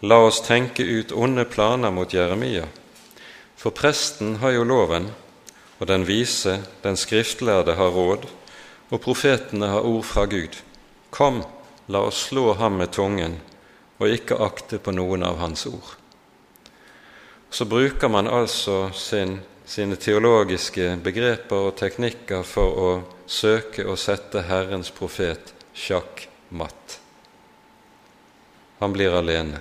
la 0.00 0.18
oss 0.24 0.40
tenke 0.46 0.82
ut 0.82 1.12
onde 1.12 1.44
planer 1.44 1.92
mot 1.92 2.14
Jeremia, 2.14 2.64
for 3.60 3.76
presten 3.76 4.38
har 4.40 4.56
jo 4.56 4.64
loven, 4.64 5.10
og 5.78 5.86
den 5.92 6.08
vise, 6.08 6.62
den 6.82 6.96
skriftlærde, 6.96 7.76
har 7.76 7.92
råd, 7.92 8.24
og 8.88 9.04
profetene 9.04 9.68
har 9.68 9.84
ord 9.84 10.08
fra 10.08 10.24
Gud. 10.24 10.56
Kom, 11.10 11.44
la 11.92 12.06
oss 12.08 12.24
slå 12.30 12.54
ham 12.56 12.80
med 12.80 12.96
tungen 12.96 13.36
og 13.98 14.14
ikke 14.14 14.38
akte 14.42 14.78
på 14.78 14.94
noen 14.94 15.24
av 15.26 15.38
hans 15.42 15.66
ord. 15.66 15.96
så 17.50 17.64
bruker 17.64 18.08
man 18.08 18.26
altså 18.28 18.90
sin, 18.92 19.40
sine 19.64 19.96
teologiske 19.96 20.98
begreper 21.02 21.70
og 21.70 21.76
teknikker 21.80 22.42
for 22.44 22.80
å 22.82 22.90
søke 23.26 23.86
å 23.88 23.96
sette 23.96 24.42
Herrens 24.48 24.90
profet 24.90 25.54
sjakk 25.72 26.28
matt. 26.48 27.00
Han 28.78 28.92
blir 28.92 29.16
alene. 29.16 29.60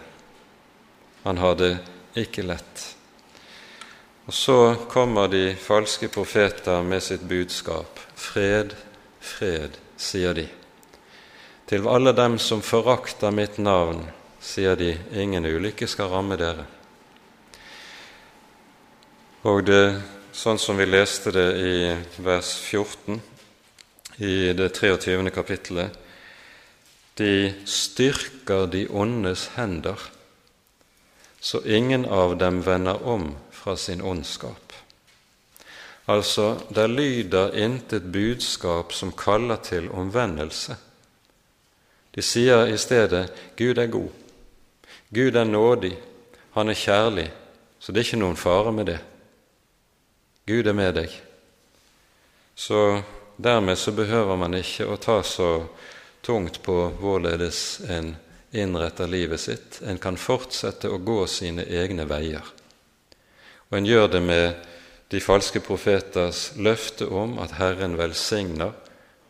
Han 1.24 1.38
har 1.38 1.56
det 1.56 1.78
ikke 2.16 2.44
lett. 2.44 2.84
Og 4.28 4.34
så 4.34 4.76
kommer 4.92 5.28
de 5.32 5.56
falske 5.56 6.10
profeter 6.12 6.84
med 6.84 7.04
sitt 7.04 7.24
budskap. 7.24 8.00
Fred, 8.16 8.76
fred, 9.20 9.80
sier 9.96 10.36
de. 10.36 10.46
Til 11.68 11.88
alle 11.88 12.12
dem 12.16 12.38
som 12.40 12.62
forakter 12.64 13.32
mitt 13.32 13.58
navn, 13.58 14.04
sier 14.48 14.76
de, 14.80 14.94
ingen 15.12 15.46
ulykke 15.46 15.88
skal 15.90 16.12
ramme 16.12 16.38
dere. 16.40 16.64
Og 19.48 19.64
det, 19.68 20.00
sånn 20.36 20.60
som 20.60 20.80
vi 20.80 20.88
leste 20.88 21.34
det 21.36 21.48
i 21.60 21.74
vers 22.24 22.54
14 22.64 23.20
i 24.24 24.54
det 24.58 24.70
23. 24.74 25.20
kapittelet, 25.36 25.98
de 27.18 27.54
styrker 27.66 28.68
de 28.72 28.86
ondes 28.88 29.48
hender, 29.58 29.98
så 31.40 31.62
ingen 31.66 32.06
av 32.06 32.38
dem 32.38 32.62
vender 32.66 33.04
om 33.06 33.32
fra 33.52 33.76
sin 33.78 34.02
ondskap. 34.02 34.74
Altså, 36.08 36.56
der 36.70 36.88
lyder 36.88 37.56
intet 37.58 38.12
budskap 38.14 38.94
som 38.96 39.12
kaller 39.12 39.60
til 39.64 39.90
omvendelse. 39.92 40.78
De 42.16 42.24
sier 42.24 42.66
i 42.72 42.78
stedet 42.78 43.28
'Gud 43.58 43.78
er 43.78 43.92
god', 43.92 44.27
'Gud 45.10 45.36
er 45.36 45.46
nådig', 45.46 45.98
'Han 46.52 46.70
er 46.70 46.74
kjærlig', 46.74 47.32
så 47.80 47.92
det 47.92 48.00
er 48.00 48.06
ikke 48.06 48.20
noen 48.20 48.36
fare 48.36 48.72
med 48.72 48.86
det. 48.86 49.00
Gud 50.48 50.68
er 50.68 50.74
med 50.74 50.94
deg. 50.96 51.12
Så 52.56 53.02
dermed 53.38 53.78
så 53.78 53.92
behøver 53.92 54.36
man 54.36 54.54
ikke 54.54 54.88
å 54.88 54.98
ta 54.98 55.22
så 55.24 55.68
tungt 56.22 56.62
på 56.64 56.90
hvorledes 57.00 57.82
en 57.90 58.16
innretter 58.52 59.08
livet 59.08 59.40
sitt. 59.40 59.82
En 59.86 59.98
kan 59.98 60.18
fortsette 60.18 60.90
å 60.90 60.98
gå 60.98 61.28
sine 61.28 61.64
egne 61.64 62.08
veier. 62.10 62.44
Og 63.70 63.78
en 63.78 63.86
gjør 63.86 64.08
det 64.08 64.22
med 64.24 64.56
de 65.12 65.20
falske 65.24 65.60
profeters 65.64 66.52
løfte 66.56 67.08
om 67.08 67.38
at 67.40 67.56
Herren 67.60 67.98
velsigner 68.00 68.74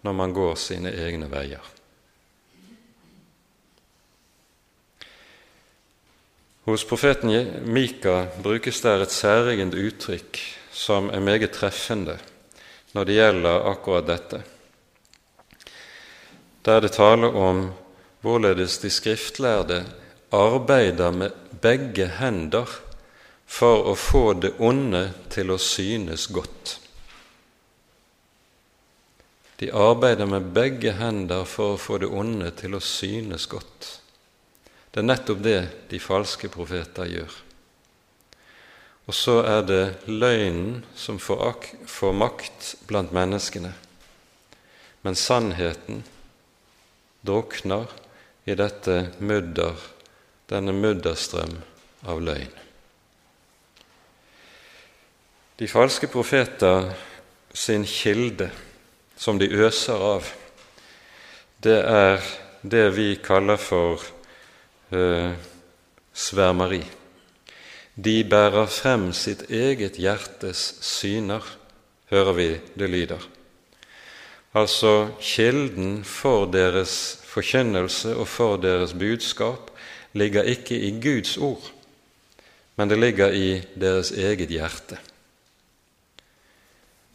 når 0.01 0.13
man 0.13 0.33
går 0.33 0.55
sine 0.55 0.93
egne 0.93 1.29
veier. 1.29 1.76
Hos 6.67 6.83
profeten 6.83 7.31
Mika 7.63 8.27
brukes 8.43 8.81
der 8.83 9.05
et 9.05 9.13
særegent 9.15 9.75
uttrykk 9.75 10.39
som 10.75 11.09
er 11.09 11.23
meget 11.23 11.55
treffende 11.55 12.17
når 12.93 13.07
det 13.07 13.15
gjelder 13.17 13.69
akkurat 13.71 14.09
dette 14.09 14.41
der 16.67 16.83
det 16.83 16.91
taler 16.91 17.31
om 17.31 17.69
hvorledes 18.21 18.77
de 18.83 18.89
skriftlærde 18.91 19.85
arbeider 20.35 21.11
med 21.11 21.31
begge 21.61 22.07
hender 22.19 22.67
for 23.47 23.87
å 23.87 23.93
få 23.95 24.33
det 24.35 24.51
onde 24.59 25.05
til 25.31 25.53
å 25.53 25.57
synes 25.61 26.27
godt. 26.27 26.73
De 29.57 29.71
arbeider 29.71 30.27
med 30.27 30.51
begge 30.53 30.91
hender 30.99 31.47
for 31.47 31.77
å 31.77 31.79
få 31.81 32.01
det 32.03 32.11
onde 32.11 32.51
til 32.59 32.75
å 32.75 32.83
synes 32.83 33.47
godt. 33.47 33.87
Det 34.91 35.01
er 35.01 35.07
nettopp 35.07 35.43
det 35.43 35.59
de 35.91 35.99
falske 36.01 36.49
profeter 36.51 37.09
gjør. 37.09 37.33
Og 39.07 39.15
så 39.15 39.37
er 39.47 39.61
det 39.63 39.83
løgnen 40.07 40.81
som 40.95 41.19
får, 41.19 42.11
makt 42.11 42.73
blant 42.89 43.13
menneskene, 43.15 43.71
men 45.03 45.15
sannheten 45.15 46.01
drukner 47.23 47.87
i 48.47 48.55
dette 48.55 48.97
mudder, 49.19 49.75
denne 50.51 50.75
mudderstrøm 50.75 51.55
av 52.07 52.19
løgn. 52.23 52.51
De 55.57 55.67
falske 55.71 56.07
profeter 56.11 56.91
sin 57.55 57.87
kilde, 57.87 58.51
som 59.17 59.39
de 59.39 59.47
øser 59.49 60.03
av, 60.11 60.27
det 61.63 61.79
er 61.79 62.21
det 62.61 62.85
vi 62.93 63.09
kaller 63.23 63.57
for 63.57 64.03
eh, 64.91 65.31
svermeri. 66.13 66.83
De 67.97 68.21
bærer 68.29 68.67
frem 68.69 69.09
sitt 69.13 69.47
eget 69.49 69.97
hjertes 69.97 70.77
syner, 70.85 71.41
hører 72.11 72.33
vi 72.37 72.47
det 72.77 72.89
lyder. 72.89 73.23
Altså 74.57 75.09
kilden 75.21 76.03
for 76.05 76.45
deres 76.49 77.19
forkynnelse 77.25 78.15
og 78.15 78.27
for 78.27 78.57
deres 78.57 78.93
budskap 78.93 79.71
ligger 80.13 80.43
ikke 80.43 80.77
i 80.77 80.93
Guds 81.01 81.37
ord, 81.37 81.71
men 82.75 82.89
det 82.89 82.99
ligger 82.99 83.33
i 83.33 83.61
deres 83.75 84.11
eget 84.11 84.49
hjerte. 84.49 84.97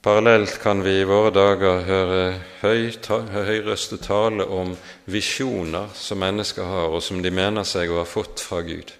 Parallelt 0.02 0.58
kan 0.58 0.82
vi 0.82 0.96
i 0.98 1.04
våre 1.06 1.30
dager 1.30 1.84
høre 1.86 2.22
høyrøstet 2.58 4.00
tale 4.02 4.42
om 4.50 4.72
visjoner 5.06 5.92
som 5.94 6.18
mennesker 6.18 6.66
har, 6.66 6.88
og 6.90 7.04
som 7.06 7.20
de 7.22 7.30
mener 7.30 7.62
seg 7.62 7.92
å 7.92 8.00
ha 8.00 8.06
fått 8.08 8.42
fra 8.42 8.64
Gud. 8.66 8.90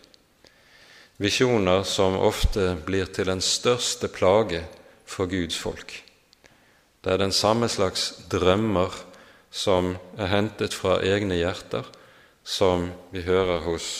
Visjoner 1.19 1.83
som 1.83 2.15
ofte 2.23 2.77
blir 2.87 3.11
til 3.11 3.27
den 3.33 3.43
største 3.43 4.07
plage 4.15 4.63
for 5.03 5.27
Guds 5.27 5.59
folk. 5.59 5.97
Det 7.03 7.11
er 7.11 7.19
den 7.19 7.35
samme 7.35 7.67
slags 7.67 8.07
drømmer 8.31 8.95
som 9.51 9.97
er 10.15 10.31
hentet 10.31 10.71
fra 10.71 11.01
egne 11.03 11.41
hjerter, 11.41 11.83
som 12.47 12.93
vi 13.11 13.27
hører 13.27 13.67
hos 13.67 13.91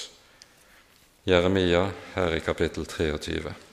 Jeremia 1.27 1.89
her 2.15 2.39
i 2.39 2.43
kapittel 2.47 2.87
23. 2.87 3.72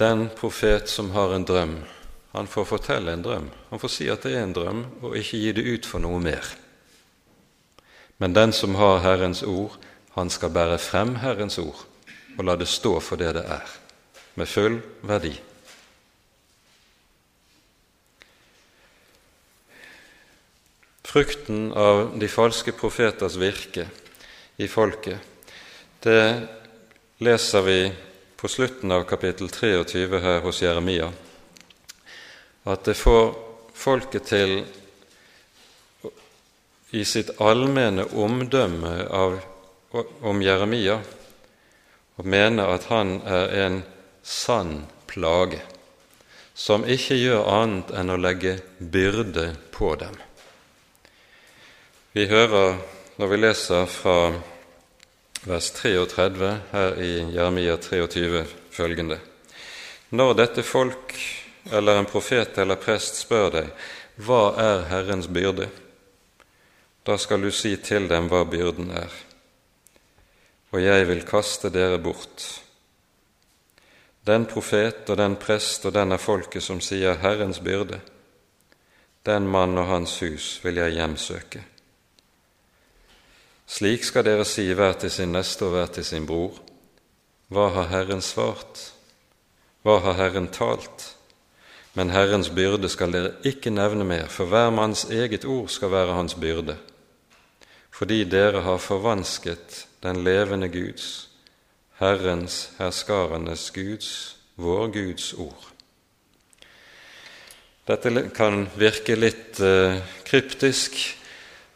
Den 0.00 0.30
profet 0.32 0.88
som 0.88 1.10
har 1.12 1.34
en 1.34 1.44
drøm, 1.44 1.76
han 2.32 2.46
får 2.48 2.64
fortelle 2.64 3.12
en 3.12 3.22
drøm. 3.22 3.50
Han 3.68 3.82
får 3.82 3.92
si 3.92 4.08
at 4.08 4.24
det 4.24 4.32
er 4.32 4.46
en 4.46 4.56
drøm, 4.56 4.80
og 5.02 5.16
ikke 5.18 5.40
gi 5.42 5.52
det 5.52 5.66
ut 5.66 5.88
for 5.88 6.00
noe 6.00 6.22
mer. 6.24 6.46
Men 8.16 8.32
den 8.32 8.56
som 8.56 8.78
har 8.80 9.02
Herrens 9.04 9.42
ord, 9.42 9.76
han 10.16 10.32
skal 10.32 10.52
bære 10.56 10.80
frem 10.80 11.18
Herrens 11.20 11.58
ord 11.60 11.84
og 12.38 12.44
la 12.46 12.56
det 12.56 12.68
stå 12.68 12.94
for 13.04 13.20
det 13.20 13.34
det 13.36 13.44
er, 13.44 13.70
med 14.40 14.48
full 14.48 14.80
verdi. 15.04 15.34
Frukten 21.10 21.72
av 21.76 22.14
de 22.20 22.28
falske 22.30 22.72
profeters 22.72 23.36
virke 23.40 23.88
i 24.56 24.68
folket, 24.70 25.18
det 26.00 26.22
leser 27.20 27.66
vi 27.66 27.80
på 28.40 28.48
slutten 28.48 28.92
av 28.92 29.02
kapittel 29.04 29.48
23 29.48 30.18
her 30.18 30.40
hos 30.40 30.62
Jeremia. 30.62 31.12
At 32.64 32.84
det 32.84 32.94
får 32.96 33.34
folket 33.76 34.30
til 34.30 34.54
i 36.96 37.02
sitt 37.04 37.34
allmenne 37.36 38.06
omdømme 38.16 38.94
av, 39.12 39.36
om 40.24 40.40
Jeremia 40.40 40.96
å 42.16 42.24
mene 42.24 42.64
at 42.64 42.86
han 42.88 43.18
er 43.28 43.52
en 43.64 43.76
sann 44.24 44.86
plage, 45.10 45.60
som 46.54 46.86
ikke 46.88 47.18
gjør 47.20 47.44
annet 47.44 47.92
enn 47.92 48.14
å 48.14 48.16
legge 48.20 48.54
byrde 48.78 49.50
på 49.76 49.92
dem. 50.00 50.16
Vi 52.16 52.24
hører 52.32 52.80
når 53.20 53.34
vi 53.34 53.42
leser 53.44 53.84
fra 53.84 54.16
vers 55.44 55.70
33 55.70 56.58
her 56.70 57.02
i 57.02 57.34
Jeremia 57.34 57.76
23 57.76 58.44
følgende 58.70 59.18
Når 60.10 60.34
dette 60.34 60.62
folk 60.62 61.14
eller 61.72 61.96
en 61.96 62.08
profet 62.08 62.58
eller 62.58 62.76
prest 62.76 63.22
spør 63.22 63.48
deg 63.54 63.70
hva 64.20 64.40
er 64.60 64.82
Herrens 64.90 65.30
byrde, 65.32 65.70
da 67.08 67.16
skal 67.16 67.40
du 67.40 67.48
si 67.54 67.72
til 67.80 68.08
dem 68.10 68.28
hva 68.28 68.42
byrden 68.44 68.90
er, 68.92 69.08
og 70.74 70.82
jeg 70.82 71.06
vil 71.08 71.24
kaste 71.24 71.70
dere 71.72 71.96
bort. 72.02 72.44
Den 74.28 74.44
profet 74.44 75.08
og 75.08 75.16
den 75.16 75.38
prest 75.40 75.88
og 75.88 75.96
den 75.96 76.12
er 76.12 76.20
folket 76.20 76.66
som 76.66 76.84
sier 76.84 77.16
Herrens 77.22 77.62
byrde, 77.64 78.02
den 79.24 79.48
mann 79.48 79.78
og 79.80 79.88
hans 79.88 80.18
hus 80.20 80.58
vil 80.64 80.82
jeg 80.82 80.98
hjemsøke. 80.98 81.64
Slik 83.70 84.02
skal 84.04 84.26
dere 84.26 84.44
si 84.48 84.64
hver 84.74 84.96
til 84.98 85.12
sin 85.14 85.30
neste 85.30 85.68
og 85.68 85.76
hver 85.76 85.92
til 85.94 86.04
sin 86.04 86.26
bror. 86.26 86.56
Hva 87.54 87.68
har 87.76 87.90
Herren 87.92 88.22
svart? 88.22 88.80
Hva 89.86 90.00
har 90.02 90.18
Herren 90.18 90.48
talt? 90.50 91.12
Men 91.94 92.10
Herrens 92.10 92.50
byrde 92.54 92.90
skal 92.90 93.14
dere 93.14 93.36
ikke 93.46 93.70
nevne 93.70 94.06
mer, 94.06 94.26
for 94.26 94.50
hver 94.50 94.70
manns 94.74 95.04
eget 95.10 95.46
ord 95.46 95.70
skal 95.70 95.90
være 95.94 96.18
hans 96.18 96.34
byrde. 96.34 96.76
Fordi 97.94 98.24
dere 98.24 98.62
har 98.66 98.82
forvansket 98.82 99.84
den 100.02 100.24
levende 100.24 100.68
Guds 100.68 101.30
Herrens, 102.00 102.70
herskarenes 102.78 103.70
Guds, 103.70 104.36
vår 104.56 104.86
Guds 104.94 105.32
ord. 105.36 105.66
Dette 107.84 108.22
kan 108.32 108.64
virke 108.80 109.18
litt 109.18 109.60
eh, 109.60 109.98
kryptisk 110.24 110.96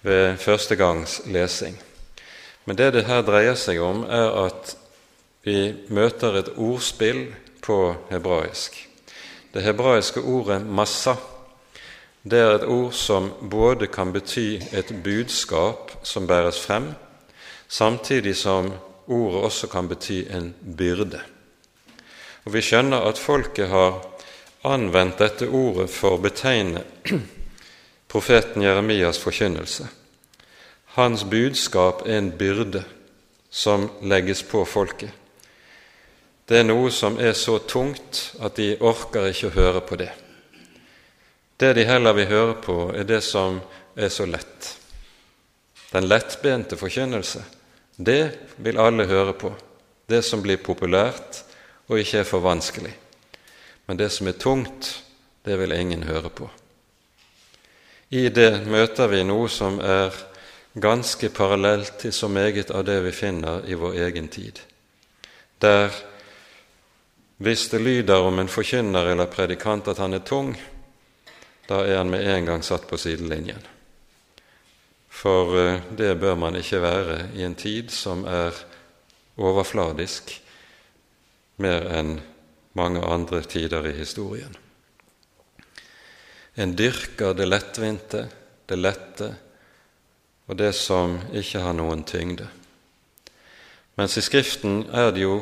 ved 0.04 0.36
første 0.38 0.76
gangs 0.76 1.20
lesing. 1.26 1.76
Men 2.64 2.78
det 2.78 2.92
det 2.94 3.06
her 3.08 3.24
dreier 3.24 3.56
seg 3.56 3.80
om, 3.80 4.04
er 4.04 4.46
at 4.46 4.76
vi 5.44 5.74
møter 5.88 6.38
et 6.38 6.52
ordspill 6.56 7.26
på 7.64 7.96
hebraisk. 8.10 8.76
Det 9.54 9.62
hebraiske 9.62 10.20
ordet 10.20 10.62
'massa' 10.62 11.16
det 12.24 12.38
er 12.40 12.54
et 12.54 12.64
ord 12.64 12.92
som 12.96 13.26
både 13.50 13.86
kan 13.92 14.12
bety 14.12 14.56
et 14.72 14.92
budskap 15.04 15.90
som 16.02 16.26
bæres 16.26 16.60
frem, 16.60 16.86
samtidig 17.68 18.36
som 18.36 18.72
ordet 19.06 19.42
også 19.44 19.68
kan 19.68 19.88
bety 19.88 20.22
en 20.32 20.54
byrde. 20.78 21.20
Og 22.44 22.52
Vi 22.52 22.60
skjønner 22.60 23.04
at 23.04 23.18
folket 23.18 23.68
har 23.68 24.00
anvendt 24.64 25.18
dette 25.18 25.48
ordet 25.48 25.90
for 25.90 26.16
å 26.16 26.22
betegne 26.24 26.80
profeten 28.14 28.62
Jeremias 28.62 29.18
forkynnelse. 29.18 29.88
Hans 30.84 31.24
budskap 31.24 32.04
er 32.06 32.20
en 32.20 32.30
byrde 32.38 32.84
som 33.50 33.88
legges 34.06 34.42
på 34.46 34.60
folket. 34.64 35.10
Det 36.46 36.60
er 36.60 36.68
noe 36.68 36.92
som 36.94 37.18
er 37.18 37.34
så 37.34 37.56
tungt 37.66 38.36
at 38.38 38.54
de 38.54 38.76
orker 38.78 39.26
ikke 39.32 39.50
å 39.50 39.56
høre 39.56 39.82
på 39.82 39.98
det. 39.98 40.12
Det 41.58 41.74
de 41.74 41.88
heller 41.90 42.14
vil 42.14 42.30
høre 42.30 42.56
på, 42.62 42.78
er 42.94 43.02
det 43.02 43.18
som 43.26 43.58
er 43.98 44.14
så 44.14 44.30
lett. 44.30 44.70
Den 45.90 46.06
lettbente 46.06 46.78
forkynnelse, 46.78 47.42
det 47.98 48.54
vil 48.62 48.78
alle 48.78 49.10
høre 49.10 49.34
på. 49.34 49.56
Det 50.06 50.22
som 50.22 50.42
blir 50.42 50.62
populært 50.62 51.42
og 51.90 51.98
ikke 51.98 52.22
er 52.22 52.30
for 52.30 52.46
vanskelig. 52.46 52.94
Men 53.90 53.98
det 53.98 54.12
som 54.14 54.30
er 54.30 54.38
tungt, 54.38 55.00
det 55.42 55.58
vil 55.58 55.74
ingen 55.74 56.06
høre 56.06 56.30
på. 56.30 56.54
I 58.10 58.28
det 58.28 58.66
møter 58.66 59.08
vi 59.08 59.22
noe 59.24 59.48
som 59.48 59.78
er 59.80 60.14
ganske 60.74 61.30
parallelt 61.30 61.98
til 62.02 62.12
så 62.12 62.28
meget 62.28 62.70
av 62.70 62.84
det 62.84 63.00
vi 63.04 63.12
finner 63.12 63.64
i 63.66 63.78
vår 63.78 63.94
egen 64.06 64.28
tid, 64.28 64.60
der 65.58 65.94
hvis 67.36 67.68
det 67.68 67.80
lyder 67.80 68.22
om 68.22 68.38
en 68.38 68.48
forkynner 68.48 69.10
eller 69.10 69.26
predikant 69.26 69.88
at 69.88 69.98
han 69.98 70.14
er 70.14 70.22
tung, 70.22 70.54
da 71.68 71.82
er 71.82 71.98
han 71.98 72.10
med 72.10 72.26
en 72.30 72.46
gang 72.46 72.62
satt 72.64 72.86
på 72.88 72.96
sidelinjen. 72.96 73.62
For 75.10 75.56
eh, 75.58 75.80
det 75.98 76.14
bør 76.20 76.34
man 76.34 76.56
ikke 76.56 76.82
være 76.82 77.18
i 77.34 77.42
en 77.42 77.54
tid 77.54 77.90
som 77.90 78.24
er 78.24 78.54
overfladisk 79.36 80.30
mer 81.62 81.88
enn 81.98 82.18
mange 82.74 83.02
andre 83.02 83.42
tider 83.42 83.86
i 83.86 83.96
historien. 83.98 84.54
En 86.56 86.76
dyrker 86.76 87.34
det 87.34 87.48
lettvinte, 87.48 88.28
det 88.68 88.78
lette 88.78 89.30
og 90.46 90.58
det 90.60 90.72
som 90.76 91.16
ikke 91.32 91.62
har 91.64 91.74
noen 91.76 92.04
tyngde. 92.06 92.46
Mens 93.98 94.16
i 94.18 94.22
Skriften 94.24 94.84
er 94.92 95.10
det 95.14 95.24
jo 95.24 95.40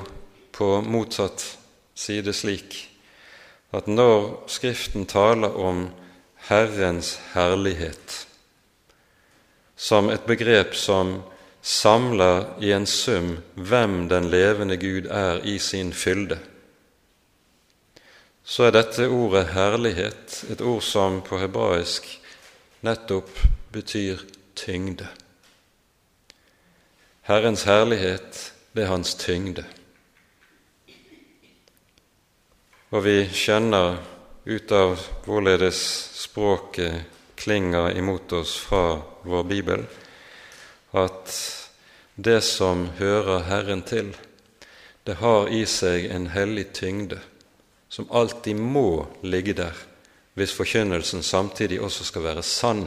på 0.52 0.80
motsatt 0.84 1.44
side 1.94 2.32
slik 2.36 2.76
at 3.72 3.88
når 3.88 4.44
Skriften 4.52 5.06
taler 5.08 5.56
om 5.56 5.86
Herrens 6.48 7.16
herlighet 7.32 8.26
som 9.82 10.10
et 10.12 10.22
begrep 10.28 10.76
som 10.78 11.16
samler 11.62 12.44
i 12.62 12.72
en 12.74 12.86
sum 12.86 13.36
hvem 13.54 14.06
den 14.10 14.28
levende 14.30 14.76
Gud 14.76 15.08
er 15.10 15.40
i 15.46 15.56
sin 15.58 15.92
fylde, 15.92 16.38
så 18.52 18.66
er 18.68 18.74
dette 18.74 19.06
ordet 19.08 19.46
herlighet 19.54 20.42
et 20.52 20.60
ord 20.60 20.82
som 20.84 21.22
på 21.24 21.38
hebraisk 21.40 22.04
nettopp 22.84 23.30
betyr 23.72 24.20
tyngde. 24.60 25.06
Herrens 27.24 27.64
herlighet, 27.64 28.42
det 28.76 28.84
er 28.84 28.90
hans 28.92 29.14
tyngde. 29.16 29.64
Og 32.92 33.00
vi 33.06 33.16
skjønner 33.32 33.96
ut 34.44 34.76
av 34.76 35.00
hvorledes 35.24 35.80
språket 36.20 37.08
klinger 37.40 37.96
imot 37.96 38.36
oss 38.36 38.58
fra 38.60 38.98
vår 39.24 39.48
bibel, 39.48 39.88
at 40.92 41.40
det 42.20 42.42
som 42.44 42.90
hører 43.00 43.48
Herren 43.48 43.80
til, 43.88 44.12
det 45.08 45.22
har 45.24 45.48
i 45.48 45.64
seg 45.64 46.10
en 46.12 46.34
hellig 46.36 46.68
tyngde 46.76 47.22
som 47.92 48.08
alltid 48.10 48.56
må 48.56 49.04
ligge 49.22 49.52
der 49.56 49.76
hvis 50.32 50.54
forkynnelsen 50.56 51.22
samtidig 51.22 51.80
også 51.84 52.06
skal 52.08 52.24
være 52.24 52.44
sann 52.46 52.86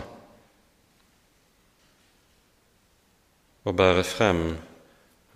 og 3.66 3.76
bære 3.78 4.06
frem 4.06 4.42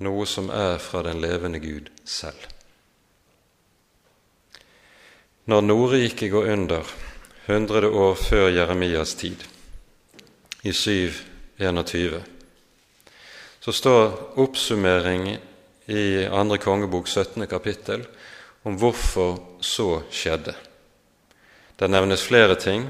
noe 0.06 0.26
som 0.30 0.50
er 0.54 0.80
fra 0.82 1.04
den 1.06 1.22
levende 1.22 1.60
Gud 1.62 1.90
selv. 2.06 2.40
Når 5.50 5.62
Nordriket 5.66 6.32
går 6.32 6.52
under, 6.54 6.84
hundrede 7.48 7.90
år 7.90 8.16
før 8.16 8.50
Jeremias 8.54 9.16
tid, 9.18 9.38
i 10.64 10.72
721, 10.72 12.24
så 13.60 13.72
står 13.72 14.40
oppsummering 14.40 15.32
i 15.88 16.04
andre 16.26 16.58
kongebok 16.62 17.08
17. 17.08 17.48
kapittel 17.48 18.06
om 18.70 18.78
hvorfor 18.78 19.40
så 19.66 20.04
skjedde. 20.14 20.54
Det 21.80 21.90
nevnes 21.90 22.22
flere 22.22 22.54
ting, 22.60 22.90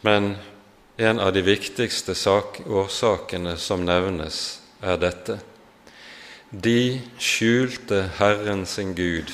men 0.00 0.36
en 0.96 1.20
av 1.20 1.32
de 1.34 1.42
viktigste 1.44 2.14
sak, 2.16 2.62
årsakene 2.64 3.56
som 3.60 3.84
nevnes, 3.84 4.60
er 4.84 4.96
dette. 5.00 5.38
De 6.50 7.00
skjulte 7.18 8.04
Herren 8.20 8.64
sin 8.68 8.94
Gud 8.94 9.32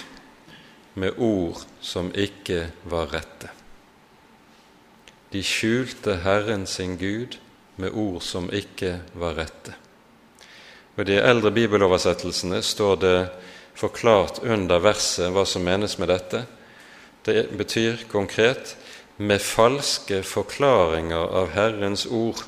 med 0.94 1.18
ord 1.18 1.60
som 1.84 2.08
ikke 2.14 2.70
var 2.88 3.12
rette. 3.12 3.50
De 5.30 5.42
skjulte 5.46 6.16
Herren 6.24 6.66
sin 6.66 6.96
Gud 6.98 7.36
med 7.76 7.94
ord 7.94 8.22
som 8.26 8.48
ikke 8.50 8.96
var 9.14 9.36
rette. 9.38 9.76
Og 10.96 11.04
I 11.04 11.12
de 11.12 11.20
eldre 11.22 11.52
bibeloversettelsene 11.54 12.62
står 12.66 12.98
det 13.04 13.16
forklart 13.80 14.42
under 14.44 14.82
verset 14.84 15.32
hva 15.32 15.46
som 15.48 15.64
menes 15.64 15.96
med 15.98 16.10
dette. 16.12 16.44
Det 17.24 17.48
betyr 17.56 18.04
konkret 18.12 18.76
med 19.20 19.42
falske 19.44 20.22
forklaringer 20.24 21.36
av 21.40 21.52
Herrens 21.56 22.06
ord 22.06 22.40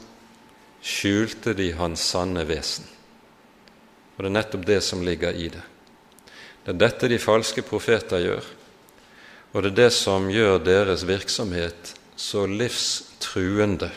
skjulte 0.82 1.54
de 1.54 1.70
Hans 1.78 2.02
sanne 2.12 2.44
vesen. 2.48 2.88
Og 4.16 4.24
det 4.24 4.30
er 4.30 4.36
nettopp 4.38 4.66
det 4.66 4.80
som 4.84 5.04
ligger 5.04 5.36
i 5.36 5.48
det. 5.52 5.62
Det 6.62 6.74
er 6.74 6.80
dette 6.80 7.10
de 7.10 7.18
falske 7.18 7.64
profeter 7.66 8.22
gjør, 8.22 8.44
og 9.52 9.64
det 9.64 9.72
er 9.72 9.78
det 9.82 9.92
som 9.94 10.28
gjør 10.30 10.60
deres 10.62 11.04
virksomhet 11.08 11.94
så 12.16 12.44
livstruende 12.46 13.90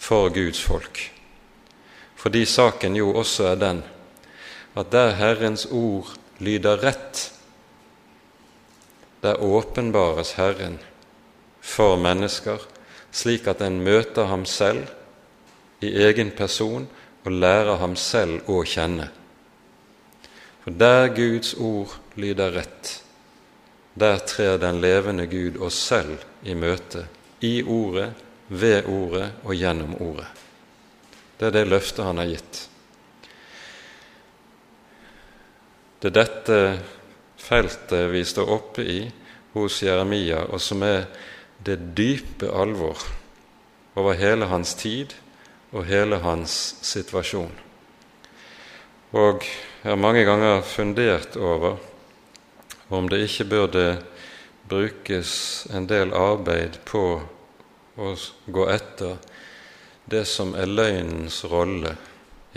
for 0.00 0.32
Guds 0.34 0.62
folk. 0.64 1.02
Fordi 2.16 2.44
saken 2.46 2.96
jo 2.96 3.12
også 3.18 3.50
er 3.52 3.60
den 3.60 3.82
at 4.74 4.92
der 4.92 5.14
Herrens 5.18 5.66
ord 5.66 6.14
lyder 6.38 6.82
rett, 6.82 7.32
der 9.22 9.42
åpenbares 9.42 10.32
Herren 10.32 10.78
for 11.60 11.96
mennesker, 11.96 12.58
slik 13.12 13.46
at 13.46 13.60
en 13.62 13.80
møter 13.84 14.26
ham 14.26 14.46
selv 14.48 14.88
i 15.82 15.92
egen 16.06 16.32
person 16.34 16.88
og 17.24 17.32
lærer 17.32 17.78
ham 17.78 17.94
selv 17.96 18.48
å 18.50 18.62
kjenne. 18.66 19.10
For 20.64 20.74
der 20.78 21.12
Guds 21.14 21.54
ord 21.54 21.94
lyder 22.16 22.54
rett, 22.56 22.98
der 23.94 24.22
trer 24.26 24.58
den 24.58 24.80
levende 24.80 25.26
Gud 25.26 25.58
oss 25.60 25.78
selv 25.90 26.22
i 26.42 26.54
møte, 26.54 27.06
i 27.40 27.60
Ordet, 27.62 28.12
ved 28.48 28.86
Ordet 28.88 29.30
og 29.44 29.54
gjennom 29.56 29.94
Ordet. 30.00 30.28
Det 31.38 31.48
er 31.48 31.56
det 31.56 31.68
løftet 31.68 32.04
han 32.06 32.20
har 32.20 32.30
gitt. 32.30 32.66
Det 36.02 36.10
er 36.10 36.16
dette 36.16 36.56
feltet 37.38 38.08
vi 38.10 38.24
står 38.26 38.48
oppe 38.50 38.82
i 38.82 39.02
hos 39.52 39.76
Jeremia, 39.84 40.40
og 40.50 40.58
som 40.58 40.82
er 40.82 41.04
det 41.62 41.76
dype 41.94 42.48
alvor 42.50 42.98
over 43.94 44.18
hele 44.18 44.48
hans 44.50 44.74
tid 44.74 45.14
og 45.70 45.86
hele 45.86 46.18
hans 46.24 46.56
situasjon. 46.82 47.54
Og 49.14 49.46
jeg 49.46 49.92
har 49.92 50.02
mange 50.02 50.26
ganger 50.26 50.66
fundert 50.66 51.38
over 51.38 51.78
om 52.90 53.06
det 53.06 53.22
ikke 53.28 53.50
burde 53.54 53.86
brukes 54.66 55.38
en 55.70 55.86
del 55.86 56.10
arbeid 56.18 56.82
på 56.88 57.06
å 57.94 58.14
gå 58.50 58.70
etter 58.74 59.20
det 60.10 60.26
som 60.26 60.56
er 60.58 60.66
løgnens 60.66 61.44
rolle 61.46 61.94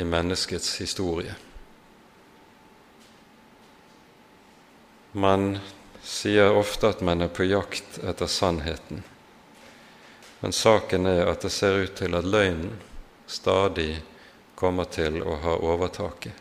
i 0.01 0.07
menneskets 0.07 0.79
historie. 0.81 1.44
Man 5.15 5.59
sier 6.03 6.51
ofte 6.51 6.89
at 6.91 7.01
man 7.01 7.23
er 7.23 7.29
på 7.31 7.45
jakt 7.47 8.01
etter 8.03 8.27
sannheten, 8.27 9.03
men 10.41 10.51
saken 10.51 11.07
er 11.07 11.29
at 11.31 11.45
det 11.45 11.53
ser 11.55 11.77
ut 11.85 11.93
til 11.95 12.17
at 12.19 12.27
løgnen 12.27 12.73
stadig 13.31 14.01
kommer 14.59 14.89
til 14.91 15.21
å 15.23 15.37
ha 15.39 15.53
overtaket. 15.55 16.33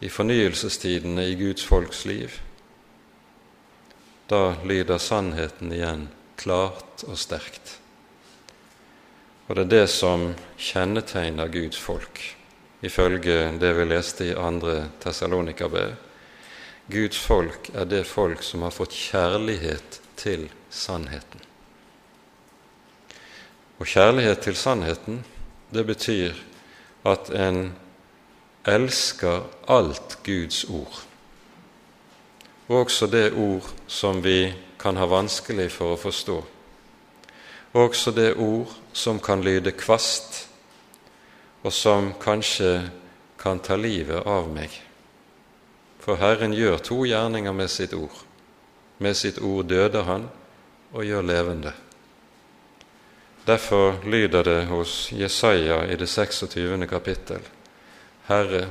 I 0.00 0.08
fornyelsestidene 0.08 1.24
i 1.26 1.34
Guds 1.40 1.64
folks 1.66 2.04
liv, 2.06 2.38
da 4.30 4.54
lyder 4.62 5.02
sannheten 5.02 5.74
igjen 5.74 6.04
klart 6.38 7.02
og 7.08 7.18
sterkt. 7.18 7.80
Og 9.48 9.58
det 9.58 9.64
er 9.64 9.72
det 9.74 9.88
som 9.90 10.28
kjennetegner 10.54 11.50
Guds 11.50 11.82
folk, 11.82 12.22
ifølge 12.86 13.50
det 13.58 13.72
vi 13.74 13.88
leste 13.90 14.30
i 14.30 14.38
andre 14.38 14.84
Tessalonika-brev. 15.02 15.98
Guds 16.90 17.18
folk 17.18 17.70
er 17.74 17.86
det 17.86 18.02
folk 18.08 18.42
som 18.42 18.64
har 18.66 18.74
fått 18.74 18.96
kjærlighet 18.96 20.00
til 20.18 20.48
sannheten. 20.70 21.42
Og 23.78 23.86
kjærlighet 23.86 24.42
til 24.44 24.56
sannheten, 24.58 25.22
det 25.70 25.86
betyr 25.86 26.34
at 27.06 27.30
en 27.30 27.70
elsker 28.68 29.46
alt 29.70 30.18
Guds 30.26 30.64
ord, 30.68 31.00
også 32.68 33.06
det 33.10 33.32
ord 33.32 33.66
som 33.86 34.20
vi 34.22 34.52
kan 34.78 34.98
ha 35.00 35.06
vanskelig 35.10 35.70
for 35.72 35.94
å 35.94 36.00
forstå, 36.00 36.36
også 37.72 38.12
det 38.14 38.34
ord 38.36 38.70
som 38.92 39.22
kan 39.22 39.42
lyde 39.46 39.72
kvast, 39.78 40.46
og 41.62 41.72
som 41.72 42.12
kanskje 42.20 42.90
kan 43.40 43.60
ta 43.64 43.76
livet 43.76 44.26
av 44.26 44.48
meg. 44.52 44.89
For 46.00 46.16
Herren 46.16 46.54
gjør 46.56 46.78
to 46.80 47.02
gjerninger 47.04 47.52
med 47.52 47.68
sitt 47.68 47.92
ord. 47.94 48.22
Med 48.98 49.16
sitt 49.16 49.38
ord 49.38 49.68
døder 49.68 50.04
han 50.08 50.28
og 50.92 51.04
gjør 51.04 51.22
levende. 51.22 51.72
Derfor 53.46 54.00
lyder 54.04 54.42
det 54.42 54.64
hos 54.66 55.12
Jesaja 55.12 55.82
i 55.92 55.96
det 55.96 56.08
26. 56.08 56.86
kapittel 56.86 57.40
Herre, 58.28 58.68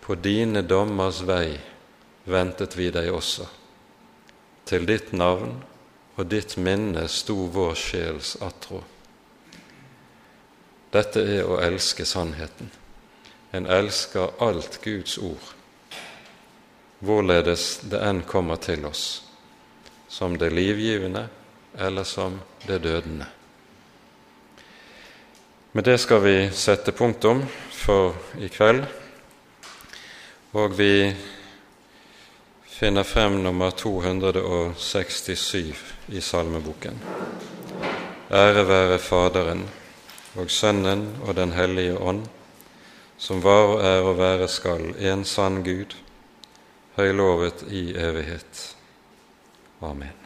på 0.00 0.14
dine 0.14 0.62
dommers 0.62 1.20
vei 1.26 1.60
ventet 2.24 2.76
vi 2.76 2.88
deg 2.90 3.12
også. 3.14 3.46
Til 4.66 4.88
ditt 4.88 5.12
navn 5.12 5.60
og 6.16 6.26
ditt 6.26 6.56
minne 6.56 7.06
sto 7.08 7.36
vår 7.52 7.76
sjels 7.78 8.34
attrå. 8.42 8.80
Dette 10.90 11.22
er 11.22 11.46
å 11.46 11.60
elske 11.62 12.04
sannheten. 12.08 12.72
En 13.52 13.70
elsker 13.70 14.34
alt 14.42 14.80
Guds 14.82 15.18
ord 15.18 15.54
hvorledes 17.00 17.80
det 17.90 18.00
enn 18.04 18.22
kommer 18.28 18.60
til 18.60 18.84
oss, 18.86 19.22
som 20.08 20.36
det 20.38 20.52
livgivende 20.52 21.26
eller 21.78 22.04
som 22.04 22.40
det 22.66 22.82
dødende. 22.84 23.26
Med 25.72 25.84
det 25.84 25.98
skal 26.02 26.22
vi 26.24 26.50
sette 26.50 26.92
punktum 26.92 27.44
for 27.70 28.16
i 28.42 28.48
kveld, 28.50 28.82
og 30.52 30.74
vi 30.78 31.14
finner 32.66 33.06
frem 33.06 33.38
nummer 33.44 33.70
267 33.70 35.76
i 36.08 36.20
salmeboken. 36.20 36.98
Ære 38.30 38.66
være 38.66 38.98
Faderen 38.98 39.62
og 40.34 40.50
Sønnen 40.50 41.06
og 41.26 41.36
Den 41.36 41.52
hellige 41.52 41.98
ånd, 41.98 42.26
som 43.18 43.44
var 43.44 43.74
og 43.74 43.84
er 43.84 44.02
og 44.02 44.18
være 44.18 44.48
skal 44.48 44.94
en 44.98 45.24
sann 45.24 45.62
Gud, 45.64 45.94
høylovet 47.00 47.64
i 47.72 47.90
evighet. 47.96 48.64
Amen. 49.80 50.19